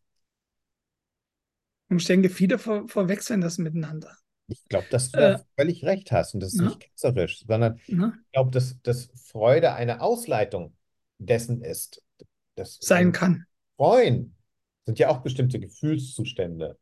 Und 1.90 2.00
ich 2.00 2.06
denke, 2.06 2.30
viele 2.30 2.58
ver 2.58 2.86
verwechseln 2.88 3.40
das 3.40 3.58
miteinander. 3.58 4.16
Ich 4.46 4.66
glaube, 4.68 4.86
dass 4.90 5.10
du 5.10 5.18
Äh, 5.18 5.32
da 5.32 5.44
völlig 5.56 5.84
recht 5.84 6.12
hast 6.12 6.34
und 6.34 6.40
das 6.40 6.54
ist 6.54 6.60
ne, 6.60 6.66
nicht 6.66 6.80
ketzerisch, 6.80 7.44
sondern 7.46 7.74
ne, 7.88 8.18
ich 8.26 8.32
glaube, 8.32 8.50
dass, 8.50 8.80
dass 8.82 9.10
Freude 9.14 9.74
eine 9.74 10.00
Ausleitung 10.00 10.74
dessen 11.18 11.62
ist. 11.62 12.02
Das 12.56 12.78
sein 12.80 13.08
ein 13.08 13.12
kann. 13.12 13.46
Freuen 13.76 14.36
sind 14.86 14.98
ja 14.98 15.08
auch 15.08 15.18
bestimmte 15.18 15.60
Gefühlszustände. 15.60 16.78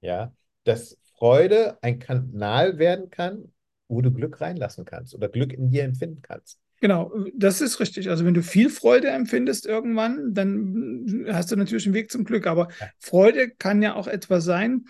Ja, 0.00 0.32
dass 0.64 0.98
Freude 1.16 1.78
ein 1.82 1.98
Kanal 1.98 2.78
werden 2.78 3.10
kann, 3.10 3.52
wo 3.88 4.00
du 4.00 4.12
Glück 4.12 4.40
reinlassen 4.40 4.84
kannst 4.84 5.14
oder 5.14 5.28
Glück 5.28 5.52
in 5.52 5.70
dir 5.70 5.84
empfinden 5.84 6.22
kannst. 6.22 6.58
Genau, 6.80 7.12
das 7.34 7.60
ist 7.60 7.78
richtig. 7.78 8.08
Also 8.08 8.24
wenn 8.24 8.32
du 8.32 8.42
viel 8.42 8.70
Freude 8.70 9.08
empfindest 9.08 9.66
irgendwann, 9.66 10.32
dann 10.32 11.26
hast 11.28 11.52
du 11.52 11.56
natürlich 11.56 11.84
einen 11.84 11.94
Weg 11.94 12.10
zum 12.10 12.24
Glück. 12.24 12.46
Aber 12.46 12.68
Ja, 12.80 12.88
Freude 12.98 13.50
kann 13.50 13.82
ja 13.82 13.94
auch 13.94 14.06
etwas 14.06 14.44
sein, 14.44 14.86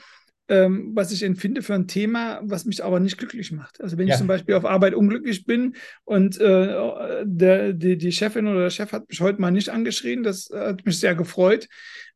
ähm, 0.51 0.93
was 0.95 1.13
ich 1.13 1.23
empfinde 1.25 1.63
für 1.63 1.75
ein 1.75 1.89
Thema, 1.89 2.41
was 2.45 2.67
mich 2.67 2.85
aber 2.85 3.01
nicht 3.01 3.19
glücklich 3.19 3.53
macht. 3.53 3.81
Also 3.83 3.99
wenn 3.99 4.09
ich 4.09 4.19
zum 4.19 4.27
ja, 4.27 4.29
Beispiel 4.29 4.57
auf 4.57 4.67
Arbeit 4.67 4.95
unglücklich 4.95 5.47
bin 5.47 5.77
und 6.05 6.41
äh, 6.41 7.25
der, 7.25 7.73
die, 7.75 7.99
die 7.99 8.13
Chefin 8.13 8.49
oder 8.49 8.63
der 8.65 8.71
Chef 8.71 8.93
hat 8.93 9.09
mich 9.09 9.21
heute 9.23 9.41
mal 9.41 9.53
nicht 9.53 9.71
angeschrien, 9.71 10.25
das 10.25 10.51
hat 10.55 10.87
mich 10.87 11.01
sehr 11.01 11.17
gefreut, 11.17 11.69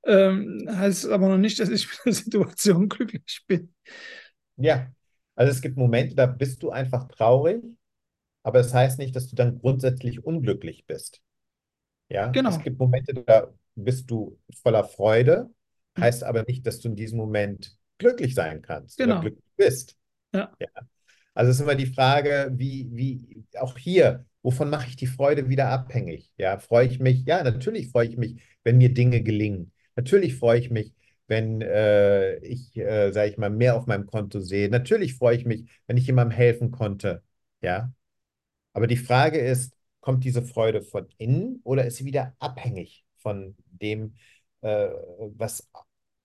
ähm, 0.06 0.66
heißt 0.70 1.08
aber 1.10 1.28
noch 1.30 1.38
nicht, 1.38 1.60
dass 1.60 1.70
ich 1.70 1.88
mit 1.88 1.98
der 2.06 2.12
Situation 2.24 2.88
glücklich 2.90 3.44
bin. 3.46 3.72
ja. 4.56 4.90
Also 5.36 5.50
es 5.52 5.60
gibt 5.62 5.76
Momente, 5.76 6.14
da 6.14 6.26
bist 6.26 6.62
du 6.62 6.70
einfach 6.70 7.08
traurig, 7.08 7.62
aber 8.44 8.58
das 8.60 8.74
heißt 8.74 8.98
nicht, 8.98 9.16
dass 9.16 9.28
du 9.28 9.36
dann 9.36 9.58
grundsätzlich 9.60 10.24
unglücklich 10.24 10.86
bist. 10.86 11.22
Ja, 12.10 12.40
es 12.46 12.58
Genau, 12.58 12.62
gibt 12.62 12.78
Momente, 12.80 13.14
da 13.14 13.52
bist 13.76 14.10
du 14.10 14.38
voller 14.62 14.84
Freude, 14.84 15.50
ja, 15.96 16.04
heißt 16.04 16.24
aber 16.24 16.44
nicht, 16.44 16.66
dass 16.66 16.80
du 16.80 16.88
in 16.90 16.96
diesem 16.96 17.18
Moment 17.18 17.76
glücklich 17.98 18.34
sein 18.34 18.62
kannst 18.62 19.00
oder 19.00 19.08
genau, 19.08 19.20
glücklich 19.20 19.44
bist. 19.56 19.96
ja, 20.32 20.52
Ja. 20.60 20.68
Also 21.34 21.50
es 21.50 21.56
ist 21.56 21.62
immer 21.62 21.74
die 21.74 21.86
Frage, 21.86 22.52
wie, 22.54 22.88
wie, 22.92 23.44
auch 23.58 23.76
hier, 23.76 24.24
wovon 24.42 24.70
mache 24.70 24.88
ich 24.88 24.96
die 24.96 25.06
Freude 25.08 25.48
wieder 25.48 25.68
abhängig? 25.68 26.30
Ja, 26.36 26.58
freue 26.58 26.86
ich 26.86 27.00
mich? 27.00 27.24
Ja, 27.26 27.42
natürlich 27.42 27.90
freue 27.90 28.06
ich 28.06 28.16
mich, 28.16 28.40
wenn 28.62 28.78
mir 28.78 28.94
Dinge 28.94 29.22
gelingen. 29.22 29.72
Natürlich 29.96 30.36
freue 30.36 30.60
ich 30.60 30.70
mich, 30.70 30.92
wenn 31.26 31.60
äh, 31.60 32.36
ich, 32.36 32.76
äh, 32.76 33.10
sage 33.12 33.30
ich 33.30 33.38
mal, 33.38 33.50
mehr 33.50 33.76
auf 33.76 33.86
meinem 33.86 34.06
Konto 34.06 34.40
sehe. 34.40 34.68
Natürlich 34.68 35.14
freue 35.14 35.36
ich 35.36 35.44
mich, 35.44 35.68
wenn 35.86 35.96
ich 35.96 36.06
jemandem 36.06 36.36
helfen 36.36 36.70
konnte. 36.70 37.22
Ja, 37.60 37.92
aber 38.72 38.86
die 38.86 38.96
Frage 38.96 39.38
ist, 39.38 39.76
kommt 40.00 40.24
diese 40.24 40.42
Freude 40.42 40.82
von 40.82 41.08
innen 41.18 41.60
oder 41.64 41.86
ist 41.86 41.96
sie 41.96 42.04
wieder 42.04 42.34
abhängig 42.38 43.06
von 43.16 43.56
dem, 43.68 44.14
äh, 44.60 44.88
was 45.36 45.70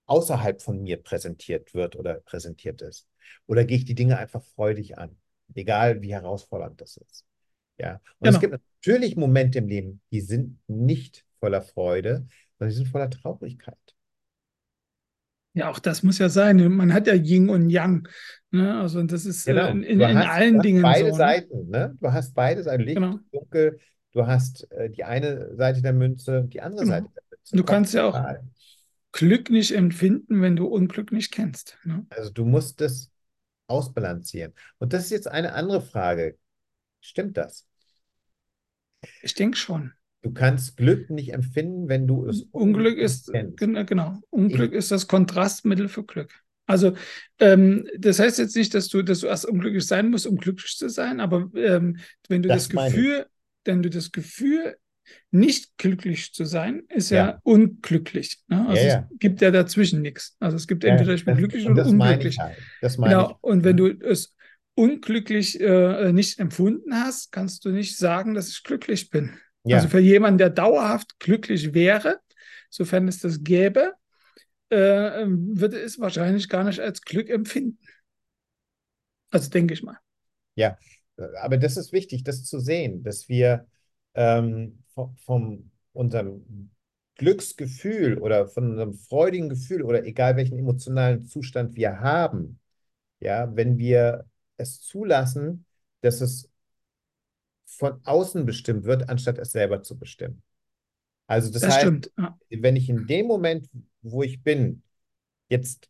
außerhalb 0.10 0.62
von 0.62 0.82
mir 0.82 1.02
präsentiert 1.02 1.74
wird 1.74 1.96
oder 1.96 2.16
präsentiert 2.16 2.82
ist? 2.82 3.08
Oder 3.48 3.66
gehe 3.66 3.78
ich 3.78 3.86
die 3.86 3.96
Dinge 3.96 4.18
einfach 4.18 4.44
freudig 4.44 4.98
an, 4.98 5.18
egal 5.56 6.02
wie 6.02 6.14
herausfordernd 6.14 6.82
das 6.82 6.98
ist? 6.98 7.26
Ja, 7.78 8.02
und 8.20 8.28
es 8.28 8.40
genau. 8.40 8.52
gibt 8.52 8.64
natürlich 8.84 9.16
Momente 9.16 9.60
im 9.60 9.68
Leben, 9.68 10.02
die 10.12 10.22
sind 10.22 10.60
nicht 10.68 11.26
voller 11.40 11.62
Freude, 11.62 12.28
sondern 12.58 12.72
die 12.72 12.76
sind 12.76 12.88
voller 12.90 13.10
Traurigkeit. 13.10 13.78
Ja, 15.54 15.70
auch 15.70 15.80
das 15.80 16.04
muss 16.04 16.20
ja 16.20 16.30
sein. 16.30 16.58
Man 16.72 16.94
hat 16.94 17.08
ja 17.08 17.14
Yin 17.14 17.50
und 17.50 17.70
Yang. 17.70 18.08
Ne? 18.52 18.80
Also 18.80 19.02
das 19.04 19.26
ist 19.26 19.48
äh, 19.48 19.54
Genau, 19.54 19.70
in, 19.70 19.84
in, 19.84 20.00
in 20.00 20.18
hast, 20.18 20.26
du 20.26 20.32
allen 20.32 20.60
Dingen 20.62 20.82
beide 20.82 21.00
so. 21.00 21.12
Ne? 21.12 21.18
Seiten, 21.18 21.70
ne? 21.70 21.98
Du 22.00 22.12
hast 22.12 22.36
beide 22.36 22.64
Seiten, 22.64 22.84
Licht, 22.84 22.96
Genau, 22.96 23.20
Dunkel, 23.32 23.80
du 24.12 24.28
hast 24.28 24.72
äh, 24.72 24.90
die 24.90 25.04
eine 25.04 25.56
Seite 25.56 25.82
der 25.82 25.94
Münze, 25.94 26.46
die 26.48 26.62
andere 26.62 26.86
Seite 26.86 27.02
genau. 27.02 27.14
der 27.16 27.24
Münze. 27.32 27.56
Du 27.56 27.64
kannst 27.64 27.94
ja 27.94 28.06
auch. 28.06 28.16
Glück 29.12 29.50
nicht 29.50 29.76
empfinden, 29.76 30.42
wenn 30.42 30.56
du 30.56 30.66
Unglück 30.66 31.12
nicht 31.12 31.32
kennst. 31.32 31.78
Ne? 31.84 32.06
Also 32.10 32.32
du 32.32 32.46
musst 32.46 32.82
es 32.82 33.12
ausbalancieren. 33.68 34.54
Und 34.78 34.94
das 34.94 35.06
ist 35.06 35.12
jetzt 35.12 35.28
eine 35.28 35.54
andere 35.54 35.82
Frage. 35.82 36.38
Stimmt 37.02 37.38
das? 37.38 37.68
Ich 39.22 39.34
denke 39.34 39.58
schon. 39.58 39.94
Du 40.22 40.34
kannst 40.34 40.76
Glück 40.76 41.10
nicht 41.10 41.34
empfinden, 41.34 41.88
wenn 41.88 42.06
du 42.06 42.26
es 42.26 42.42
Unglück 42.52 42.98
ist, 42.98 43.32
kennst. 43.32 43.58
genau, 43.58 44.20
Unglück 44.30 44.74
ist 44.74 44.92
das 44.92 45.08
Kontrastmittel 45.08 45.88
für 45.88 46.04
Glück. 46.04 46.34
Also 46.66 46.94
ähm, 47.40 47.88
das 47.98 48.20
heißt 48.20 48.38
jetzt 48.38 48.56
nicht, 48.56 48.74
dass 48.74 48.90
du, 48.90 49.02
dass 49.02 49.22
du 49.22 49.28
erst 49.28 49.46
unglücklich 49.46 49.88
sein 49.88 50.10
musst, 50.10 50.28
um 50.28 50.38
glücklich 50.38 50.78
zu 50.78 50.90
sein, 50.90 51.20
aber 51.20 51.50
ähm, 51.56 51.98
wenn 52.28 52.44
du 52.44 52.50
das, 52.50 52.68
das 52.68 52.86
Gefühl, 52.86 53.26
wenn 53.64 53.82
du 53.82 53.90
das 53.90 54.12
Gefühl, 54.12 54.76
nicht 55.32 55.78
glücklich 55.78 56.34
zu 56.34 56.46
sein, 56.46 56.84
ist 56.90 57.12
ja, 57.12 57.18
ja 57.18 57.40
unglücklich. 57.44 58.40
Ne? 58.48 58.68
Also 58.68 58.82
ja, 58.82 58.88
ja. 58.88 59.08
es 59.12 59.20
gibt 59.20 59.42
ja 59.42 59.52
dazwischen 59.52 60.02
nichts. 60.02 60.36
Also 60.40 60.58
es 60.58 60.68
gibt 60.68 60.84
entweder 60.84 61.14
ich 61.14 61.26
bin 61.26 61.38
glücklich 61.38 61.68
oder 61.68 61.86
unglücklich. 61.86 62.40
Halt. 62.40 62.58
Das 62.82 62.98
meine 62.98 63.16
genau. 63.16 63.30
Ich. 63.32 63.38
Und 63.42 63.64
wenn 63.64 63.78
du 63.78 63.88
es 63.88 64.36
unglücklich 64.76 65.60
äh, 65.60 66.12
nicht 66.12 66.40
empfunden 66.40 66.94
hast, 66.94 67.32
kannst 67.32 67.66
du 67.66 67.70
nicht 67.70 67.98
sagen, 67.98 68.34
dass 68.34 68.50
ich 68.50 68.64
glücklich 68.64 69.10
bin. 69.10 69.32
Also 69.66 69.88
für 69.88 70.00
jemanden, 70.00 70.40
der 70.40 70.50
dauerhaft 70.50 71.20
glücklich 71.20 71.74
wäre, 71.74 72.20
sofern 72.70 73.08
es 73.08 73.20
das 73.20 73.44
gäbe, 73.44 73.94
äh, 74.70 74.78
würde 75.28 75.80
es 75.80 76.00
wahrscheinlich 76.00 76.50
gar 76.50 76.64
nicht 76.64 76.80
als 76.80 77.02
Glück 77.02 77.30
empfinden. 77.30 77.78
Also 79.32 79.50
denke 79.50 79.74
ich 79.74 79.84
mal. 79.84 79.98
Ja, 80.56 80.78
aber 81.42 81.58
das 81.58 81.78
ist 81.78 81.92
wichtig, 81.92 82.24
das 82.24 82.46
zu 82.46 82.60
sehen, 82.60 83.04
dass 83.04 83.30
wir 83.30 83.68
ähm, 84.14 84.84
vom, 84.94 85.16
vom 85.18 85.72
unserem 85.94 86.72
Glücksgefühl 87.16 88.18
oder 88.18 88.48
von 88.48 88.72
unserem 88.72 88.94
freudigen 88.94 89.50
Gefühl 89.50 89.84
oder 89.84 90.06
egal 90.06 90.38
welchen 90.38 90.58
emotionalen 90.58 91.26
Zustand 91.26 91.76
wir 91.76 92.00
haben, 92.00 92.60
ja, 93.20 93.54
wenn 93.56 93.78
wir 93.78 94.26
es 94.58 94.82
zulassen, 94.82 95.66
dass 96.02 96.22
es 96.22 96.50
von 97.66 98.00
außen 98.04 98.46
bestimmt 98.46 98.86
wird, 98.86 99.10
anstatt 99.10 99.38
es 99.38 99.52
selber 99.52 99.84
zu 99.84 99.98
bestimmen. 99.98 100.42
Also 101.28 101.52
das, 101.52 101.62
das 101.62 101.76
heißt, 101.76 101.82
stimmt. 101.82 102.12
wenn 102.50 102.76
ich 102.76 102.90
in 102.90 103.06
dem 103.06 103.28
Moment, 103.28 103.70
wo 104.02 104.24
ich 104.24 104.42
bin, 104.42 104.82
jetzt 105.50 105.90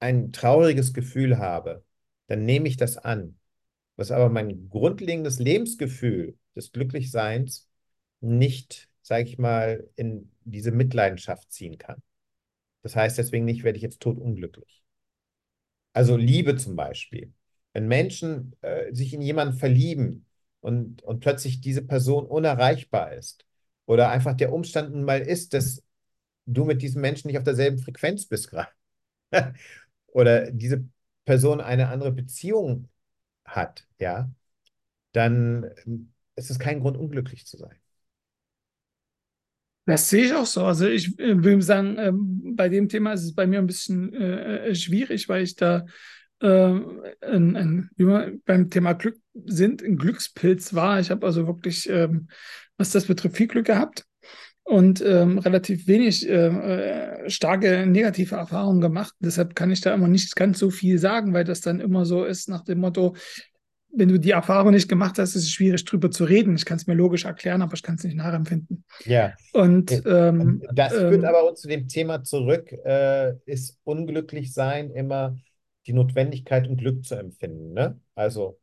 ein 0.00 0.32
trauriges 0.32 0.92
Gefühl 0.92 1.38
habe, 1.38 1.84
dann 2.26 2.44
nehme 2.44 2.68
ich 2.68 2.76
das 2.76 2.96
an. 2.96 3.38
Was 3.96 4.10
aber 4.10 4.28
mein 4.28 4.68
grundlegendes 4.70 5.38
Lebensgefühl 5.38 6.36
des 6.56 6.72
Glücklichseins 6.72 7.68
nicht, 8.20 8.88
sage 9.02 9.24
ich 9.24 9.38
mal, 9.38 9.88
in 9.96 10.30
diese 10.44 10.72
Mitleidenschaft 10.72 11.52
ziehen 11.52 11.78
kann. 11.78 12.02
Das 12.82 12.96
heißt 12.96 13.18
deswegen 13.18 13.44
nicht, 13.44 13.64
werde 13.64 13.76
ich 13.76 13.82
jetzt 13.82 14.00
totunglücklich. 14.00 14.84
Also 15.92 16.16
Liebe 16.16 16.56
zum 16.56 16.76
Beispiel. 16.76 17.32
Wenn 17.72 17.88
Menschen 17.88 18.54
äh, 18.62 18.92
sich 18.92 19.14
in 19.14 19.22
jemanden 19.22 19.54
verlieben 19.58 20.26
und, 20.60 21.02
und 21.02 21.20
plötzlich 21.20 21.60
diese 21.60 21.82
Person 21.82 22.26
unerreichbar 22.26 23.12
ist 23.14 23.46
oder 23.86 24.10
einfach 24.10 24.34
der 24.34 24.52
Umstand 24.52 24.92
nun 24.92 25.04
mal 25.04 25.20
ist, 25.20 25.54
dass 25.54 25.82
du 26.46 26.64
mit 26.64 26.82
diesem 26.82 27.00
Menschen 27.00 27.28
nicht 27.28 27.38
auf 27.38 27.44
derselben 27.44 27.78
Frequenz 27.78 28.26
bist 28.26 28.50
gerade 28.50 28.70
oder 30.08 30.50
diese 30.50 30.84
Person 31.24 31.60
eine 31.60 31.88
andere 31.88 32.12
Beziehung 32.12 32.88
hat, 33.44 33.86
ja, 33.98 34.30
dann 35.12 35.70
ähm, 36.36 36.40
ist 36.40 36.50
es 36.50 36.58
kein 36.58 36.80
Grund, 36.80 36.96
unglücklich 36.96 37.46
zu 37.46 37.56
sein. 37.56 37.76
Das 39.86 40.08
sehe 40.08 40.24
ich 40.24 40.34
auch 40.34 40.46
so. 40.46 40.64
Also 40.64 40.86
ich 40.88 41.18
äh, 41.18 41.42
will 41.42 41.60
sagen, 41.60 41.98
äh, 41.98 42.12
bei 42.14 42.68
dem 42.68 42.88
Thema 42.88 43.12
ist 43.12 43.24
es 43.24 43.34
bei 43.34 43.46
mir 43.46 43.58
ein 43.58 43.66
bisschen 43.66 44.14
äh, 44.14 44.68
äh 44.68 44.74
schwierig, 44.74 45.28
weil 45.28 45.42
ich 45.42 45.56
da 45.56 45.84
äh, 46.40 46.46
ein, 47.20 47.56
ein, 47.56 47.90
wie 47.96 48.06
wir 48.06 48.32
beim 48.46 48.70
Thema 48.70 48.94
Glück 48.94 49.18
sind, 49.44 49.82
ein 49.82 49.98
Glückspilz 49.98 50.74
war. 50.74 51.00
Ich 51.00 51.10
habe 51.10 51.26
also 51.26 51.46
wirklich, 51.46 51.88
ähm, 51.90 52.28
was 52.78 52.92
das 52.92 53.06
betrifft, 53.06 53.36
viel 53.36 53.46
Glück 53.46 53.66
gehabt 53.66 54.06
und 54.62 55.02
ähm, 55.02 55.38
relativ 55.38 55.86
wenig 55.86 56.26
äh, 56.26 56.46
äh, 56.46 57.30
starke 57.30 57.86
negative 57.86 58.36
Erfahrungen 58.36 58.80
gemacht. 58.80 59.14
Deshalb 59.18 59.54
kann 59.54 59.70
ich 59.70 59.82
da 59.82 59.92
immer 59.92 60.08
nicht 60.08 60.34
ganz 60.36 60.58
so 60.58 60.70
viel 60.70 60.98
sagen, 60.98 61.34
weil 61.34 61.44
das 61.44 61.60
dann 61.60 61.80
immer 61.80 62.06
so 62.06 62.24
ist 62.24 62.48
nach 62.48 62.64
dem 62.64 62.78
Motto, 62.78 63.14
wenn 63.96 64.08
du 64.08 64.18
die 64.18 64.32
Erfahrung 64.32 64.72
nicht 64.72 64.88
gemacht 64.88 65.18
hast, 65.18 65.34
ist 65.34 65.44
es 65.44 65.50
schwierig, 65.50 65.84
drüber 65.84 66.10
zu 66.10 66.24
reden. 66.24 66.56
Ich 66.56 66.64
kann 66.64 66.76
es 66.76 66.86
mir 66.86 66.94
logisch 66.94 67.24
erklären, 67.24 67.62
aber 67.62 67.74
ich 67.74 67.82
kann 67.82 67.94
es 67.94 68.04
nicht 68.04 68.16
nachempfinden. 68.16 68.84
Ja. 69.04 69.34
Und 69.52 69.90
ähm, 70.06 70.62
das 70.72 70.92
führt 70.92 71.14
ähm, 71.14 71.24
aber 71.24 71.48
uns 71.48 71.60
zu 71.60 71.68
dem 71.68 71.88
Thema 71.88 72.24
zurück, 72.24 72.72
äh, 72.72 73.34
ist 73.46 73.78
unglücklich 73.84 74.52
sein 74.52 74.90
immer 74.90 75.36
die 75.86 75.92
Notwendigkeit, 75.92 76.66
um 76.68 76.76
Glück 76.76 77.04
zu 77.04 77.14
empfinden. 77.14 77.72
Ne? 77.72 78.00
Also 78.14 78.58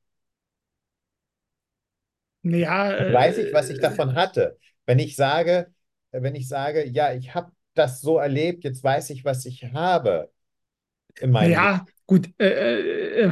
ja, 2.43 2.91
äh, 2.91 3.13
weiß 3.13 3.38
ich, 3.38 3.53
was 3.53 3.69
ich 3.69 3.79
davon 3.79 4.15
hatte. 4.15 4.57
Wenn 4.86 4.99
ich 4.99 5.15
sage, 5.15 5.67
wenn 6.11 6.36
ich 6.36 6.47
sage, 6.47 6.88
ja, 6.88 7.13
ich 7.13 7.36
habe 7.36 7.51
das 7.73 8.01
so 8.01 8.17
erlebt, 8.17 8.63
jetzt 8.63 8.84
weiß 8.84 9.11
ich, 9.11 9.23
was 9.23 9.45
ich 9.45 9.63
habe. 9.71 10.32
In 11.19 11.32
meinem 11.32 11.51
ja, 11.51 11.71
Leben. 11.73 11.86
gut. 12.05 12.29
Äh, 12.39 12.47
äh 12.47 13.32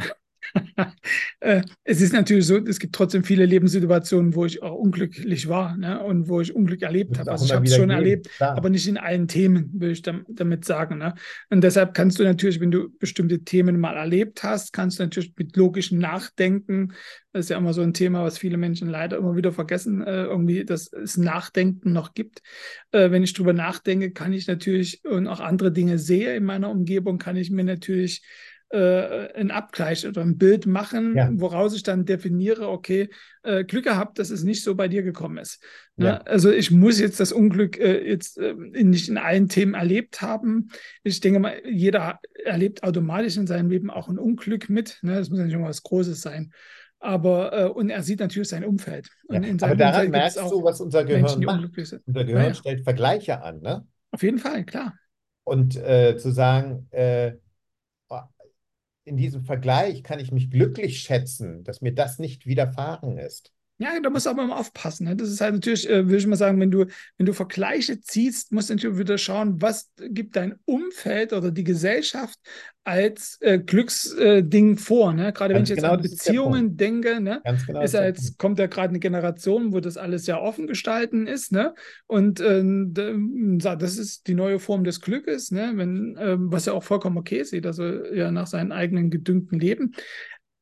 es 1.84 2.00
ist 2.00 2.12
natürlich 2.12 2.46
so, 2.46 2.56
es 2.56 2.78
gibt 2.78 2.94
trotzdem 2.94 3.24
viele 3.24 3.46
Lebenssituationen, 3.46 4.34
wo 4.34 4.44
ich 4.44 4.62
auch 4.62 4.74
unglücklich 4.74 5.48
war 5.48 5.76
ne? 5.76 6.02
und 6.02 6.28
wo 6.28 6.40
ich 6.40 6.54
Unglück 6.54 6.82
erlebt 6.82 7.18
habe. 7.18 7.30
Also 7.30 7.44
ich 7.44 7.52
habe 7.52 7.66
es 7.66 7.74
schon 7.74 7.88
gehen, 7.88 7.96
erlebt, 7.96 8.28
klar. 8.30 8.56
aber 8.56 8.70
nicht 8.70 8.88
in 8.88 8.98
allen 8.98 9.28
Themen, 9.28 9.70
will 9.74 9.90
ich 9.90 10.02
damit 10.02 10.64
sagen. 10.64 10.98
Ne? 10.98 11.14
Und 11.50 11.62
deshalb 11.62 11.94
kannst 11.94 12.18
du 12.18 12.24
natürlich, 12.24 12.60
wenn 12.60 12.70
du 12.70 12.88
bestimmte 12.98 13.44
Themen 13.44 13.78
mal 13.78 13.96
erlebt 13.96 14.42
hast, 14.42 14.72
kannst 14.72 14.98
du 14.98 15.02
natürlich 15.02 15.32
mit 15.36 15.56
logischem 15.56 15.98
Nachdenken, 15.98 16.92
das 17.32 17.46
ist 17.46 17.50
ja 17.50 17.58
immer 17.58 17.72
so 17.72 17.82
ein 17.82 17.94
Thema, 17.94 18.24
was 18.24 18.38
viele 18.38 18.56
Menschen 18.56 18.88
leider 18.88 19.16
immer 19.16 19.36
wieder 19.36 19.52
vergessen, 19.52 20.02
äh, 20.02 20.24
irgendwie, 20.24 20.64
dass 20.64 20.92
es 20.92 21.16
Nachdenken 21.16 21.92
noch 21.92 22.14
gibt. 22.14 22.42
Äh, 22.90 23.12
wenn 23.12 23.22
ich 23.22 23.34
drüber 23.34 23.52
nachdenke, 23.52 24.10
kann 24.10 24.32
ich 24.32 24.48
natürlich 24.48 25.04
und 25.04 25.28
auch 25.28 25.38
andere 25.38 25.70
Dinge 25.70 25.98
sehe 25.98 26.34
in 26.34 26.44
meiner 26.44 26.70
Umgebung, 26.70 27.18
kann 27.18 27.36
ich 27.36 27.50
mir 27.50 27.62
natürlich 27.62 28.22
äh, 28.70 29.32
einen 29.34 29.50
Abgleich 29.50 30.06
oder 30.06 30.22
ein 30.22 30.38
Bild 30.38 30.66
machen, 30.66 31.16
ja. 31.16 31.28
woraus 31.32 31.74
ich 31.74 31.82
dann 31.82 32.04
definiere, 32.04 32.68
okay, 32.68 33.10
äh, 33.42 33.64
Glück 33.64 33.84
gehabt, 33.84 34.18
dass 34.18 34.30
es 34.30 34.44
nicht 34.44 34.62
so 34.62 34.74
bei 34.76 34.86
dir 34.88 35.02
gekommen 35.02 35.38
ist. 35.38 35.62
Ne? 35.96 36.06
Ja. 36.06 36.16
Also 36.18 36.50
ich 36.50 36.70
muss 36.70 37.00
jetzt 37.00 37.18
das 37.18 37.32
Unglück 37.32 37.78
äh, 37.78 38.08
jetzt 38.08 38.38
äh, 38.38 38.54
nicht 38.54 39.08
in 39.08 39.18
allen 39.18 39.48
Themen 39.48 39.74
erlebt 39.74 40.22
haben. 40.22 40.68
Ich 41.02 41.20
denke 41.20 41.40
mal, 41.40 41.60
jeder 41.68 42.20
erlebt 42.44 42.82
automatisch 42.84 43.36
in 43.36 43.46
seinem 43.46 43.70
Leben 43.70 43.90
auch 43.90 44.08
ein 44.08 44.18
Unglück 44.18 44.70
mit. 44.70 44.98
Ne? 45.02 45.16
Das 45.16 45.30
muss 45.30 45.38
ja 45.38 45.44
nicht 45.44 45.54
irgendwas 45.54 45.82
Großes 45.82 46.20
sein. 46.20 46.52
Aber 47.00 47.52
äh, 47.58 47.64
und 47.66 47.90
er 47.90 48.02
sieht 48.02 48.20
natürlich 48.20 48.50
sein 48.50 48.64
Umfeld. 48.64 49.08
Ja, 49.28 49.38
aber 49.38 49.74
daran 49.74 50.06
Umfeld 50.06 50.10
merkst 50.10 50.38
du, 50.38 50.62
was 50.62 50.80
unser 50.80 51.04
Gehirn 51.04 51.22
Menschen, 51.22 51.44
macht. 51.44 51.76
Unser 52.06 52.24
Gehirn 52.24 52.44
ja, 52.44 52.54
stellt 52.54 52.84
Vergleiche 52.84 53.42
an, 53.42 53.60
ne? 53.60 53.86
Auf 54.12 54.22
jeden 54.22 54.38
Fall, 54.38 54.64
klar. 54.64 54.94
Und 55.44 55.76
äh, 55.76 56.16
zu 56.18 56.30
sagen, 56.30 56.86
äh, 56.90 57.32
in 59.10 59.16
diesem 59.16 59.42
Vergleich 59.44 60.04
kann 60.04 60.20
ich 60.20 60.30
mich 60.30 60.50
glücklich 60.50 61.00
schätzen, 61.00 61.64
dass 61.64 61.80
mir 61.80 61.92
das 61.92 62.18
nicht 62.20 62.46
widerfahren 62.46 63.18
ist. 63.18 63.52
Ja, 63.80 63.98
da 63.98 64.10
musst 64.10 64.26
du 64.26 64.30
aber 64.30 64.46
mal 64.46 64.58
aufpassen. 64.58 65.06
Ne? 65.06 65.16
Das 65.16 65.30
ist 65.30 65.40
halt 65.40 65.54
natürlich, 65.54 65.88
äh, 65.88 66.04
würde 66.04 66.18
ich 66.18 66.26
mal 66.26 66.36
sagen, 66.36 66.60
wenn 66.60 66.70
du, 66.70 66.84
wenn 67.16 67.24
du 67.24 67.32
Vergleiche 67.32 67.98
ziehst, 67.98 68.52
musst 68.52 68.68
du 68.68 68.74
natürlich 68.74 68.98
wieder 68.98 69.16
schauen, 69.16 69.62
was 69.62 69.90
gibt 69.96 70.36
dein 70.36 70.56
Umfeld 70.66 71.32
oder 71.32 71.50
die 71.50 71.64
Gesellschaft 71.64 72.38
als 72.84 73.38
äh, 73.40 73.58
Glücksding 73.58 74.74
äh, 74.74 74.76
vor. 74.76 75.14
Ne? 75.14 75.32
Gerade 75.32 75.54
wenn 75.54 75.62
ich 75.62 75.70
jetzt 75.70 75.78
genau 75.78 75.94
an 75.94 76.02
Beziehungen 76.02 76.76
denke, 76.76 77.22
ne? 77.22 77.40
genau 77.66 77.80
ist 77.80 77.94
ja 77.94 78.04
jetzt, 78.04 78.36
kommt 78.38 78.58
ja 78.58 78.66
gerade 78.66 78.90
eine 78.90 78.98
Generation, 78.98 79.72
wo 79.72 79.80
das 79.80 79.96
alles 79.96 80.26
sehr 80.26 80.42
offen 80.42 80.66
gestalten 80.66 81.26
ist. 81.26 81.50
Ne? 81.50 81.74
Und 82.06 82.38
äh, 82.40 82.62
das 83.78 83.96
ist 83.96 84.26
die 84.26 84.34
neue 84.34 84.58
Form 84.58 84.84
des 84.84 85.00
Glückes, 85.00 85.52
ne? 85.52 85.72
wenn, 85.76 86.18
ähm, 86.20 86.52
was 86.52 86.66
ja 86.66 86.74
auch 86.74 86.84
vollkommen 86.84 87.16
okay 87.16 87.44
sieht, 87.44 87.64
also 87.64 87.82
ja 88.12 88.30
nach 88.30 88.46
seinem 88.46 88.72
eigenen 88.72 89.08
gedüngten 89.08 89.58
Leben. 89.58 89.92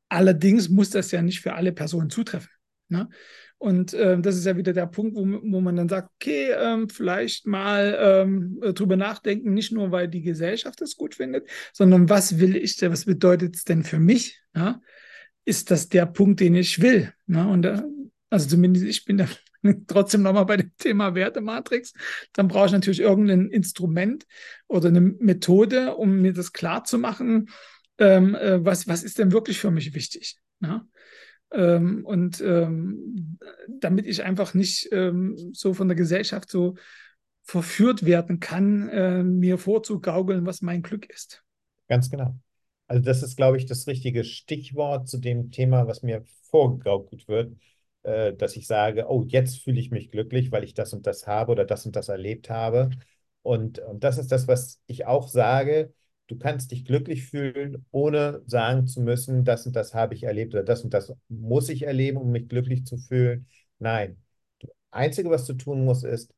Allerdings 0.09 0.69
muss 0.69 0.91
das 0.91 1.11
ja 1.11 1.21
nicht 1.21 1.41
für 1.41 1.55
alle 1.55 1.73
Personen 1.73 2.11
zutreffen. 2.11 2.49
Ne? 2.89 3.09
Und 3.59 3.93
äh, 3.93 4.18
das 4.20 4.36
ist 4.36 4.47
ja 4.47 4.57
wieder 4.57 4.72
der 4.72 4.86
Punkt, 4.86 5.16
wo, 5.16 5.20
wo 5.20 5.61
man 5.61 5.76
dann 5.76 5.89
sagt, 5.89 6.11
okay, 6.14 6.53
ähm, 6.53 6.89
vielleicht 6.89 7.47
mal 7.47 7.99
ähm, 8.01 8.61
drüber 8.74 8.97
nachdenken, 8.97 9.53
nicht 9.53 9.72
nur, 9.72 9.91
weil 9.91 10.09
die 10.09 10.22
Gesellschaft 10.22 10.80
es 10.80 10.97
gut 10.97 11.16
findet, 11.16 11.49
sondern 11.72 12.09
was 12.09 12.39
will 12.39 12.57
ich 12.57 12.76
denn, 12.76 12.93
was 12.93 13.05
bedeutet 13.05 13.57
es 13.57 13.64
denn 13.64 13.82
für 13.82 13.99
mich? 13.99 14.41
Ja? 14.55 14.80
Ist 15.45 15.70
das 15.70 15.89
der 15.89 16.07
Punkt, 16.07 16.41
den 16.41 16.55
ich 16.55 16.80
will? 16.80 17.12
Ne? 17.26 17.49
Und 17.49 17.64
äh, 17.64 17.82
also 18.30 18.49
zumindest 18.49 18.86
ich 18.86 19.05
bin 19.05 19.18
da 19.18 19.28
trotzdem 19.89 20.22
nochmal 20.22 20.47
bei 20.47 20.57
dem 20.57 20.70
Thema 20.78 21.14
Wertematrix, 21.14 21.93
dann 22.32 22.49
brauche 22.49 22.66
ich 22.66 22.72
natürlich 22.72 23.01
irgendein 23.01 23.49
Instrument 23.49 24.26
oder 24.68 24.89
eine 24.89 25.01
Methode, 25.01 25.97
um 25.97 26.20
mir 26.20 26.32
das 26.32 26.53
klar 26.53 26.84
zu 26.84 26.99
machen, 26.99 27.51
ähm, 27.99 28.36
äh, 28.36 28.64
was, 28.64 28.86
was 28.86 29.03
ist 29.03 29.18
denn 29.18 29.32
wirklich 29.32 29.59
für 29.59 29.72
mich 29.72 29.95
wichtig. 29.95 30.36
Ne? 30.61 30.86
Ähm, 31.51 32.05
und 32.05 32.41
ähm, 32.41 33.39
damit 33.69 34.07
ich 34.07 34.23
einfach 34.23 34.55
nicht 34.55 34.89
ähm, 34.93 35.37
so 35.53 35.75
von 35.75 35.89
der 35.89 35.97
Gesellschaft 35.97 36.51
so 36.51 36.75
verführt 37.43 38.05
werden 38.05 38.41
kann, 38.41 38.89
äh, 38.91 39.23
mir 39.23 39.57
vorzugaukeln, 39.57 40.45
was 40.45 40.61
mein 40.61 40.83
Glück 40.83 41.09
ist. 41.09 41.43
Ganz 41.89 42.11
genau. 42.11 42.35
Also 42.87 43.03
das 43.03 43.23
ist, 43.23 43.37
glaube 43.37 43.57
ich, 43.57 43.67
das 43.67 43.87
richtige 43.87 44.25
Stichwort 44.25 45.09
zu 45.09 45.19
dem 45.19 45.51
Thema, 45.51 45.87
was 45.87 46.03
mir 46.03 46.25
vorgegaukelt 46.51 47.27
wird, 47.29 47.57
äh, 48.03 48.35
dass 48.35 48.57
ich 48.57 48.67
sage, 48.67 49.07
oh, 49.09 49.25
jetzt 49.27 49.63
fühle 49.63 49.81
ich 49.81 49.91
mich 49.91 50.11
glücklich, 50.11 50.53
weil 50.53 50.65
ich 50.65 50.75
das 50.75 50.93
und 50.93 51.07
das 51.07 51.27
habe 51.27 51.53
oder 51.53 51.65
das 51.65 51.87
und 51.87 51.97
das 51.97 52.09
erlebt 52.09 52.51
habe. 52.51 52.91
Und, 53.43 53.79
und 53.79 54.05
das 54.05 54.19
ist 54.19 54.31
das, 54.31 54.47
was 54.49 54.81
ich 54.87 55.07
auch 55.07 55.29
sage. 55.29 55.93
Du 56.29 56.37
kannst 56.39 56.70
dich 56.72 56.85
glücklich 56.85 57.26
fühlen, 57.26 57.87
ohne 57.91 58.43
sagen 58.47 58.87
zu 58.87 59.01
müssen, 59.03 59.45
das 59.45 59.66
und 59.66 59.74
das 59.76 59.95
habe 59.95 60.14
ich 60.14 60.24
erlebt 60.24 60.55
oder 60.55 60.64
das 60.64 60.85
und 60.85 60.95
das 60.95 61.12
muss 61.29 61.68
ich 61.70 61.83
erleben, 61.85 62.18
um 62.18 62.31
mich 62.33 62.49
glücklich 62.49 62.85
zu 62.87 62.99
fühlen. 62.99 63.47
Nein. 63.79 64.22
Das 64.61 64.70
Einzige, 64.93 65.31
was 65.31 65.47
du 65.47 65.55
tun 65.55 65.85
musst, 65.85 66.05
ist, 66.05 66.35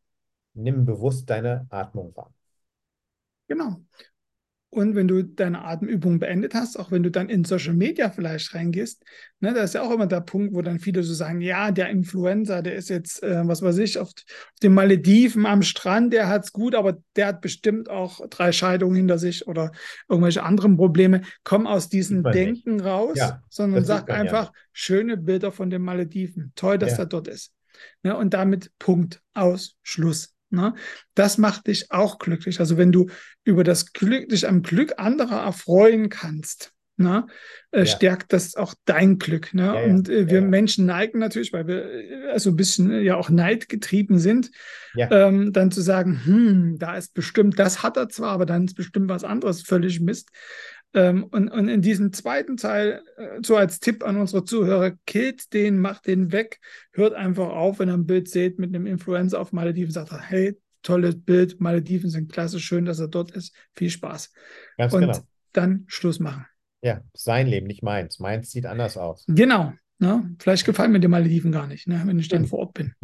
nimm 0.54 0.84
bewusst 0.86 1.30
deine 1.30 1.66
Atmung 1.70 2.16
wahr. 2.16 2.34
Genau. 3.48 3.84
Und 4.72 4.94
wenn 4.94 5.08
du 5.08 5.24
deine 5.24 5.64
Atemübung 5.64 6.20
beendet 6.20 6.54
hast, 6.54 6.78
auch 6.78 6.92
wenn 6.92 7.02
du 7.02 7.10
dann 7.10 7.28
in 7.28 7.44
Social 7.44 7.74
Media 7.74 8.08
vielleicht 8.08 8.54
reingehst, 8.54 9.02
ne, 9.40 9.52
da 9.52 9.64
ist 9.64 9.74
ja 9.74 9.82
auch 9.82 9.90
immer 9.90 10.06
der 10.06 10.20
Punkt, 10.20 10.54
wo 10.54 10.62
dann 10.62 10.78
viele 10.78 11.02
so 11.02 11.12
sagen, 11.12 11.40
ja, 11.40 11.72
der 11.72 11.88
Influencer, 11.88 12.62
der 12.62 12.76
ist 12.76 12.88
jetzt, 12.88 13.20
äh, 13.24 13.46
was 13.48 13.62
weiß 13.62 13.78
ich, 13.78 13.98
auf, 13.98 14.10
auf 14.10 14.60
den 14.62 14.72
Malediven 14.72 15.44
am 15.44 15.62
Strand, 15.62 16.12
der 16.12 16.28
hat's 16.28 16.52
gut, 16.52 16.76
aber 16.76 16.98
der 17.16 17.26
hat 17.26 17.40
bestimmt 17.40 17.90
auch 17.90 18.20
drei 18.30 18.52
Scheidungen 18.52 18.94
hinter 18.94 19.18
sich 19.18 19.48
oder 19.48 19.72
irgendwelche 20.08 20.44
anderen 20.44 20.76
Probleme. 20.76 21.22
Komm 21.42 21.66
aus 21.66 21.88
diesem 21.88 22.22
Denken 22.22 22.76
nicht. 22.76 22.84
raus, 22.84 23.18
ja, 23.18 23.42
sondern 23.48 23.84
sag 23.84 24.08
einfach 24.08 24.46
ja. 24.46 24.52
schöne 24.72 25.16
Bilder 25.16 25.50
von 25.50 25.70
den 25.70 25.82
Malediven. 25.82 26.52
Toll, 26.54 26.78
dass 26.78 26.92
ja. 26.92 26.98
er 26.98 27.06
dort 27.06 27.26
ist. 27.26 27.52
Ne, 28.04 28.16
und 28.16 28.34
damit 28.34 28.70
Punkt, 28.78 29.20
aus, 29.34 29.76
Schluss. 29.82 30.32
Ne? 30.50 30.74
Das 31.14 31.38
macht 31.38 31.66
dich 31.66 31.90
auch 31.90 32.18
glücklich. 32.18 32.60
Also 32.60 32.76
wenn 32.76 32.92
du 32.92 33.08
über 33.44 33.64
das 33.64 33.92
Glück, 33.92 34.28
dich 34.28 34.48
am 34.48 34.62
Glück 34.62 34.94
anderer 34.98 35.42
erfreuen 35.44 36.08
kannst, 36.08 36.72
ne? 37.00 37.26
Äh, 37.72 37.80
ja. 37.80 37.86
stärkt 37.86 38.32
das 38.32 38.54
auch 38.56 38.74
dein 38.84 39.18
Glück. 39.18 39.54
Ne? 39.54 39.62
Ja, 39.62 39.80
ja. 39.80 39.84
Und 39.86 40.08
äh, 40.08 40.28
wir 40.28 40.42
Menschen 40.42 40.86
neigen 40.86 41.18
natürlich, 41.18 41.52
weil 41.52 41.66
wir 41.66 41.84
äh, 41.84 42.30
also 42.32 42.50
ein 42.50 42.56
bisschen 42.56 42.90
äh, 42.90 43.00
ja 43.00 43.16
auch 43.16 43.30
neidgetrieben 43.30 44.18
sind, 44.18 44.50
ähm, 44.96 45.52
dann 45.52 45.70
zu 45.70 45.80
sagen, 45.80 46.20
hm, 46.24 46.76
da 46.78 46.96
ist 46.96 47.14
bestimmt, 47.14 47.58
das 47.58 47.82
hat 47.82 47.96
er 47.96 48.08
zwar, 48.08 48.32
aber 48.32 48.46
dann 48.46 48.66
ist 48.66 48.74
bestimmt 48.74 49.08
was 49.08 49.24
anderes 49.24 49.62
völlig 49.62 50.00
Mist. 50.00 50.30
Ähm, 50.92 51.24
und, 51.24 51.48
und 51.48 51.68
in 51.68 51.82
diesem 51.82 52.12
zweiten 52.12 52.56
Teil, 52.56 53.02
äh, 53.16 53.38
so 53.44 53.56
als 53.56 53.78
Tipp 53.78 54.04
an 54.04 54.16
unsere 54.16 54.44
Zuhörer, 54.44 54.92
killt 55.06 55.52
den, 55.52 55.80
macht 55.80 56.06
den 56.06 56.32
weg, 56.32 56.60
hört 56.92 57.14
einfach 57.14 57.50
auf, 57.50 57.78
wenn 57.78 57.88
ihr 57.88 57.94
ein 57.94 58.06
Bild 58.06 58.28
seht 58.28 58.58
mit 58.58 58.74
einem 58.74 58.86
Influencer 58.86 59.40
auf 59.40 59.52
Malediven, 59.52 59.92
sagt 59.92 60.10
er, 60.10 60.20
hey, 60.20 60.58
tolles 60.82 61.22
Bild, 61.22 61.60
Malediven 61.60 62.10
sind 62.10 62.32
klasse, 62.32 62.58
schön, 62.58 62.84
dass 62.84 62.98
er 62.98 63.08
dort 63.08 63.30
ist, 63.30 63.54
viel 63.74 63.90
Spaß. 63.90 64.32
Ganz 64.78 64.92
und 64.92 65.00
genau. 65.02 65.18
dann 65.52 65.84
Schluss 65.86 66.18
machen. 66.18 66.46
Ja, 66.82 67.02
sein 67.12 67.46
Leben, 67.46 67.66
nicht 67.66 67.82
meins. 67.82 68.18
Meins 68.18 68.50
sieht 68.50 68.66
anders 68.66 68.96
aus. 68.96 69.24
Genau. 69.28 69.72
Ne? 69.98 70.34
Vielleicht 70.38 70.64
gefallen 70.64 70.92
mir 70.92 71.00
die 71.00 71.08
Malediven 71.08 71.52
gar 71.52 71.66
nicht, 71.66 71.86
ne? 71.86 72.02
wenn 72.04 72.18
ich 72.18 72.28
dann 72.28 72.46
vor 72.46 72.60
Ort 72.60 72.74
bin. 72.74 72.94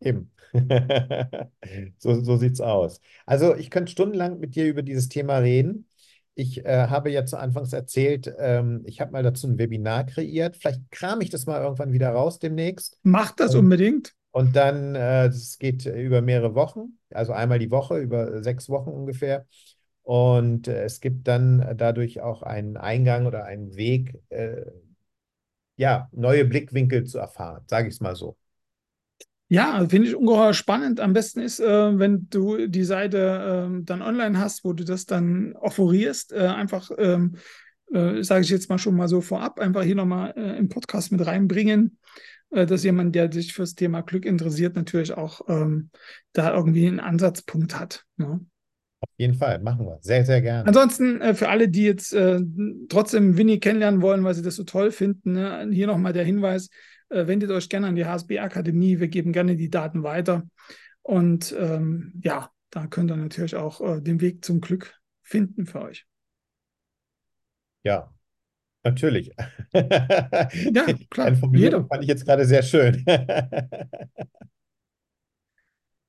Eben. 0.00 0.32
so 1.98 2.22
so 2.22 2.36
sieht 2.36 2.52
es 2.52 2.60
aus. 2.60 3.00
Also 3.24 3.56
ich 3.56 3.70
könnte 3.70 3.90
stundenlang 3.90 4.38
mit 4.38 4.54
dir 4.54 4.66
über 4.66 4.82
dieses 4.82 5.08
Thema 5.08 5.38
reden. 5.38 5.86
Ich 6.34 6.64
äh, 6.64 6.86
habe 6.88 7.10
ja 7.10 7.24
zu 7.26 7.38
Anfangs 7.38 7.72
erzählt, 7.72 8.32
ähm, 8.38 8.82
ich 8.86 9.00
habe 9.00 9.12
mal 9.12 9.22
dazu 9.22 9.46
ein 9.46 9.58
Webinar 9.58 10.04
kreiert. 10.04 10.56
Vielleicht 10.56 10.90
kram 10.90 11.20
ich 11.20 11.30
das 11.30 11.46
mal 11.46 11.62
irgendwann 11.62 11.92
wieder 11.92 12.10
raus 12.10 12.38
demnächst. 12.38 12.98
Macht 13.02 13.40
das 13.40 13.54
und, 13.54 13.64
unbedingt. 13.64 14.14
Und 14.30 14.56
dann, 14.56 14.94
äh, 14.94 15.28
das 15.28 15.58
geht 15.58 15.84
über 15.84 16.22
mehrere 16.22 16.54
Wochen, 16.54 16.98
also 17.10 17.32
einmal 17.32 17.58
die 17.58 17.70
Woche, 17.70 17.98
über 17.98 18.42
sechs 18.42 18.68
Wochen 18.70 18.90
ungefähr. 18.90 19.46
Und 20.02 20.68
äh, 20.68 20.84
es 20.84 21.00
gibt 21.00 21.28
dann 21.28 21.74
dadurch 21.76 22.20
auch 22.22 22.42
einen 22.42 22.76
Eingang 22.76 23.26
oder 23.26 23.44
einen 23.44 23.76
Weg, 23.76 24.18
äh, 24.30 24.64
ja, 25.76 26.08
neue 26.12 26.44
Blickwinkel 26.44 27.04
zu 27.04 27.18
erfahren, 27.18 27.64
sage 27.66 27.88
ich 27.88 27.94
es 27.94 28.00
mal 28.00 28.16
so. 28.16 28.36
Ja, 29.52 29.86
finde 29.86 30.08
ich 30.08 30.16
ungeheuer 30.16 30.54
spannend. 30.54 30.98
Am 30.98 31.12
besten 31.12 31.40
ist, 31.40 31.60
äh, 31.60 31.98
wenn 31.98 32.26
du 32.30 32.68
die 32.68 32.84
Seite 32.84 33.68
äh, 33.68 33.84
dann 33.84 34.00
online 34.00 34.38
hast, 34.38 34.64
wo 34.64 34.72
du 34.72 34.82
das 34.82 35.04
dann 35.04 35.52
offerierst, 35.52 36.32
äh, 36.32 36.46
einfach, 36.46 36.90
ähm, 36.96 37.34
äh, 37.92 38.22
sage 38.22 38.40
ich 38.40 38.48
jetzt 38.48 38.70
mal 38.70 38.78
schon 38.78 38.96
mal 38.96 39.08
so 39.08 39.20
vorab, 39.20 39.60
einfach 39.60 39.82
hier 39.82 39.94
nochmal 39.94 40.32
äh, 40.38 40.56
im 40.56 40.70
Podcast 40.70 41.12
mit 41.12 41.26
reinbringen, 41.26 41.98
äh, 42.48 42.64
dass 42.64 42.82
jemand, 42.82 43.14
der 43.14 43.30
sich 43.30 43.52
fürs 43.52 43.74
Thema 43.74 44.00
Glück 44.00 44.24
interessiert, 44.24 44.74
natürlich 44.74 45.12
auch 45.12 45.42
ähm, 45.48 45.90
da 46.32 46.54
irgendwie 46.54 46.86
einen 46.86 47.00
Ansatzpunkt 47.00 47.78
hat. 47.78 48.06
Ne? 48.16 48.40
Auf 49.00 49.10
jeden 49.18 49.34
Fall, 49.34 49.58
machen 49.58 49.84
wir. 49.84 49.98
Sehr, 50.00 50.24
sehr 50.24 50.40
gerne. 50.40 50.66
Ansonsten, 50.66 51.20
äh, 51.20 51.34
für 51.34 51.50
alle, 51.50 51.68
die 51.68 51.84
jetzt 51.84 52.14
äh, 52.14 52.40
trotzdem 52.88 53.36
Winnie 53.36 53.60
kennenlernen 53.60 54.00
wollen, 54.00 54.24
weil 54.24 54.32
sie 54.32 54.40
das 54.40 54.56
so 54.56 54.64
toll 54.64 54.92
finden, 54.92 55.32
ne, 55.32 55.68
hier 55.70 55.88
nochmal 55.88 56.14
der 56.14 56.24
Hinweis, 56.24 56.70
wendet 57.12 57.50
euch 57.50 57.68
gerne 57.68 57.88
an 57.88 57.96
die 57.96 58.06
HSB-Akademie. 58.06 59.00
Wir 59.00 59.08
geben 59.08 59.32
gerne 59.32 59.56
die 59.56 59.70
Daten 59.70 60.02
weiter. 60.02 60.42
Und 61.02 61.54
ähm, 61.58 62.12
ja, 62.22 62.50
da 62.70 62.86
könnt 62.86 63.10
ihr 63.10 63.16
natürlich 63.16 63.56
auch 63.56 63.80
äh, 63.80 64.00
den 64.00 64.20
Weg 64.20 64.44
zum 64.44 64.60
Glück 64.60 64.94
finden 65.22 65.66
für 65.66 65.82
euch. 65.82 66.06
Ja, 67.84 68.12
natürlich. 68.84 69.32
ja, 69.72 70.86
klar. 71.10 71.26
Eine 71.26 71.36
Formulierung 71.36 71.86
fand 71.88 72.02
ich 72.02 72.08
jetzt 72.08 72.24
gerade 72.24 72.44
sehr 72.44 72.62
schön. 72.62 73.04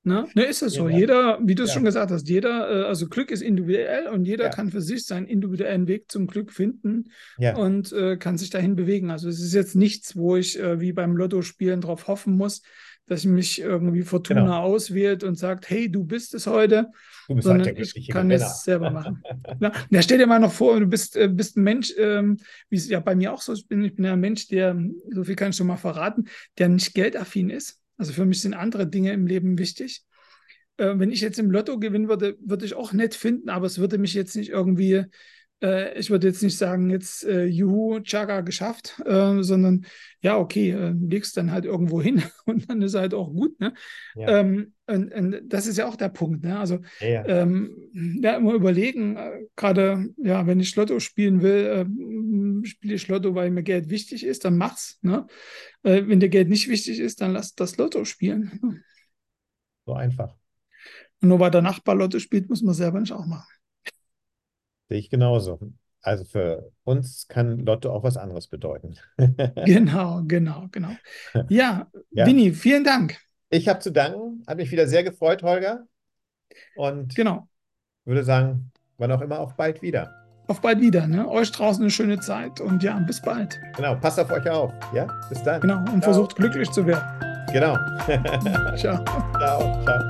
Ne? 0.06 0.28
ne, 0.34 0.44
ist 0.44 0.60
es 0.60 0.74
so. 0.74 0.88
Ja. 0.88 0.98
Jeder, 0.98 1.38
wie 1.42 1.54
du 1.54 1.62
es 1.62 1.70
ja. 1.70 1.74
schon 1.74 1.84
gesagt 1.84 2.10
hast, 2.10 2.28
jeder, 2.28 2.70
äh, 2.70 2.84
also 2.84 3.08
Glück 3.08 3.30
ist 3.30 3.40
individuell 3.40 4.06
und 4.08 4.26
jeder 4.26 4.44
ja. 4.44 4.50
kann 4.50 4.70
für 4.70 4.82
sich 4.82 5.06
seinen 5.06 5.26
individuellen 5.26 5.88
Weg 5.88 6.10
zum 6.12 6.26
Glück 6.26 6.52
finden 6.52 7.10
und 7.56 7.90
äh, 7.92 8.18
kann 8.18 8.36
sich 8.36 8.50
dahin 8.50 8.76
bewegen. 8.76 9.10
Also 9.10 9.30
es 9.30 9.40
ist 9.40 9.54
jetzt 9.54 9.74
nichts, 9.74 10.14
wo 10.14 10.36
ich 10.36 10.60
äh, 10.60 10.78
wie 10.78 10.92
beim 10.92 11.16
Lotto-Spielen 11.16 11.80
darauf 11.80 12.06
hoffen 12.06 12.36
muss, 12.36 12.60
dass 13.06 13.24
mich 13.24 13.60
irgendwie 13.60 14.02
Fortuna 14.02 14.42
genau. 14.42 14.62
auswählt 14.62 15.24
und 15.24 15.36
sagt, 15.36 15.68
hey, 15.68 15.90
du 15.90 16.04
bist 16.04 16.34
es 16.34 16.46
heute, 16.46 16.90
du 17.28 17.36
bist 17.36 17.46
sondern 17.46 17.66
halt 17.66 17.96
ich 17.96 18.08
kann 18.08 18.30
es 18.30 18.64
selber 18.64 18.90
machen. 18.90 19.22
Na, 19.58 19.72
na, 19.90 20.02
stell 20.02 20.18
dir 20.18 20.26
mal 20.26 20.38
noch 20.38 20.52
vor, 20.52 20.80
du 20.80 20.86
bist, 20.86 21.16
äh, 21.16 21.28
bist 21.28 21.56
ein 21.56 21.62
Mensch, 21.62 21.92
ähm, 21.98 22.38
wie 22.68 22.76
es 22.76 22.88
ja 22.88 23.00
bei 23.00 23.14
mir 23.14 23.32
auch 23.32 23.40
so 23.40 23.52
ist, 23.52 23.68
bin, 23.68 23.82
ich 23.84 23.94
bin 23.94 24.04
ja 24.04 24.14
ein 24.14 24.20
Mensch, 24.20 24.48
der, 24.48 24.76
so 25.10 25.24
viel 25.24 25.34
kann 25.34 25.50
ich 25.50 25.56
schon 25.56 25.66
mal 25.66 25.76
verraten, 25.76 26.24
der 26.58 26.68
nicht 26.68 26.94
geldaffin 26.94 27.50
ist. 27.50 27.80
Also 27.96 28.12
für 28.12 28.24
mich 28.24 28.40
sind 28.40 28.54
andere 28.54 28.86
Dinge 28.86 29.12
im 29.12 29.26
Leben 29.26 29.58
wichtig. 29.58 30.04
Äh, 30.76 30.94
wenn 30.98 31.10
ich 31.10 31.20
jetzt 31.20 31.38
im 31.38 31.50
Lotto 31.50 31.78
gewinnen 31.78 32.08
würde, 32.08 32.36
würde 32.40 32.64
ich 32.64 32.74
auch 32.74 32.92
nett 32.92 33.14
finden, 33.14 33.48
aber 33.48 33.66
es 33.66 33.78
würde 33.78 33.98
mich 33.98 34.14
jetzt 34.14 34.36
nicht 34.36 34.50
irgendwie, 34.50 35.04
äh, 35.64 35.98
ich 35.98 36.10
würde 36.10 36.26
jetzt 36.26 36.42
nicht 36.42 36.58
sagen, 36.58 36.90
jetzt 36.90 37.24
äh, 37.24 37.46
Juhu, 37.46 38.00
Chaga 38.00 38.42
geschafft, 38.42 39.00
äh, 39.06 39.42
sondern 39.42 39.86
ja, 40.20 40.36
okay, 40.36 40.70
äh, 40.70 40.90
legst 40.90 41.36
dann 41.36 41.50
halt 41.50 41.64
irgendwo 41.64 42.02
hin 42.02 42.22
und 42.44 42.68
dann 42.68 42.82
ist 42.82 42.94
halt 42.94 43.14
auch 43.14 43.32
gut. 43.32 43.58
Ne? 43.60 43.72
Ja. 44.14 44.40
Ähm, 44.40 44.74
und, 44.86 45.14
und, 45.14 45.40
das 45.46 45.66
ist 45.66 45.78
ja 45.78 45.88
auch 45.88 45.96
der 45.96 46.10
Punkt. 46.10 46.44
Ne? 46.44 46.58
Also 46.58 46.80
ja, 47.00 47.24
ähm, 47.26 47.90
ja 48.20 48.36
immer 48.36 48.52
überlegen, 48.52 49.16
äh, 49.16 49.46
gerade 49.56 50.10
ja, 50.18 50.46
wenn 50.46 50.60
ich 50.60 50.76
Lotto 50.76 51.00
spielen 51.00 51.40
will, 51.40 51.64
äh, 52.62 52.66
spiele 52.66 52.94
ich 52.94 53.08
Lotto, 53.08 53.34
weil 53.34 53.50
mir 53.50 53.62
Geld 53.62 53.88
wichtig 53.88 54.24
ist, 54.24 54.44
dann 54.44 54.58
mach's. 54.58 54.98
Ne? 55.00 55.26
Äh, 55.82 56.02
wenn 56.06 56.20
dir 56.20 56.28
Geld 56.28 56.50
nicht 56.50 56.68
wichtig 56.68 57.00
ist, 57.00 57.22
dann 57.22 57.32
lass 57.32 57.54
das 57.54 57.78
Lotto 57.78 58.04
spielen. 58.04 58.58
Ne? 58.62 58.82
So 59.86 59.94
einfach. 59.94 60.34
Und 61.22 61.28
nur 61.28 61.40
weil 61.40 61.50
der 61.50 61.62
Nachbar 61.62 61.94
Lotto 61.94 62.18
spielt, 62.18 62.50
muss 62.50 62.62
man 62.62 62.74
selber 62.74 63.00
nicht 63.00 63.12
auch 63.12 63.26
machen. 63.26 63.53
Sehe 64.88 64.98
ich 64.98 65.10
genauso. 65.10 65.60
Also 66.02 66.24
für 66.24 66.70
uns 66.84 67.28
kann 67.28 67.60
Lotto 67.60 67.90
auch 67.90 68.02
was 68.02 68.18
anderes 68.18 68.48
bedeuten. 68.48 68.96
genau, 69.64 70.22
genau, 70.26 70.66
genau. 70.70 70.90
Ja, 71.48 71.90
ja. 72.10 72.26
Winnie, 72.26 72.52
vielen 72.52 72.84
Dank. 72.84 73.18
Ich 73.48 73.68
habe 73.68 73.80
zu 73.80 73.90
danken. 73.90 74.42
Hat 74.46 74.58
mich 74.58 74.70
wieder 74.70 74.86
sehr 74.86 75.02
gefreut, 75.02 75.42
Holger. 75.42 75.86
Und 76.76 77.14
genau. 77.14 77.48
würde 78.04 78.22
sagen, 78.22 78.70
wann 78.98 79.12
auch 79.12 79.22
immer, 79.22 79.40
auf 79.40 79.56
bald 79.56 79.80
wieder. 79.80 80.12
Auf 80.46 80.60
bald 80.60 80.80
wieder. 80.80 81.06
Ne? 81.06 81.26
Euch 81.26 81.50
draußen 81.52 81.82
eine 81.82 81.90
schöne 81.90 82.20
Zeit 82.20 82.60
und 82.60 82.82
ja, 82.82 82.98
bis 82.98 83.22
bald. 83.22 83.58
Genau, 83.76 83.94
passt 83.96 84.20
auf 84.20 84.30
euch 84.30 84.48
auf. 84.50 84.72
Ja, 84.94 85.06
bis 85.30 85.42
dann. 85.42 85.60
Genau, 85.62 85.78
und 85.78 85.86
ciao. 85.86 86.02
versucht 86.02 86.36
glücklich 86.36 86.70
zu 86.70 86.86
werden. 86.86 87.02
Genau. 87.50 87.76
ciao. 88.76 89.02
Ciao, 89.38 89.84
ciao. 89.84 90.03